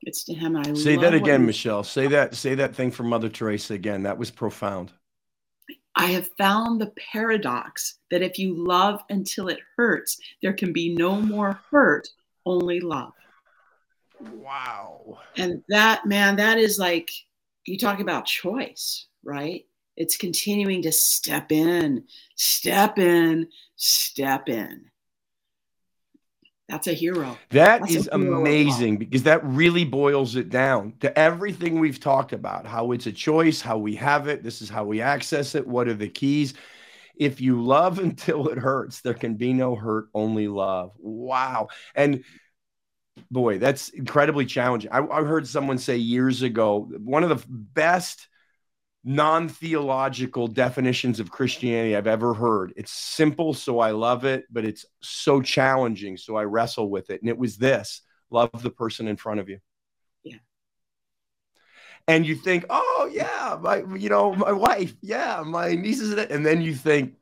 It's 0.01 0.23
to 0.25 0.33
him. 0.33 0.55
I 0.55 0.73
say 0.73 0.95
that 0.97 1.13
again, 1.13 1.45
Michelle. 1.45 1.83
Say 1.83 2.07
that. 2.07 2.35
Say 2.35 2.55
that 2.55 2.75
thing 2.75 2.89
from 2.91 3.09
Mother 3.09 3.29
Teresa 3.29 3.75
again. 3.75 4.03
That 4.03 4.17
was 4.17 4.31
profound. 4.31 4.91
I 5.97 6.05
have 6.11 6.29
found 6.37 6.79
the 6.79 6.93
paradox 7.11 7.95
that 8.11 8.21
if 8.21 8.37
you 8.37 8.53
love 8.55 9.03
until 9.09 9.47
it 9.47 9.59
hurts, 9.75 10.19
there 10.43 10.53
can 10.53 10.71
be 10.71 10.93
no 10.93 11.19
more 11.19 11.59
hurt, 11.71 12.07
only 12.45 12.79
love. 12.79 13.13
Wow. 14.19 15.17
And 15.37 15.63
that, 15.69 16.05
man, 16.05 16.35
that 16.35 16.59
is 16.59 16.77
like, 16.77 17.09
you 17.65 17.79
talk 17.79 17.99
about 17.99 18.27
choice, 18.27 19.07
right? 19.23 19.65
It's 19.95 20.17
continuing 20.17 20.83
to 20.83 20.91
step 20.91 21.51
in, 21.51 22.03
step 22.35 22.99
in, 22.99 23.47
step 23.75 24.49
in. 24.49 24.85
That's 26.67 26.87
a 26.87 26.93
hero. 26.93 27.37
That 27.51 27.81
That's 27.81 27.95
is 27.95 28.09
amazing 28.11 28.97
because 28.97 29.23
that 29.23 29.43
really 29.45 29.85
boils 29.85 30.35
it 30.35 30.49
down 30.49 30.93
to 30.99 31.17
everything 31.17 31.79
we've 31.79 31.99
talked 31.99 32.33
about 32.33 32.65
how 32.65 32.91
it's 32.91 33.07
a 33.07 33.11
choice, 33.11 33.61
how 33.61 33.77
we 33.77 33.95
have 33.95 34.27
it, 34.27 34.43
this 34.43 34.61
is 34.61 34.69
how 34.69 34.83
we 34.83 34.99
access 35.01 35.55
it, 35.55 35.65
what 35.65 35.87
are 35.87 35.93
the 35.93 36.09
keys. 36.09 36.55
If 37.15 37.39
you 37.39 37.63
love 37.63 37.99
until 37.99 38.49
it 38.49 38.57
hurts, 38.57 39.01
there 39.01 39.13
can 39.13 39.35
be 39.35 39.53
no 39.53 39.75
hurt, 39.75 40.09
only 40.13 40.49
love. 40.49 40.91
Wow. 40.97 41.69
And 41.95 42.23
boy, 43.31 43.59
that's 43.59 43.89
incredibly 43.89 44.45
challenging. 44.45 44.91
I, 44.91 44.99
I 44.99 45.23
heard 45.23 45.47
someone 45.47 45.77
say 45.77 45.95
years 45.95 46.41
ago 46.41 46.89
one 46.99 47.23
of 47.23 47.29
the 47.29 47.43
best 47.47 48.27
non 49.07 49.47
theological 49.47 50.49
definitions 50.49 51.21
of 51.21 51.31
Christianity 51.31 51.95
I've 51.95 52.07
ever 52.07 52.33
heard. 52.33 52.73
It's 52.75 52.91
simple, 52.91 53.53
so 53.53 53.79
I 53.79 53.91
love 53.91 54.25
it, 54.25 54.43
but 54.51 54.65
it's 54.65 54.85
so 55.01 55.41
challenging, 55.41 56.17
so 56.17 56.35
I 56.35 56.43
wrestle 56.43 56.89
with 56.89 57.09
it. 57.09 57.21
And 57.21 57.29
it 57.29 57.37
was 57.37 57.55
this 57.55 58.01
love 58.29 58.49
the 58.61 58.69
person 58.69 59.07
in 59.07 59.15
front 59.15 59.39
of 59.39 59.47
you. 59.47 59.59
Yeah. 60.23 60.39
And 62.09 62.27
you 62.27 62.35
think, 62.35 62.65
oh, 62.69 63.09
yeah, 63.09 63.57
my, 63.61 63.77
you 63.95 64.09
know, 64.09 64.35
my 64.35 64.51
wife, 64.51 64.93
yeah, 65.01 65.41
my 65.45 65.73
nieces, 65.73 66.13
and 66.13 66.45
then 66.45 66.61
you 66.61 66.75
think, 66.75 67.13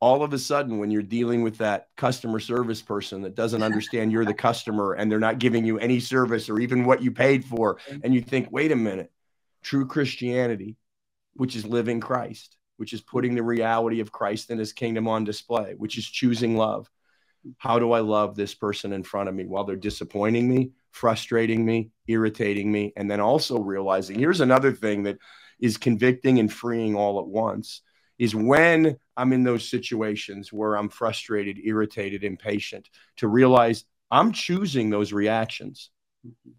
all 0.00 0.22
of 0.22 0.32
a 0.32 0.38
sudden 0.38 0.78
when 0.78 0.92
you're 0.92 1.02
dealing 1.02 1.42
with 1.42 1.58
that 1.58 1.88
customer 1.96 2.38
service 2.38 2.80
person 2.80 3.22
that 3.22 3.34
doesn't 3.34 3.62
understand 3.64 4.12
you're 4.12 4.24
the 4.24 4.34
customer 4.34 4.92
and 4.92 5.10
they're 5.10 5.18
not 5.18 5.40
giving 5.40 5.64
you 5.64 5.76
any 5.78 5.98
service 5.98 6.48
or 6.48 6.60
even 6.60 6.84
what 6.84 7.02
you 7.02 7.10
paid 7.10 7.44
for 7.44 7.78
and 8.04 8.14
you 8.14 8.20
think 8.20 8.46
wait 8.52 8.70
a 8.70 8.76
minute 8.76 9.10
true 9.60 9.88
christianity 9.88 10.76
which 11.38 11.54
is 11.54 11.64
living 11.64 12.00
Christ, 12.00 12.56
which 12.78 12.92
is 12.92 13.00
putting 13.00 13.36
the 13.36 13.44
reality 13.44 14.00
of 14.00 14.10
Christ 14.10 14.50
and 14.50 14.58
his 14.58 14.72
kingdom 14.72 15.06
on 15.06 15.22
display, 15.22 15.74
which 15.76 15.96
is 15.96 16.04
choosing 16.04 16.56
love. 16.56 16.90
How 17.58 17.78
do 17.78 17.92
I 17.92 18.00
love 18.00 18.34
this 18.34 18.54
person 18.54 18.92
in 18.92 19.04
front 19.04 19.28
of 19.28 19.36
me 19.36 19.46
while 19.46 19.62
they're 19.62 19.76
disappointing 19.76 20.48
me, 20.48 20.72
frustrating 20.90 21.64
me, 21.64 21.92
irritating 22.08 22.70
me? 22.70 22.92
And 22.96 23.08
then 23.08 23.20
also 23.20 23.60
realizing 23.60 24.18
here's 24.18 24.40
another 24.40 24.72
thing 24.72 25.04
that 25.04 25.18
is 25.60 25.76
convicting 25.76 26.40
and 26.40 26.52
freeing 26.52 26.96
all 26.96 27.20
at 27.20 27.26
once 27.26 27.82
is 28.18 28.34
when 28.34 28.96
I'm 29.16 29.32
in 29.32 29.44
those 29.44 29.70
situations 29.70 30.52
where 30.52 30.74
I'm 30.74 30.88
frustrated, 30.88 31.60
irritated, 31.62 32.24
impatient, 32.24 32.90
to 33.18 33.28
realize 33.28 33.84
I'm 34.10 34.32
choosing 34.32 34.90
those 34.90 35.12
reactions. 35.12 35.90
Mm-hmm. 36.26 36.50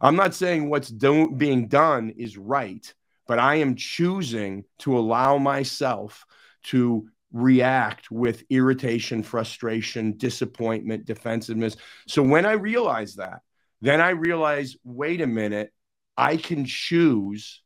I'm 0.00 0.14
not 0.14 0.32
saying 0.32 0.70
what's 0.70 0.90
do- 0.90 1.32
being 1.32 1.66
done 1.66 2.10
is 2.16 2.38
right 2.38 2.94
but 3.26 3.38
I 3.38 3.56
am 3.56 3.76
choosing 3.76 4.64
to 4.80 4.96
allow 4.98 5.38
myself 5.38 6.24
to 6.64 7.08
react 7.32 8.10
with 8.10 8.44
irritation, 8.50 9.22
frustration, 9.22 10.16
disappointment, 10.16 11.04
defensiveness. 11.04 11.76
So 12.06 12.22
when 12.22 12.46
I 12.46 12.52
realize 12.52 13.16
that, 13.16 13.40
then 13.80 14.00
I 14.00 14.10
realize 14.10 14.76
wait 14.84 15.20
a 15.20 15.26
minute, 15.26 15.72
I 16.16 16.36
can 16.36 16.64
choose 16.64 17.62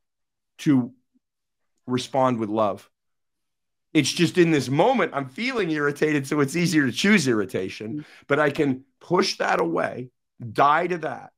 to 0.58 0.92
respond 1.86 2.38
with 2.38 2.48
love. 2.48 2.88
It's 3.92 4.10
just 4.12 4.38
in 4.38 4.50
this 4.50 4.68
moment, 4.68 5.12
I'm 5.14 5.28
feeling 5.28 5.70
irritated, 5.70 6.26
so 6.26 6.40
it's 6.40 6.56
easier 6.56 6.86
to 6.86 6.92
choose 6.92 7.26
irritation, 7.26 7.88
mm-hmm. 7.88 8.24
but 8.28 8.38
I 8.38 8.50
can 8.50 8.84
push 9.00 9.38
that 9.38 9.60
away, 9.60 10.10
die 10.52 10.86
to 10.86 10.98
that, 10.98 11.30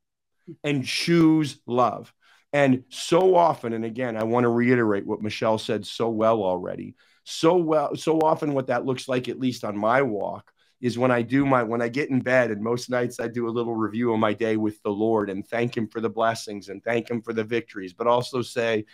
and 0.63 0.85
choose 0.85 1.61
love. 1.67 2.13
And 2.53 2.85
so 2.91 3.35
often, 3.35 3.73
and 3.73 3.85
again, 3.85 4.17
I 4.17 4.25
want 4.25 4.45
to 4.45 4.51
reiterate 4.51 5.07
what 5.07 5.23
Michelle 5.23 5.59
said 5.59 5.87
so 5.87 6.11
well 6.11 6.43
already. 6.43 6.95
So 7.25 7.57
well, 7.57 7.97
so 7.97 8.19
often, 8.19 8.53
what 8.53 8.67
that 8.67 8.85
looks 8.85 9.09
like, 9.09 9.29
at 9.29 9.39
least 9.39 9.65
on 9.65 9.77
my 9.77 10.03
walk, 10.03 10.53
is 10.81 10.99
when 10.99 11.11
I 11.11 11.23
do 11.23 11.47
my 11.47 11.63
when 11.63 11.81
I 11.81 11.89
get 11.89 12.11
in 12.11 12.21
bed, 12.21 12.51
and 12.51 12.61
most 12.61 12.91
nights 12.91 13.21
I 13.21 13.29
do 13.29 13.49
a 13.49 13.51
little 13.51 13.75
review 13.75 14.13
of 14.13 14.19
my 14.19 14.35
day 14.35 14.57
with 14.57 14.83
the 14.83 14.91
Lord 14.91 15.31
and 15.31 15.47
thank 15.47 15.77
Him 15.77 15.89
for 15.89 16.01
the 16.01 16.11
blessings 16.11 16.69
and 16.69 16.83
thank 16.83 17.09
Him 17.09 17.23
for 17.23 17.33
the 17.33 17.45
victories, 17.45 17.95
but 17.95 18.07
also 18.07 18.43
say, 18.43 18.85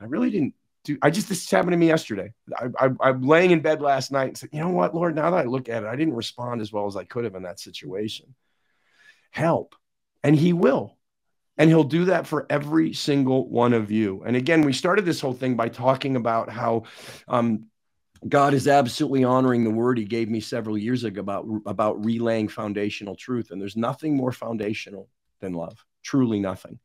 I 0.00 0.04
really 0.04 0.30
didn't 0.30 0.54
do. 0.84 0.98
I 1.02 1.10
just 1.10 1.28
this 1.28 1.50
happened 1.50 1.72
to 1.72 1.78
me 1.78 1.88
yesterday. 1.88 2.32
I, 2.56 2.68
I, 2.78 2.90
I'm 3.00 3.22
laying 3.22 3.50
in 3.50 3.60
bed 3.60 3.80
last 3.80 4.12
night 4.12 4.28
and 4.28 4.38
said, 4.38 4.50
you 4.52 4.60
know 4.60 4.68
what, 4.68 4.94
Lord, 4.94 5.16
now 5.16 5.30
that 5.30 5.38
I 5.38 5.44
look 5.44 5.68
at 5.68 5.82
it, 5.82 5.88
I 5.88 5.96
didn't 5.96 6.14
respond 6.14 6.60
as 6.60 6.72
well 6.72 6.86
as 6.86 6.96
I 6.96 7.04
could 7.04 7.24
have 7.24 7.34
in 7.34 7.44
that 7.44 7.58
situation. 7.58 8.34
Help, 9.30 9.74
and 10.22 10.36
He 10.36 10.52
will. 10.52 10.96
And 11.56 11.70
he'll 11.70 11.84
do 11.84 12.06
that 12.06 12.26
for 12.26 12.46
every 12.50 12.92
single 12.92 13.48
one 13.48 13.72
of 13.72 13.90
you. 13.90 14.22
And 14.26 14.36
again, 14.36 14.62
we 14.62 14.72
started 14.72 15.04
this 15.04 15.20
whole 15.20 15.32
thing 15.32 15.54
by 15.54 15.68
talking 15.68 16.16
about 16.16 16.50
how 16.50 16.84
um, 17.28 17.66
God 18.28 18.54
is 18.54 18.66
absolutely 18.66 19.22
honoring 19.22 19.62
the 19.62 19.70
word 19.70 19.98
he 19.98 20.04
gave 20.04 20.28
me 20.28 20.40
several 20.40 20.76
years 20.76 21.04
ago 21.04 21.20
about, 21.20 21.46
about 21.66 22.04
relaying 22.04 22.48
foundational 22.48 23.14
truth. 23.14 23.50
And 23.50 23.60
there's 23.60 23.76
nothing 23.76 24.16
more 24.16 24.32
foundational 24.32 25.08
than 25.40 25.52
love, 25.52 25.84
truly 26.02 26.40
nothing. 26.40 26.80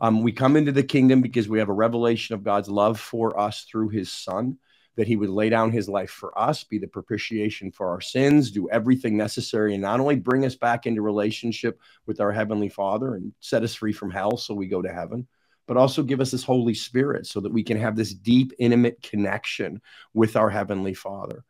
Um, 0.00 0.22
we 0.22 0.32
come 0.32 0.56
into 0.56 0.72
the 0.72 0.82
kingdom 0.82 1.20
because 1.20 1.48
we 1.48 1.58
have 1.58 1.68
a 1.68 1.74
revelation 1.74 2.34
of 2.34 2.42
God's 2.42 2.68
love 2.68 3.00
for 3.00 3.38
us 3.38 3.64
through 3.70 3.88
his 3.88 4.10
son, 4.10 4.58
that 4.96 5.06
he 5.06 5.16
would 5.16 5.30
lay 5.30 5.48
down 5.48 5.70
his 5.70 5.88
life 5.88 6.10
for 6.10 6.36
us, 6.38 6.64
be 6.64 6.78
the 6.78 6.86
propitiation 6.86 7.70
for 7.70 7.88
our 7.88 8.00
sins, 8.00 8.50
do 8.50 8.68
everything 8.70 9.16
necessary, 9.16 9.74
and 9.74 9.82
not 9.82 10.00
only 10.00 10.16
bring 10.16 10.44
us 10.44 10.54
back 10.54 10.86
into 10.86 11.02
relationship 11.02 11.80
with 12.06 12.20
our 12.20 12.32
heavenly 12.32 12.68
father 12.68 13.14
and 13.14 13.32
set 13.40 13.62
us 13.62 13.74
free 13.74 13.92
from 13.92 14.10
hell 14.10 14.36
so 14.36 14.54
we 14.54 14.66
go 14.66 14.82
to 14.82 14.92
heaven 14.92 15.26
but 15.66 15.76
also 15.76 16.02
give 16.02 16.20
us 16.20 16.32
this 16.32 16.42
Holy 16.42 16.74
Spirit 16.74 17.24
so 17.24 17.40
that 17.40 17.52
we 17.52 17.62
can 17.62 17.78
have 17.78 17.96
this 17.96 18.12
deep, 18.12 18.52
intimate 18.58 19.00
connection 19.00 19.80
with 20.12 20.36
our 20.36 20.50
Heavenly 20.50 20.92
Father 20.92 21.44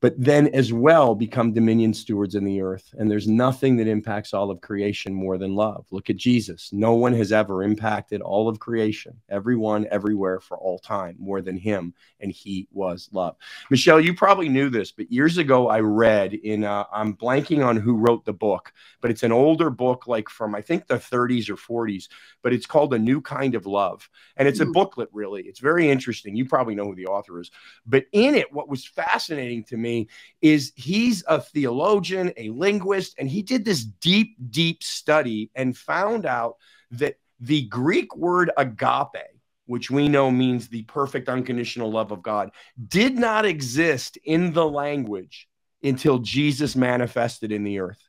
but 0.00 0.14
then 0.16 0.46
as 0.48 0.72
well 0.72 1.14
become 1.14 1.52
dominion 1.52 1.92
stewards 1.92 2.36
in 2.36 2.44
the 2.44 2.60
earth. 2.60 2.94
And 2.98 3.10
there's 3.10 3.26
nothing 3.26 3.76
that 3.76 3.88
impacts 3.88 4.32
all 4.32 4.50
of 4.50 4.60
creation 4.60 5.12
more 5.12 5.38
than 5.38 5.56
love. 5.56 5.86
Look 5.90 6.08
at 6.08 6.16
Jesus. 6.16 6.70
No 6.72 6.94
one 6.94 7.12
has 7.14 7.32
ever 7.32 7.64
impacted 7.64 8.20
all 8.20 8.48
of 8.48 8.60
creation, 8.60 9.20
everyone, 9.28 9.88
everywhere, 9.90 10.38
for 10.38 10.56
all 10.56 10.78
time, 10.78 11.16
more 11.18 11.42
than 11.42 11.56
him. 11.56 11.94
And 12.20 12.30
he 12.30 12.68
was 12.70 13.08
love. 13.12 13.36
Michelle, 13.70 14.00
you 14.00 14.14
probably 14.14 14.48
knew 14.48 14.70
this, 14.70 14.92
but 14.92 15.10
years 15.10 15.36
ago 15.36 15.68
I 15.68 15.80
read 15.80 16.34
in, 16.34 16.64
uh, 16.64 16.84
I'm 16.92 17.14
blanking 17.14 17.66
on 17.66 17.76
who 17.76 17.96
wrote 17.96 18.24
the 18.24 18.32
book, 18.32 18.72
but 19.00 19.10
it's 19.10 19.24
an 19.24 19.32
older 19.32 19.70
book, 19.70 20.06
like 20.06 20.28
from 20.28 20.54
I 20.54 20.60
think 20.60 20.86
the 20.86 20.94
30s 20.94 21.50
or 21.50 21.56
40s, 21.56 22.08
but 22.42 22.52
it's 22.52 22.66
called 22.66 22.94
A 22.94 22.98
New 22.98 23.20
Kind 23.20 23.56
of 23.56 23.66
Love. 23.66 24.08
And 24.36 24.46
it's 24.46 24.60
a 24.60 24.64
hmm. 24.64 24.72
booklet, 24.72 25.08
really. 25.12 25.42
It's 25.42 25.60
very 25.60 25.90
interesting. 25.90 26.36
You 26.36 26.44
probably 26.44 26.76
know 26.76 26.84
who 26.84 26.94
the 26.94 27.06
author 27.06 27.40
is. 27.40 27.50
But 27.84 28.06
in 28.12 28.36
it, 28.36 28.52
what 28.52 28.68
was 28.68 28.86
fascinating 28.86 29.64
to 29.64 29.76
me 29.76 29.87
me 29.88 30.08
is 30.40 30.72
he's 30.76 31.24
a 31.26 31.40
theologian, 31.40 32.32
a 32.36 32.50
linguist, 32.50 33.14
and 33.18 33.28
he 33.28 33.42
did 33.42 33.64
this 33.64 33.84
deep, 33.84 34.36
deep 34.50 34.82
study 34.82 35.50
and 35.54 35.76
found 35.76 36.26
out 36.26 36.56
that 36.92 37.16
the 37.40 37.62
Greek 37.68 38.16
word 38.16 38.50
agape, 38.56 39.22
which 39.66 39.90
we 39.90 40.08
know 40.08 40.30
means 40.30 40.68
the 40.68 40.82
perfect 40.82 41.28
unconditional 41.28 41.90
love 41.90 42.10
of 42.12 42.22
God, 42.22 42.50
did 42.88 43.14
not 43.14 43.44
exist 43.44 44.18
in 44.24 44.52
the 44.52 44.68
language 44.68 45.48
until 45.82 46.18
Jesus 46.18 46.74
manifested 46.74 47.52
in 47.52 47.64
the 47.64 47.78
earth. 47.78 48.02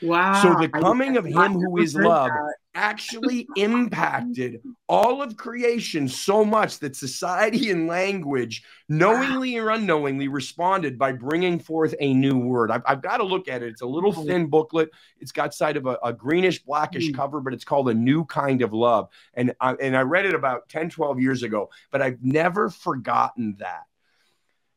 Wow. 0.00 0.42
So 0.42 0.54
the 0.60 0.68
coming 0.68 1.16
of 1.16 1.24
him 1.24 1.52
who 1.52 1.78
is 1.78 1.94
love 1.94 2.28
that. 2.28 2.54
Actually 2.74 3.46
impacted 3.56 4.62
all 4.88 5.22
of 5.22 5.36
creation 5.36 6.08
so 6.08 6.44
much 6.44 6.78
that 6.78 6.96
society 6.96 7.70
and 7.70 7.86
language, 7.86 8.64
knowingly 8.88 9.58
or 9.58 9.70
unknowingly, 9.70 10.28
responded 10.28 10.98
by 10.98 11.12
bringing 11.12 11.58
forth 11.58 11.94
a 12.00 12.14
new 12.14 12.38
word. 12.38 12.70
I've, 12.70 12.82
I've, 12.86 13.02
got 13.02 13.18
to 13.18 13.24
look 13.24 13.48
at 13.48 13.62
it. 13.62 13.68
It's 13.68 13.82
a 13.82 13.86
little 13.86 14.12
thin 14.12 14.46
booklet. 14.46 14.90
It's 15.18 15.32
got 15.32 15.54
side 15.54 15.76
of 15.76 15.86
a, 15.86 15.98
a 16.02 16.12
greenish, 16.12 16.62
blackish 16.62 17.08
mm. 17.08 17.14
cover, 17.14 17.40
but 17.40 17.52
it's 17.52 17.64
called 17.64 17.88
A 17.88 17.94
New 17.94 18.24
Kind 18.24 18.62
of 18.62 18.72
Love. 18.72 19.08
And 19.34 19.54
I, 19.60 19.72
and 19.74 19.96
I 19.96 20.02
read 20.02 20.26
it 20.26 20.34
about 20.34 20.68
10, 20.68 20.90
12 20.90 21.20
years 21.20 21.42
ago, 21.42 21.70
but 21.90 22.02
I've 22.02 22.22
never 22.22 22.70
forgotten 22.70 23.56
that. 23.58 23.84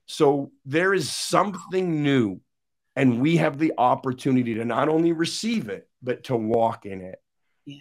So 0.06 0.52
there 0.66 0.94
is 0.94 1.12
something 1.12 2.04
new 2.04 2.42
and 2.96 3.20
we 3.20 3.38
have 3.38 3.58
the 3.58 3.74
opportunity 3.78 4.56
to 4.56 4.66
not 4.66 4.88
only 4.88 5.12
receive 5.12 5.70
it 5.70 5.90
but 6.02 6.26
to 6.26 6.36
walk 6.36 6.86
in 6.86 7.02
it 7.02 7.20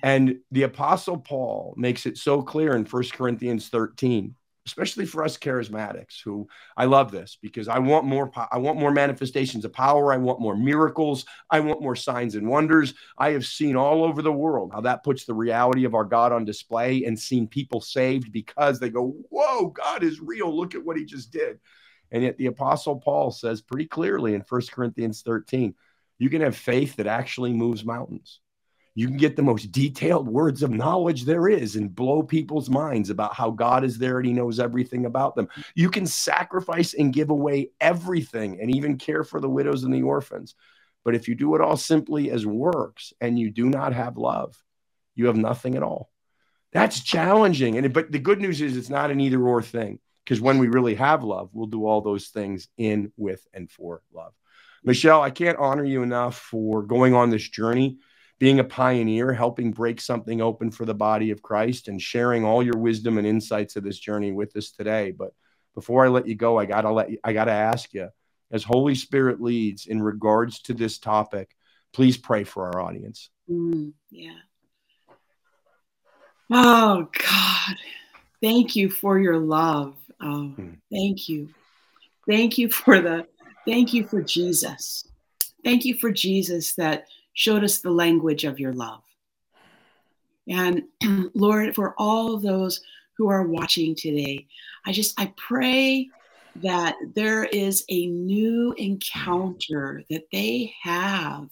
and 0.03 0.39
the 0.51 0.63
apostle 0.63 1.19
paul 1.19 1.75
makes 1.77 2.07
it 2.07 2.17
so 2.17 2.43
clear 2.43 2.75
in 2.75 2.85
1 2.85 3.03
corinthians 3.13 3.69
13 3.69 4.35
especially 4.67 5.05
for 5.05 5.23
us 5.23 5.37
charismatics 5.37 6.23
who 6.25 6.47
i 6.77 6.85
love 6.85 7.11
this 7.11 7.37
because 7.43 7.69
i 7.69 7.79
want 7.79 8.07
more 8.07 8.31
i 8.51 8.57
want 8.57 8.79
more 8.79 8.91
manifestations 8.91 9.65
of 9.65 9.73
power. 9.73 10.13
I 10.13 10.17
want 10.17 10.41
more 10.41 10.57
miracles. 10.57 11.25
I 11.51 11.61
want 11.61 11.83
more 11.83 11.97
signs 11.97 12.35
and 12.35 12.49
wonders. 12.49 12.95
I 13.19 13.31
have 13.31 13.45
seen 13.45 13.77
all 13.77 14.05
over 14.05 14.23
the 14.23 14.33
world 14.33 14.73
how 14.73 14.81
that 14.83 15.05
puts 15.05 15.25
the 15.25 15.35
reality 15.35 15.85
of 15.85 15.95
our 15.95 16.05
god 16.05 16.33
on 16.33 16.45
display 16.45 17.05
and 17.05 17.19
seen 17.19 17.47
people 17.47 17.81
saved 17.81 18.33
because 18.33 18.79
they 18.79 18.89
go 18.89 19.15
whoa 19.31 19.69
god 19.69 20.03
is 20.03 20.21
real. 20.21 20.55
Look 20.55 20.75
at 20.75 20.85
what 20.85 20.97
he 20.97 21.05
just 21.05 21.33
did. 21.33 21.59
And 22.11 22.23
yet 22.23 22.39
the 22.39 22.47
apostle 22.47 22.97
Paul 22.97 23.31
says 23.31 23.61
pretty 23.61 23.87
clearly 23.87 24.35
in 24.35 24.45
1 24.49 24.63
Corinthians 24.73 25.23
13, 25.23 25.75
you 26.19 26.31
can 26.31 26.43
have 26.43 26.57
faith 26.57 26.97
that 26.97 27.07
actually 27.07 27.53
moves 27.53 27.85
mountains. 27.85 28.41
You 28.95 29.09
can 29.09 29.17
get 29.17 29.35
the 29.35 29.43
most 29.43 29.73
detailed 29.73 30.29
words 30.29 30.63
of 30.63 30.71
knowledge 30.71 31.25
there 31.25 31.49
is 31.49 31.75
and 31.75 31.95
blow 31.95 32.23
people's 32.23 32.71
minds 32.71 33.11
about 33.11 33.35
how 33.35 33.51
God 33.51 33.85
is 33.85 33.99
there 33.99 34.19
and 34.19 34.27
he 34.27 34.33
knows 34.33 34.61
everything 34.61 35.05
about 35.07 35.35
them. 35.35 35.49
You 35.75 35.91
can 35.91 36.07
sacrifice 36.07 36.95
and 36.95 37.13
give 37.13 37.31
away 37.31 37.71
everything 37.81 38.61
and 38.61 38.75
even 38.75 38.97
care 38.97 39.25
for 39.25 39.41
the 39.41 39.49
widows 39.49 39.83
and 39.83 39.93
the 39.93 40.03
orphans. 40.03 40.55
But 41.05 41.15
if 41.15 41.29
you 41.29 41.35
do 41.35 41.55
it 41.55 41.61
all 41.61 41.77
simply 41.77 42.31
as 42.31 42.47
works 42.47 43.13
and 43.21 43.39
you 43.39 43.51
do 43.51 43.69
not 43.69 43.93
have 43.93 44.17
love, 44.17 44.57
you 45.15 45.27
have 45.27 45.37
nothing 45.37 45.75
at 45.75 45.83
all. 45.83 46.11
That's 46.73 47.01
challenging. 47.01 47.77
And 47.77 47.93
but 47.93 48.11
the 48.11 48.19
good 48.19 48.41
news 48.41 48.61
is 48.61 48.77
it's 48.77 48.91
not 48.91 49.11
an 49.11 49.21
either 49.21 49.43
or 49.43 49.63
thing 49.63 49.99
because 50.25 50.41
when 50.41 50.59
we 50.59 50.69
really 50.69 50.95
have 50.95 51.23
love, 51.23 51.51
we'll 51.53 51.67
do 51.67 51.87
all 51.87 52.01
those 52.01 52.29
things 52.29 52.69
in, 52.79 53.13
with, 53.17 53.47
and 53.53 53.71
for 53.71 54.03
love. 54.13 54.33
Michelle, 54.83 55.23
I 55.23 55.31
can't 55.31 55.59
honor 55.59 55.85
you 55.85 56.03
enough 56.03 56.37
for 56.37 56.83
going 56.83 57.15
on 57.15 57.31
this 57.31 57.49
journey, 57.49 57.99
being 58.39 58.61
a 58.61 58.65
pioneer, 58.65 59.33
helping 59.33 59.71
break 59.71 60.01
something 60.01 60.41
open 60.41 60.71
for 60.71 60.85
the 60.85 60.95
body 60.95 61.31
of 61.31 61.43
Christ, 61.43 61.89
and 61.89 62.01
sharing 62.01 62.45
all 62.45 62.63
your 62.63 62.77
wisdom 62.77 63.19
and 63.19 63.27
insights 63.27 63.77
of 63.77 63.85
this 63.85 63.99
journey 63.99 64.33
with 64.33 64.57
us 64.57 64.71
today. 64.71 65.13
But 65.13 65.33
before 65.75 66.05
I 66.05 66.09
let 66.09 66.27
you 66.27 66.35
go, 66.35 66.59
I 66.59 66.67
gotta 66.67 66.91
let 66.91 67.11
you, 67.11 67.19
I 67.25 67.33
gotta 67.33 67.53
ask 67.53 67.93
you, 67.95 68.09
as 68.51 68.65
Holy 68.65 68.95
Spirit 68.95 69.41
leads 69.41 69.87
in 69.87 70.03
regards 70.03 70.61
to 70.63 70.75
this 70.75 70.99
topic, 70.99 71.55
please 71.93 72.17
pray 72.17 72.45
for 72.45 72.67
our 72.67 72.81
audience. 72.81 73.31
Mm, 73.51 73.93
yeah. 74.11 74.39
Oh 76.51 77.09
God, 77.13 77.77
thank 78.43 78.77
you 78.77 78.91
for 78.91 79.19
your 79.19 79.39
love. 79.39 79.97
Oh, 80.21 80.55
mm. 80.57 80.77
thank 80.93 81.29
you. 81.29 81.49
Thank 82.29 82.59
you 82.59 82.71
for 82.71 83.01
the, 83.01 83.27
thank 83.67 83.93
you 83.93 84.07
for 84.07 84.23
Jesus. 84.23 85.09
Thank 85.63 85.85
you 85.85 85.95
for 85.95 86.11
Jesus 86.11 86.75
that 86.75 87.07
showed 87.35 87.65
us 87.65 87.79
the 87.79 87.91
language 87.91 88.45
of 88.45 88.59
your 88.59 88.73
love. 88.73 89.03
And 90.49 90.85
Lord, 91.35 91.75
for 91.75 91.95
all 91.99 92.39
those 92.39 92.81
who 93.17 93.29
are 93.29 93.47
watching 93.47 93.95
today, 93.95 94.47
I 94.87 94.93
just, 94.93 95.19
I 95.21 95.33
pray 95.37 96.11
that 96.57 96.97
there 97.15 97.45
is 97.45 97.85
a 97.89 98.07
new 98.07 98.73
encounter 98.79 100.03
that 100.11 100.25
they 100.31 100.73
have 100.83 101.49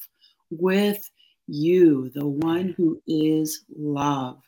with 0.51 1.11
you, 1.47 2.11
the 2.11 2.27
one 2.27 2.75
who 2.77 3.01
is 3.07 3.65
love. 3.77 4.41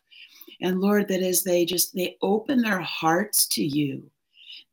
And 0.61 0.81
Lord, 0.81 1.09
that 1.09 1.23
as 1.23 1.43
they 1.43 1.65
just 1.65 1.95
they 1.95 2.17
open 2.23 2.63
their 2.63 2.81
hearts 2.81 3.47
to 3.49 3.65
you, 3.65 4.11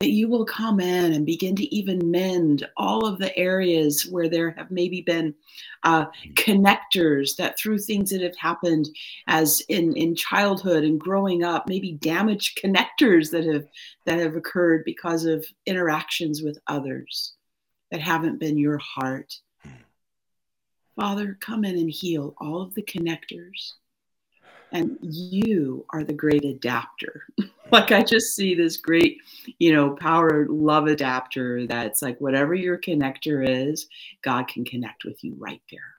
that 0.02 0.10
you 0.10 0.26
will 0.26 0.44
come 0.44 0.80
in 0.80 1.12
and 1.12 1.24
begin 1.24 1.54
to 1.54 1.72
even 1.72 2.10
mend 2.10 2.68
all 2.76 3.06
of 3.06 3.20
the 3.20 3.36
areas 3.38 4.04
where 4.10 4.28
there 4.28 4.50
have 4.50 4.68
maybe 4.68 5.00
been 5.00 5.32
uh, 5.84 6.06
connectors 6.34 7.36
that 7.36 7.56
through 7.56 7.78
things 7.78 8.10
that 8.10 8.20
have 8.20 8.34
happened 8.36 8.88
as 9.28 9.62
in 9.68 9.96
in 9.96 10.16
childhood 10.16 10.82
and 10.82 10.98
growing 10.98 11.44
up 11.44 11.68
maybe 11.68 11.92
damaged 11.92 12.58
connectors 12.64 13.30
that 13.30 13.44
have 13.44 13.64
that 14.04 14.18
have 14.18 14.34
occurred 14.34 14.82
because 14.84 15.24
of 15.24 15.46
interactions 15.66 16.42
with 16.42 16.58
others 16.66 17.34
that 17.92 18.00
haven't 18.00 18.40
been 18.40 18.58
your 18.58 18.78
heart. 18.78 19.32
Father 20.96 21.38
come 21.40 21.64
in 21.64 21.76
and 21.78 21.88
heal 21.88 22.34
all 22.38 22.60
of 22.60 22.74
the 22.74 22.82
connectors 22.82 23.74
and 24.72 24.98
you 25.00 25.84
are 25.90 26.02
the 26.02 26.12
great 26.12 26.44
adapter. 26.44 27.24
Like 27.70 27.90
i 27.90 28.02
just 28.02 28.36
see 28.36 28.54
this 28.54 28.76
great 28.76 29.16
you 29.58 29.72
know 29.72 29.96
power 29.96 30.46
love 30.50 30.88
adapter 30.88 31.66
that's 31.66 32.02
like 32.02 32.20
whatever 32.20 32.54
your 32.54 32.76
connector 32.76 33.48
is 33.48 33.86
god 34.22 34.46
can 34.46 34.62
connect 34.66 35.06
with 35.06 35.24
you 35.24 35.34
right 35.38 35.62
there. 35.70 35.94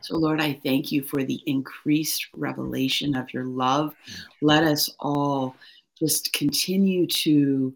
So 0.00 0.16
lord 0.16 0.40
i 0.40 0.58
thank 0.64 0.90
you 0.90 1.04
for 1.04 1.22
the 1.22 1.40
increased 1.46 2.26
revelation 2.34 3.14
of 3.14 3.32
your 3.32 3.44
love. 3.44 3.94
Let 4.42 4.64
us 4.64 4.90
all 4.98 5.54
just 6.00 6.32
continue 6.32 7.06
to 7.06 7.72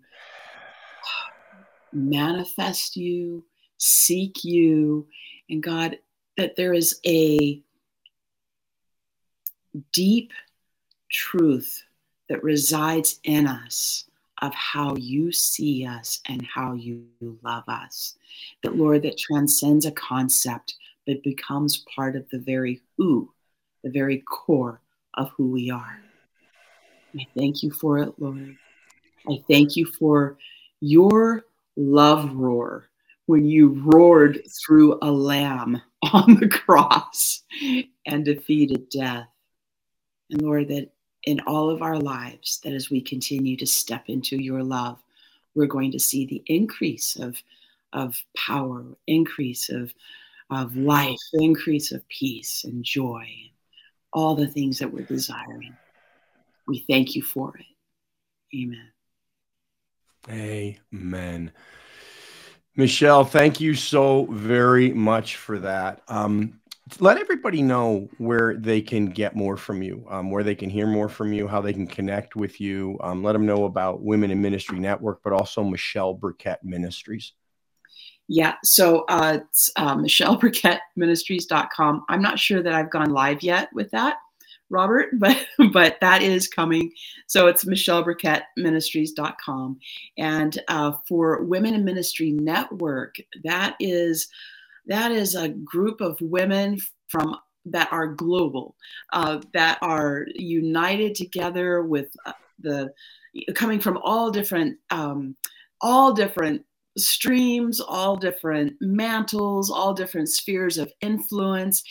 manifest 1.92 2.96
you 2.96 3.44
seek 3.78 4.42
you 4.42 5.06
and 5.48 5.62
god 5.62 5.96
that 6.36 6.56
there 6.56 6.72
is 6.72 6.98
a 7.06 7.62
deep 9.92 10.32
truth 11.10 11.82
that 12.28 12.42
resides 12.42 13.20
in 13.24 13.46
us 13.46 14.04
of 14.42 14.54
how 14.54 14.96
you 14.96 15.30
see 15.32 15.84
us 15.84 16.20
and 16.28 16.46
how 16.46 16.72
you 16.72 17.04
love 17.42 17.64
us. 17.68 18.14
That, 18.62 18.76
Lord, 18.76 19.02
that 19.02 19.18
transcends 19.18 19.84
a 19.84 19.92
concept, 19.92 20.74
but 21.06 21.22
becomes 21.22 21.84
part 21.94 22.16
of 22.16 22.28
the 22.30 22.38
very 22.38 22.80
who, 22.96 23.30
the 23.84 23.90
very 23.90 24.22
core 24.26 24.80
of 25.14 25.30
who 25.36 25.50
we 25.50 25.70
are. 25.70 26.00
I 27.18 27.26
thank 27.36 27.62
you 27.62 27.70
for 27.70 27.98
it, 27.98 28.14
Lord. 28.18 28.56
I 29.28 29.42
thank 29.48 29.76
you 29.76 29.84
for 29.86 30.38
your 30.80 31.44
love 31.76 32.32
roar 32.34 32.88
when 33.26 33.44
you 33.44 33.80
roared 33.84 34.40
through 34.48 34.98
a 35.02 35.10
lamb 35.10 35.80
on 36.12 36.36
the 36.36 36.48
cross 36.48 37.42
and 38.06 38.24
defeated 38.24 38.88
death. 38.88 39.26
And 40.30 40.42
Lord, 40.42 40.68
that 40.68 40.90
in 41.24 41.40
all 41.46 41.70
of 41.70 41.82
our 41.82 41.98
lives, 41.98 42.60
that 42.64 42.72
as 42.72 42.90
we 42.90 43.00
continue 43.00 43.56
to 43.56 43.66
step 43.66 44.04
into 44.08 44.36
your 44.36 44.62
love, 44.62 45.02
we're 45.54 45.66
going 45.66 45.92
to 45.92 45.98
see 45.98 46.26
the 46.26 46.42
increase 46.46 47.16
of, 47.16 47.36
of 47.92 48.16
power, 48.36 48.84
increase 49.06 49.68
of, 49.68 49.92
of 50.50 50.76
life, 50.76 51.18
increase 51.34 51.92
of 51.92 52.06
peace 52.08 52.64
and 52.64 52.84
joy, 52.84 53.22
and 53.22 53.50
all 54.12 54.34
the 54.34 54.46
things 54.46 54.78
that 54.78 54.92
we're 54.92 55.04
desiring. 55.04 55.76
We 56.66 56.84
thank 56.88 57.14
you 57.14 57.22
for 57.22 57.56
it. 57.56 57.66
Amen. 58.56 58.90
Amen. 60.28 61.52
Michelle, 62.76 63.24
thank 63.24 63.60
you 63.60 63.74
so 63.74 64.26
very 64.26 64.92
much 64.92 65.36
for 65.36 65.58
that. 65.58 66.02
Um, 66.08 66.59
let 66.98 67.18
everybody 67.18 67.62
know 67.62 68.08
where 68.18 68.56
they 68.56 68.80
can 68.80 69.06
get 69.06 69.36
more 69.36 69.56
from 69.56 69.82
you, 69.82 70.04
um, 70.08 70.30
where 70.30 70.42
they 70.42 70.54
can 70.54 70.70
hear 70.70 70.86
more 70.86 71.08
from 71.08 71.32
you, 71.32 71.46
how 71.46 71.60
they 71.60 71.72
can 71.72 71.86
connect 71.86 72.36
with 72.36 72.60
you. 72.60 72.98
Um, 73.02 73.22
let 73.22 73.34
them 73.34 73.46
know 73.46 73.64
about 73.64 74.02
Women 74.02 74.30
in 74.30 74.40
Ministry 74.40 74.78
Network, 74.78 75.20
but 75.22 75.32
also 75.32 75.62
Michelle 75.62 76.14
Burkett 76.14 76.64
Ministries. 76.64 77.32
Yeah, 78.28 78.54
so 78.62 79.04
uh, 79.08 79.40
it's 79.42 79.70
uh, 79.76 79.96
MichelleBurkettMinistries.com. 79.96 82.04
I'm 82.08 82.22
not 82.22 82.38
sure 82.38 82.62
that 82.62 82.72
I've 82.72 82.90
gone 82.90 83.10
live 83.10 83.42
yet 83.42 83.68
with 83.74 83.90
that. 83.90 84.18
Robert, 84.70 85.10
but 85.18 85.46
but 85.72 85.98
that 86.00 86.22
is 86.22 86.48
coming. 86.48 86.92
So 87.26 87.48
it's 87.48 87.64
MichelleBurkettMinistries.com. 87.64 89.78
And 90.16 90.58
uh, 90.68 90.92
for 91.06 91.42
Women 91.42 91.74
in 91.74 91.84
Ministry 91.84 92.30
Network, 92.30 93.16
that 93.44 93.76
is 93.80 94.28
that 94.86 95.12
is 95.12 95.34
a 95.34 95.48
group 95.48 96.00
of 96.00 96.18
women 96.20 96.78
from 97.08 97.36
that 97.66 97.92
are 97.92 98.06
global, 98.08 98.74
uh, 99.12 99.40
that 99.52 99.78
are 99.82 100.26
united 100.34 101.14
together 101.14 101.82
with 101.82 102.08
uh, 102.24 102.32
the 102.60 102.92
coming 103.54 103.80
from 103.80 103.98
all 104.02 104.30
different 104.30 104.78
um, 104.90 105.36
all 105.80 106.12
different 106.12 106.62
streams, 106.98 107.80
all 107.80 108.16
different 108.16 108.74
mantles, 108.80 109.70
all 109.70 109.94
different 109.94 110.28
spheres 110.28 110.78
of 110.78 110.92
influence, 111.00 111.82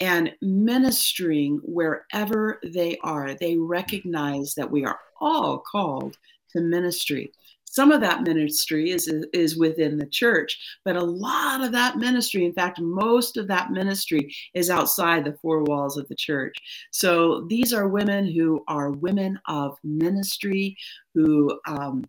and 0.00 0.32
ministering 0.42 1.60
wherever 1.62 2.60
they 2.64 2.98
are. 3.02 3.34
They 3.34 3.56
recognize 3.56 4.54
that 4.54 4.70
we 4.70 4.84
are 4.84 4.98
all 5.20 5.58
called 5.58 6.16
to 6.50 6.60
ministry. 6.60 7.32
Some 7.72 7.90
of 7.90 8.02
that 8.02 8.22
ministry 8.22 8.90
is, 8.90 9.08
is 9.32 9.56
within 9.56 9.96
the 9.96 10.06
church, 10.06 10.58
but 10.84 10.94
a 10.94 11.02
lot 11.02 11.62
of 11.62 11.72
that 11.72 11.96
ministry, 11.96 12.44
in 12.44 12.52
fact, 12.52 12.78
most 12.78 13.38
of 13.38 13.48
that 13.48 13.70
ministry 13.70 14.30
is 14.52 14.68
outside 14.68 15.24
the 15.24 15.38
four 15.40 15.64
walls 15.64 15.96
of 15.96 16.06
the 16.08 16.14
church. 16.14 16.54
So 16.90 17.46
these 17.48 17.72
are 17.72 17.88
women 17.88 18.30
who 18.30 18.62
are 18.68 18.90
women 18.90 19.40
of 19.48 19.78
ministry, 19.82 20.76
who 21.14 21.58
um, 21.66 22.04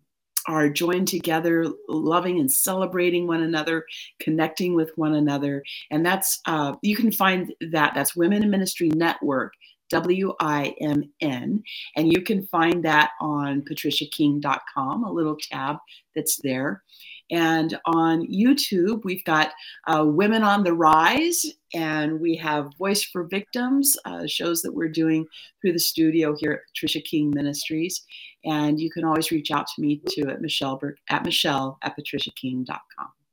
are 0.46 0.68
joined 0.68 1.08
together, 1.08 1.66
loving 1.88 2.40
and 2.40 2.52
celebrating 2.52 3.26
one 3.26 3.42
another, 3.42 3.86
connecting 4.20 4.74
with 4.74 4.90
one 4.96 5.14
another. 5.14 5.62
And 5.90 6.04
that's, 6.04 6.40
uh, 6.44 6.74
you 6.82 6.94
can 6.94 7.10
find 7.10 7.54
that, 7.72 7.92
that's 7.94 8.14
Women 8.14 8.42
in 8.42 8.50
Ministry 8.50 8.90
Network, 8.90 9.54
W 9.90 10.32
I 10.40 10.74
M 10.80 11.04
N. 11.20 11.62
And 11.96 12.12
you 12.12 12.22
can 12.22 12.46
find 12.46 12.84
that 12.84 13.10
on 13.20 13.62
patriciaking.com, 13.62 15.04
a 15.04 15.12
little 15.12 15.36
tab 15.50 15.76
that's 16.14 16.40
there. 16.42 16.82
And 17.30 17.78
on 17.86 18.26
YouTube, 18.26 19.04
we've 19.04 19.24
got 19.24 19.52
uh, 19.86 20.04
Women 20.06 20.42
on 20.42 20.62
the 20.62 20.74
Rise, 20.74 21.46
and 21.72 22.20
we 22.20 22.36
have 22.36 22.68
Voice 22.78 23.02
for 23.02 23.24
Victims, 23.24 23.96
uh, 24.04 24.26
shows 24.26 24.60
that 24.62 24.74
we're 24.74 24.88
doing 24.88 25.26
through 25.60 25.72
the 25.72 25.78
studio 25.78 26.36
here 26.38 26.52
at 26.52 26.60
Patricia 26.68 27.00
King 27.00 27.30
Ministries. 27.34 28.04
And 28.44 28.78
you 28.78 28.90
can 28.90 29.04
always 29.04 29.30
reach 29.30 29.50
out 29.50 29.66
to 29.74 29.80
me 29.80 30.02
too 30.10 30.28
at 30.28 30.42
Michelle 30.42 30.80
at 31.08 31.24
Michelle 31.24 31.78
at 31.82 31.96
patriciaking.com. 31.96 33.23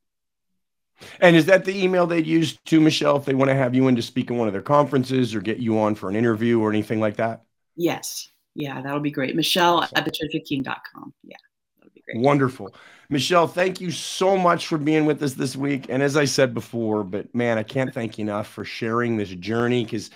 And 1.20 1.36
is 1.36 1.46
that 1.46 1.66
the 1.66 1.84
email 1.84 2.08
they'd 2.08 2.28
use 2.28 2.58
to 2.66 2.80
Michelle 2.80 3.18
if 3.18 3.26
they 3.26 3.34
want 3.34 3.50
to 3.50 3.56
have 3.56 3.76
you 3.76 3.88
in 3.88 3.96
to 3.96 4.02
speak 4.02 4.30
in 4.30 4.38
one 4.38 4.48
of 4.48 4.54
their 4.54 4.62
conferences 4.62 5.36
or 5.36 5.42
get 5.42 5.58
you 5.58 5.80
on 5.80 5.96
for 5.96 6.10
an 6.10 6.16
interview 6.16 6.60
or 6.60 6.70
anything 6.70 7.00
like 7.00 7.18
that? 7.18 7.44
Yes. 7.76 8.30
Yeah, 8.54 8.82
that'll 8.82 9.00
be 9.00 9.12
great. 9.12 9.36
Michelle 9.36 9.80
awesome. 9.80 9.98
at 9.98 10.06
patriciaking.com. 10.06 11.14
Yeah, 11.24 11.38
that'll 11.78 11.94
be 11.94 12.02
great. 12.02 12.24
Wonderful. 12.24 12.76
Michelle, 13.10 13.48
thank 13.48 13.82
you 13.82 13.92
so 13.92 14.38
much 14.38 14.68
for 14.68 14.78
being 14.78 15.06
with 15.06 15.22
us 15.24 15.34
this 15.34 15.56
week. 15.56 15.88
And 15.90 16.02
as 16.02 16.16
I 16.16 16.26
said 16.26 16.54
before, 16.54 17.04
but 17.04 17.34
man, 17.36 17.58
I 17.58 17.64
can't 17.64 17.94
thank 17.94 18.18
you 18.18 18.24
enough 18.24 18.48
for 18.48 18.64
sharing 18.64 19.18
this 19.18 19.30
journey 19.30 19.84
because 19.84 20.12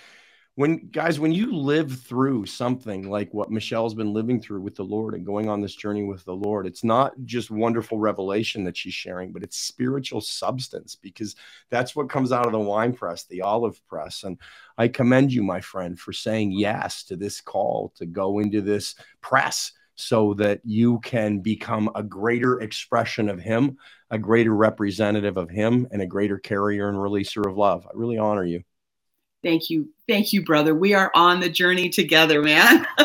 when 0.56 0.88
guys 0.88 1.20
when 1.20 1.34
you 1.34 1.54
live 1.54 2.00
through 2.02 2.46
something 2.46 3.10
like 3.10 3.34
what 3.34 3.52
michelle's 3.52 3.94
been 3.94 4.14
living 4.14 4.42
through 4.42 4.62
with 4.62 4.76
the 4.76 4.84
lord 4.84 5.14
and 5.14 5.26
going 5.26 5.50
on 5.50 5.62
this 5.62 5.76
journey 5.76 6.04
with 6.04 6.24
the 6.24 6.34
lord 6.34 6.66
it's 6.66 6.84
not 6.84 7.14
just 7.26 7.52
wonderful 7.52 8.00
revelation 8.00 8.64
that 8.64 8.76
she's 8.76 8.94
sharing 8.94 9.32
but 9.32 9.44
it's 9.44 9.58
spiritual 9.58 10.22
substance 10.22 10.96
because 10.96 11.36
that's 11.70 11.96
what 11.96 12.10
comes 12.10 12.32
out 12.32 12.46
of 12.46 12.54
the 12.54 12.60
wine 12.60 12.94
press 12.94 13.26
the 13.26 13.42
olive 13.42 13.86
press. 13.88 14.24
And 14.24 14.38
i 14.78 14.88
commend 14.88 15.32
you 15.32 15.44
my 15.44 15.60
friend 15.60 16.00
for 16.00 16.14
saying 16.14 16.54
yes 16.54 17.04
to 17.06 17.16
this 17.16 17.42
call 17.42 17.94
to 17.98 18.06
go 18.06 18.40
into 18.40 18.62
this 18.62 18.96
press 19.22 19.74
so 19.98 20.34
that 20.36 20.60
you 20.66 21.00
can 21.00 21.40
become 21.40 21.90
a 21.96 22.04
greater 22.04 22.62
expression 22.62 23.30
of 23.30 23.40
him 23.40 23.78
a 24.10 24.18
greater 24.18 24.56
representative 24.56 25.36
of 25.36 25.50
him 25.50 25.88
and 25.92 26.02
a 26.02 26.08
greater 26.08 26.38
carrier 26.38 26.88
and 26.88 26.98
releaser 26.98 27.50
of 27.50 27.58
love. 27.58 27.88
I 27.88 27.92
really 27.96 28.20
honor 28.20 28.46
you 28.46 28.64
Thank 29.46 29.70
you. 29.70 29.90
Thank 30.08 30.34
you, 30.34 30.44
brother. 30.44 30.74
We 30.74 30.96
are 30.96 31.12
on 31.14 31.40
the 31.40 31.50
journey 31.50 31.90
together, 31.90 32.42
man. 32.42 32.88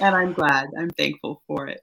and 0.00 0.16
I'm 0.16 0.32
glad. 0.32 0.66
I'm 0.76 0.90
thankful 0.90 1.40
for 1.46 1.68
it. 1.68 1.80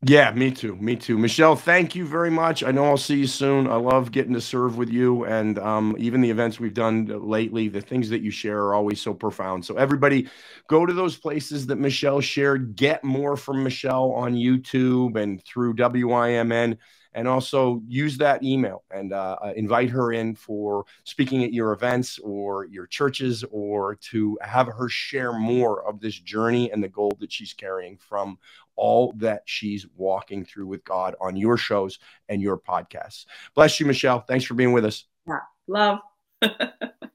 Yeah, 0.00 0.32
me 0.32 0.50
too. 0.50 0.74
Me 0.76 0.96
too. 0.96 1.18
Michelle, 1.18 1.54
thank 1.54 1.94
you 1.94 2.06
very 2.06 2.30
much. 2.30 2.64
I 2.64 2.70
know 2.70 2.86
I'll 2.86 2.96
see 2.96 3.18
you 3.18 3.26
soon. 3.26 3.66
I 3.66 3.76
love 3.76 4.10
getting 4.10 4.32
to 4.32 4.40
serve 4.40 4.78
with 4.78 4.88
you. 4.88 5.26
And 5.26 5.58
um, 5.58 5.94
even 5.98 6.22
the 6.22 6.30
events 6.30 6.58
we've 6.58 6.72
done 6.72 7.06
lately, 7.28 7.68
the 7.68 7.82
things 7.82 8.08
that 8.08 8.22
you 8.22 8.30
share 8.30 8.58
are 8.62 8.74
always 8.74 8.98
so 8.98 9.12
profound. 9.12 9.62
So, 9.62 9.76
everybody, 9.76 10.30
go 10.68 10.86
to 10.86 10.94
those 10.94 11.18
places 11.18 11.66
that 11.66 11.76
Michelle 11.76 12.22
shared. 12.22 12.74
Get 12.74 13.04
more 13.04 13.36
from 13.36 13.62
Michelle 13.62 14.12
on 14.12 14.32
YouTube 14.32 15.20
and 15.20 15.44
through 15.44 15.74
WIMN 15.74 16.78
and 17.14 17.28
also 17.28 17.82
use 17.86 18.16
that 18.18 18.42
email 18.42 18.84
and 18.90 19.12
uh, 19.12 19.36
uh, 19.42 19.52
invite 19.56 19.90
her 19.90 20.12
in 20.12 20.34
for 20.34 20.84
speaking 21.04 21.44
at 21.44 21.52
your 21.52 21.72
events 21.72 22.18
or 22.20 22.64
your 22.66 22.86
churches 22.86 23.44
or 23.50 23.96
to 23.96 24.38
have 24.42 24.66
her 24.66 24.88
share 24.88 25.32
more 25.32 25.86
of 25.86 26.00
this 26.00 26.18
journey 26.18 26.70
and 26.70 26.82
the 26.82 26.88
gold 26.88 27.16
that 27.20 27.32
she's 27.32 27.52
carrying 27.52 27.96
from 27.96 28.38
all 28.76 29.12
that 29.16 29.42
she's 29.44 29.86
walking 29.96 30.44
through 30.44 30.66
with 30.66 30.84
God 30.84 31.14
on 31.20 31.36
your 31.36 31.56
shows 31.56 31.98
and 32.28 32.40
your 32.40 32.58
podcasts. 32.58 33.26
Bless 33.54 33.78
you, 33.78 33.86
Michelle. 33.86 34.20
Thanks 34.20 34.44
for 34.44 34.54
being 34.54 34.72
with 34.72 34.84
us. 34.84 35.04
Yeah, 35.26 35.40
love. 35.66 35.98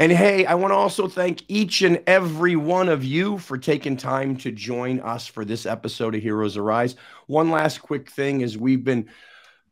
And 0.00 0.10
hey, 0.10 0.46
I 0.46 0.54
want 0.54 0.72
to 0.72 0.76
also 0.76 1.08
thank 1.08 1.42
each 1.48 1.82
and 1.82 2.02
every 2.06 2.56
one 2.56 2.88
of 2.88 3.04
you 3.04 3.36
for 3.36 3.58
taking 3.58 3.98
time 3.98 4.34
to 4.38 4.50
join 4.50 4.98
us 5.00 5.26
for 5.26 5.44
this 5.44 5.66
episode 5.66 6.14
of 6.14 6.22
Heroes 6.22 6.56
Arise. 6.56 6.96
One 7.26 7.50
last 7.50 7.82
quick 7.82 8.10
thing 8.10 8.40
is 8.40 8.56
we've 8.56 8.82
been 8.82 9.10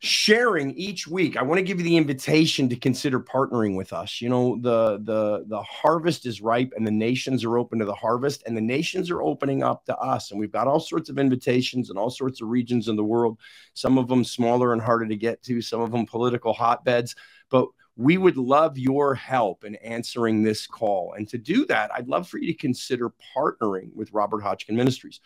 sharing 0.00 0.70
each 0.74 1.08
week 1.08 1.36
i 1.36 1.42
want 1.42 1.58
to 1.58 1.62
give 1.64 1.78
you 1.78 1.82
the 1.82 1.96
invitation 1.96 2.68
to 2.68 2.76
consider 2.76 3.18
partnering 3.18 3.76
with 3.76 3.92
us. 3.92 4.20
You 4.20 4.28
know 4.28 4.56
the 4.60 5.00
the 5.02 5.44
the 5.48 5.62
harvest 5.62 6.24
is 6.24 6.40
ripe 6.40 6.72
and 6.76 6.86
the 6.86 6.90
nations 6.92 7.42
are 7.42 7.58
open 7.58 7.78
to 7.78 7.84
the 7.86 7.94
harvest 7.94 8.44
and 8.46 8.54
the 8.54 8.60
nations 8.60 9.10
are 9.10 9.22
opening 9.22 9.62
up 9.62 9.86
to 9.86 9.96
us. 9.96 10.30
And 10.30 10.38
we've 10.38 10.52
got 10.52 10.68
all 10.68 10.78
sorts 10.78 11.08
of 11.08 11.18
invitations 11.18 11.88
in 11.88 11.96
all 11.96 12.10
sorts 12.10 12.42
of 12.42 12.48
regions 12.48 12.88
in 12.88 12.96
the 12.96 13.02
world 13.02 13.38
some 13.72 13.96
of 13.96 14.08
them 14.08 14.24
smaller 14.24 14.74
and 14.74 14.82
harder 14.82 15.06
to 15.06 15.16
get 15.16 15.42
to 15.44 15.62
some 15.62 15.80
of 15.80 15.90
them 15.90 16.04
political 16.04 16.52
hotbeds. 16.52 17.16
But 17.48 17.68
we 17.98 18.16
would 18.16 18.36
love 18.36 18.78
your 18.78 19.12
help 19.16 19.64
in 19.64 19.74
answering 19.76 20.44
this 20.44 20.68
call. 20.68 21.14
And 21.14 21.28
to 21.30 21.36
do 21.36 21.66
that, 21.66 21.92
I'd 21.92 22.06
love 22.06 22.28
for 22.28 22.38
you 22.38 22.52
to 22.52 22.58
consider 22.58 23.12
partnering 23.36 23.92
with 23.92 24.12
Robert 24.12 24.40
Hotchkin 24.40 24.76
Ministries. 24.76 25.18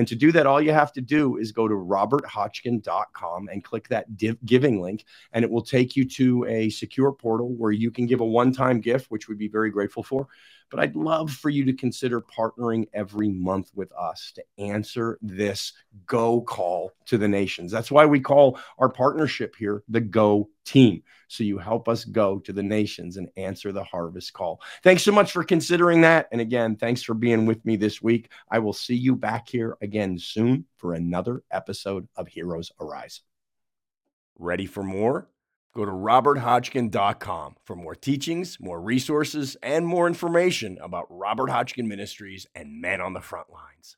And 0.00 0.08
to 0.08 0.16
do 0.16 0.32
that, 0.32 0.46
all 0.46 0.62
you 0.62 0.72
have 0.72 0.94
to 0.94 1.02
do 1.02 1.36
is 1.36 1.52
go 1.52 1.68
to 1.68 1.74
roberthotchkin.com 1.74 3.48
and 3.52 3.62
click 3.62 3.86
that 3.88 4.16
div- 4.16 4.42
giving 4.46 4.80
link, 4.80 5.04
and 5.34 5.44
it 5.44 5.50
will 5.50 5.60
take 5.60 5.94
you 5.94 6.08
to 6.08 6.46
a 6.46 6.70
secure 6.70 7.12
portal 7.12 7.50
where 7.50 7.70
you 7.70 7.90
can 7.90 8.06
give 8.06 8.20
a 8.20 8.24
one 8.24 8.50
time 8.50 8.80
gift, 8.80 9.10
which 9.10 9.28
we'd 9.28 9.36
be 9.36 9.46
very 9.46 9.68
grateful 9.68 10.02
for. 10.02 10.26
But 10.70 10.80
I'd 10.80 10.96
love 10.96 11.30
for 11.30 11.50
you 11.50 11.64
to 11.66 11.72
consider 11.72 12.22
partnering 12.22 12.88
every 12.94 13.28
month 13.28 13.72
with 13.74 13.92
us 13.92 14.32
to 14.36 14.44
answer 14.56 15.18
this 15.20 15.74
go 16.06 16.40
call 16.40 16.92
to 17.06 17.18
the 17.18 17.28
nations. 17.28 17.70
That's 17.70 17.90
why 17.90 18.06
we 18.06 18.20
call 18.20 18.58
our 18.78 18.88
partnership 18.88 19.54
here 19.56 19.82
the 19.88 20.00
Go 20.00 20.48
Team. 20.64 21.02
So 21.26 21.44
you 21.44 21.58
help 21.58 21.88
us 21.88 22.04
go 22.04 22.38
to 22.40 22.52
the 22.52 22.62
nations 22.62 23.16
and 23.16 23.28
answer 23.36 23.72
the 23.72 23.84
harvest 23.84 24.32
call. 24.32 24.60
Thanks 24.82 25.02
so 25.02 25.12
much 25.12 25.32
for 25.32 25.44
considering 25.44 26.00
that. 26.00 26.28
And 26.32 26.40
again, 26.40 26.76
thanks 26.76 27.02
for 27.02 27.14
being 27.14 27.46
with 27.46 27.64
me 27.64 27.76
this 27.76 28.00
week. 28.00 28.30
I 28.50 28.58
will 28.60 28.72
see 28.72 28.96
you 28.96 29.14
back 29.14 29.48
here 29.48 29.76
again 29.80 29.89
again 29.90 30.20
soon 30.20 30.66
for 30.76 30.94
another 30.94 31.42
episode 31.50 32.06
of 32.14 32.28
Heroes 32.28 32.70
Arise. 32.80 33.22
Ready 34.38 34.64
for 34.64 34.84
more? 34.84 35.28
Go 35.74 35.84
to 35.84 35.90
roberthotchkin.com 35.90 37.56
for 37.64 37.74
more 37.74 37.96
teachings, 37.96 38.58
more 38.60 38.80
resources, 38.80 39.56
and 39.64 39.84
more 39.84 40.06
information 40.06 40.78
about 40.80 41.06
Robert 41.10 41.50
Hotchkin 41.50 41.88
Ministries 41.88 42.46
and 42.54 42.80
men 42.80 43.00
on 43.00 43.14
the 43.14 43.20
front 43.20 43.50
lines. 43.50 43.96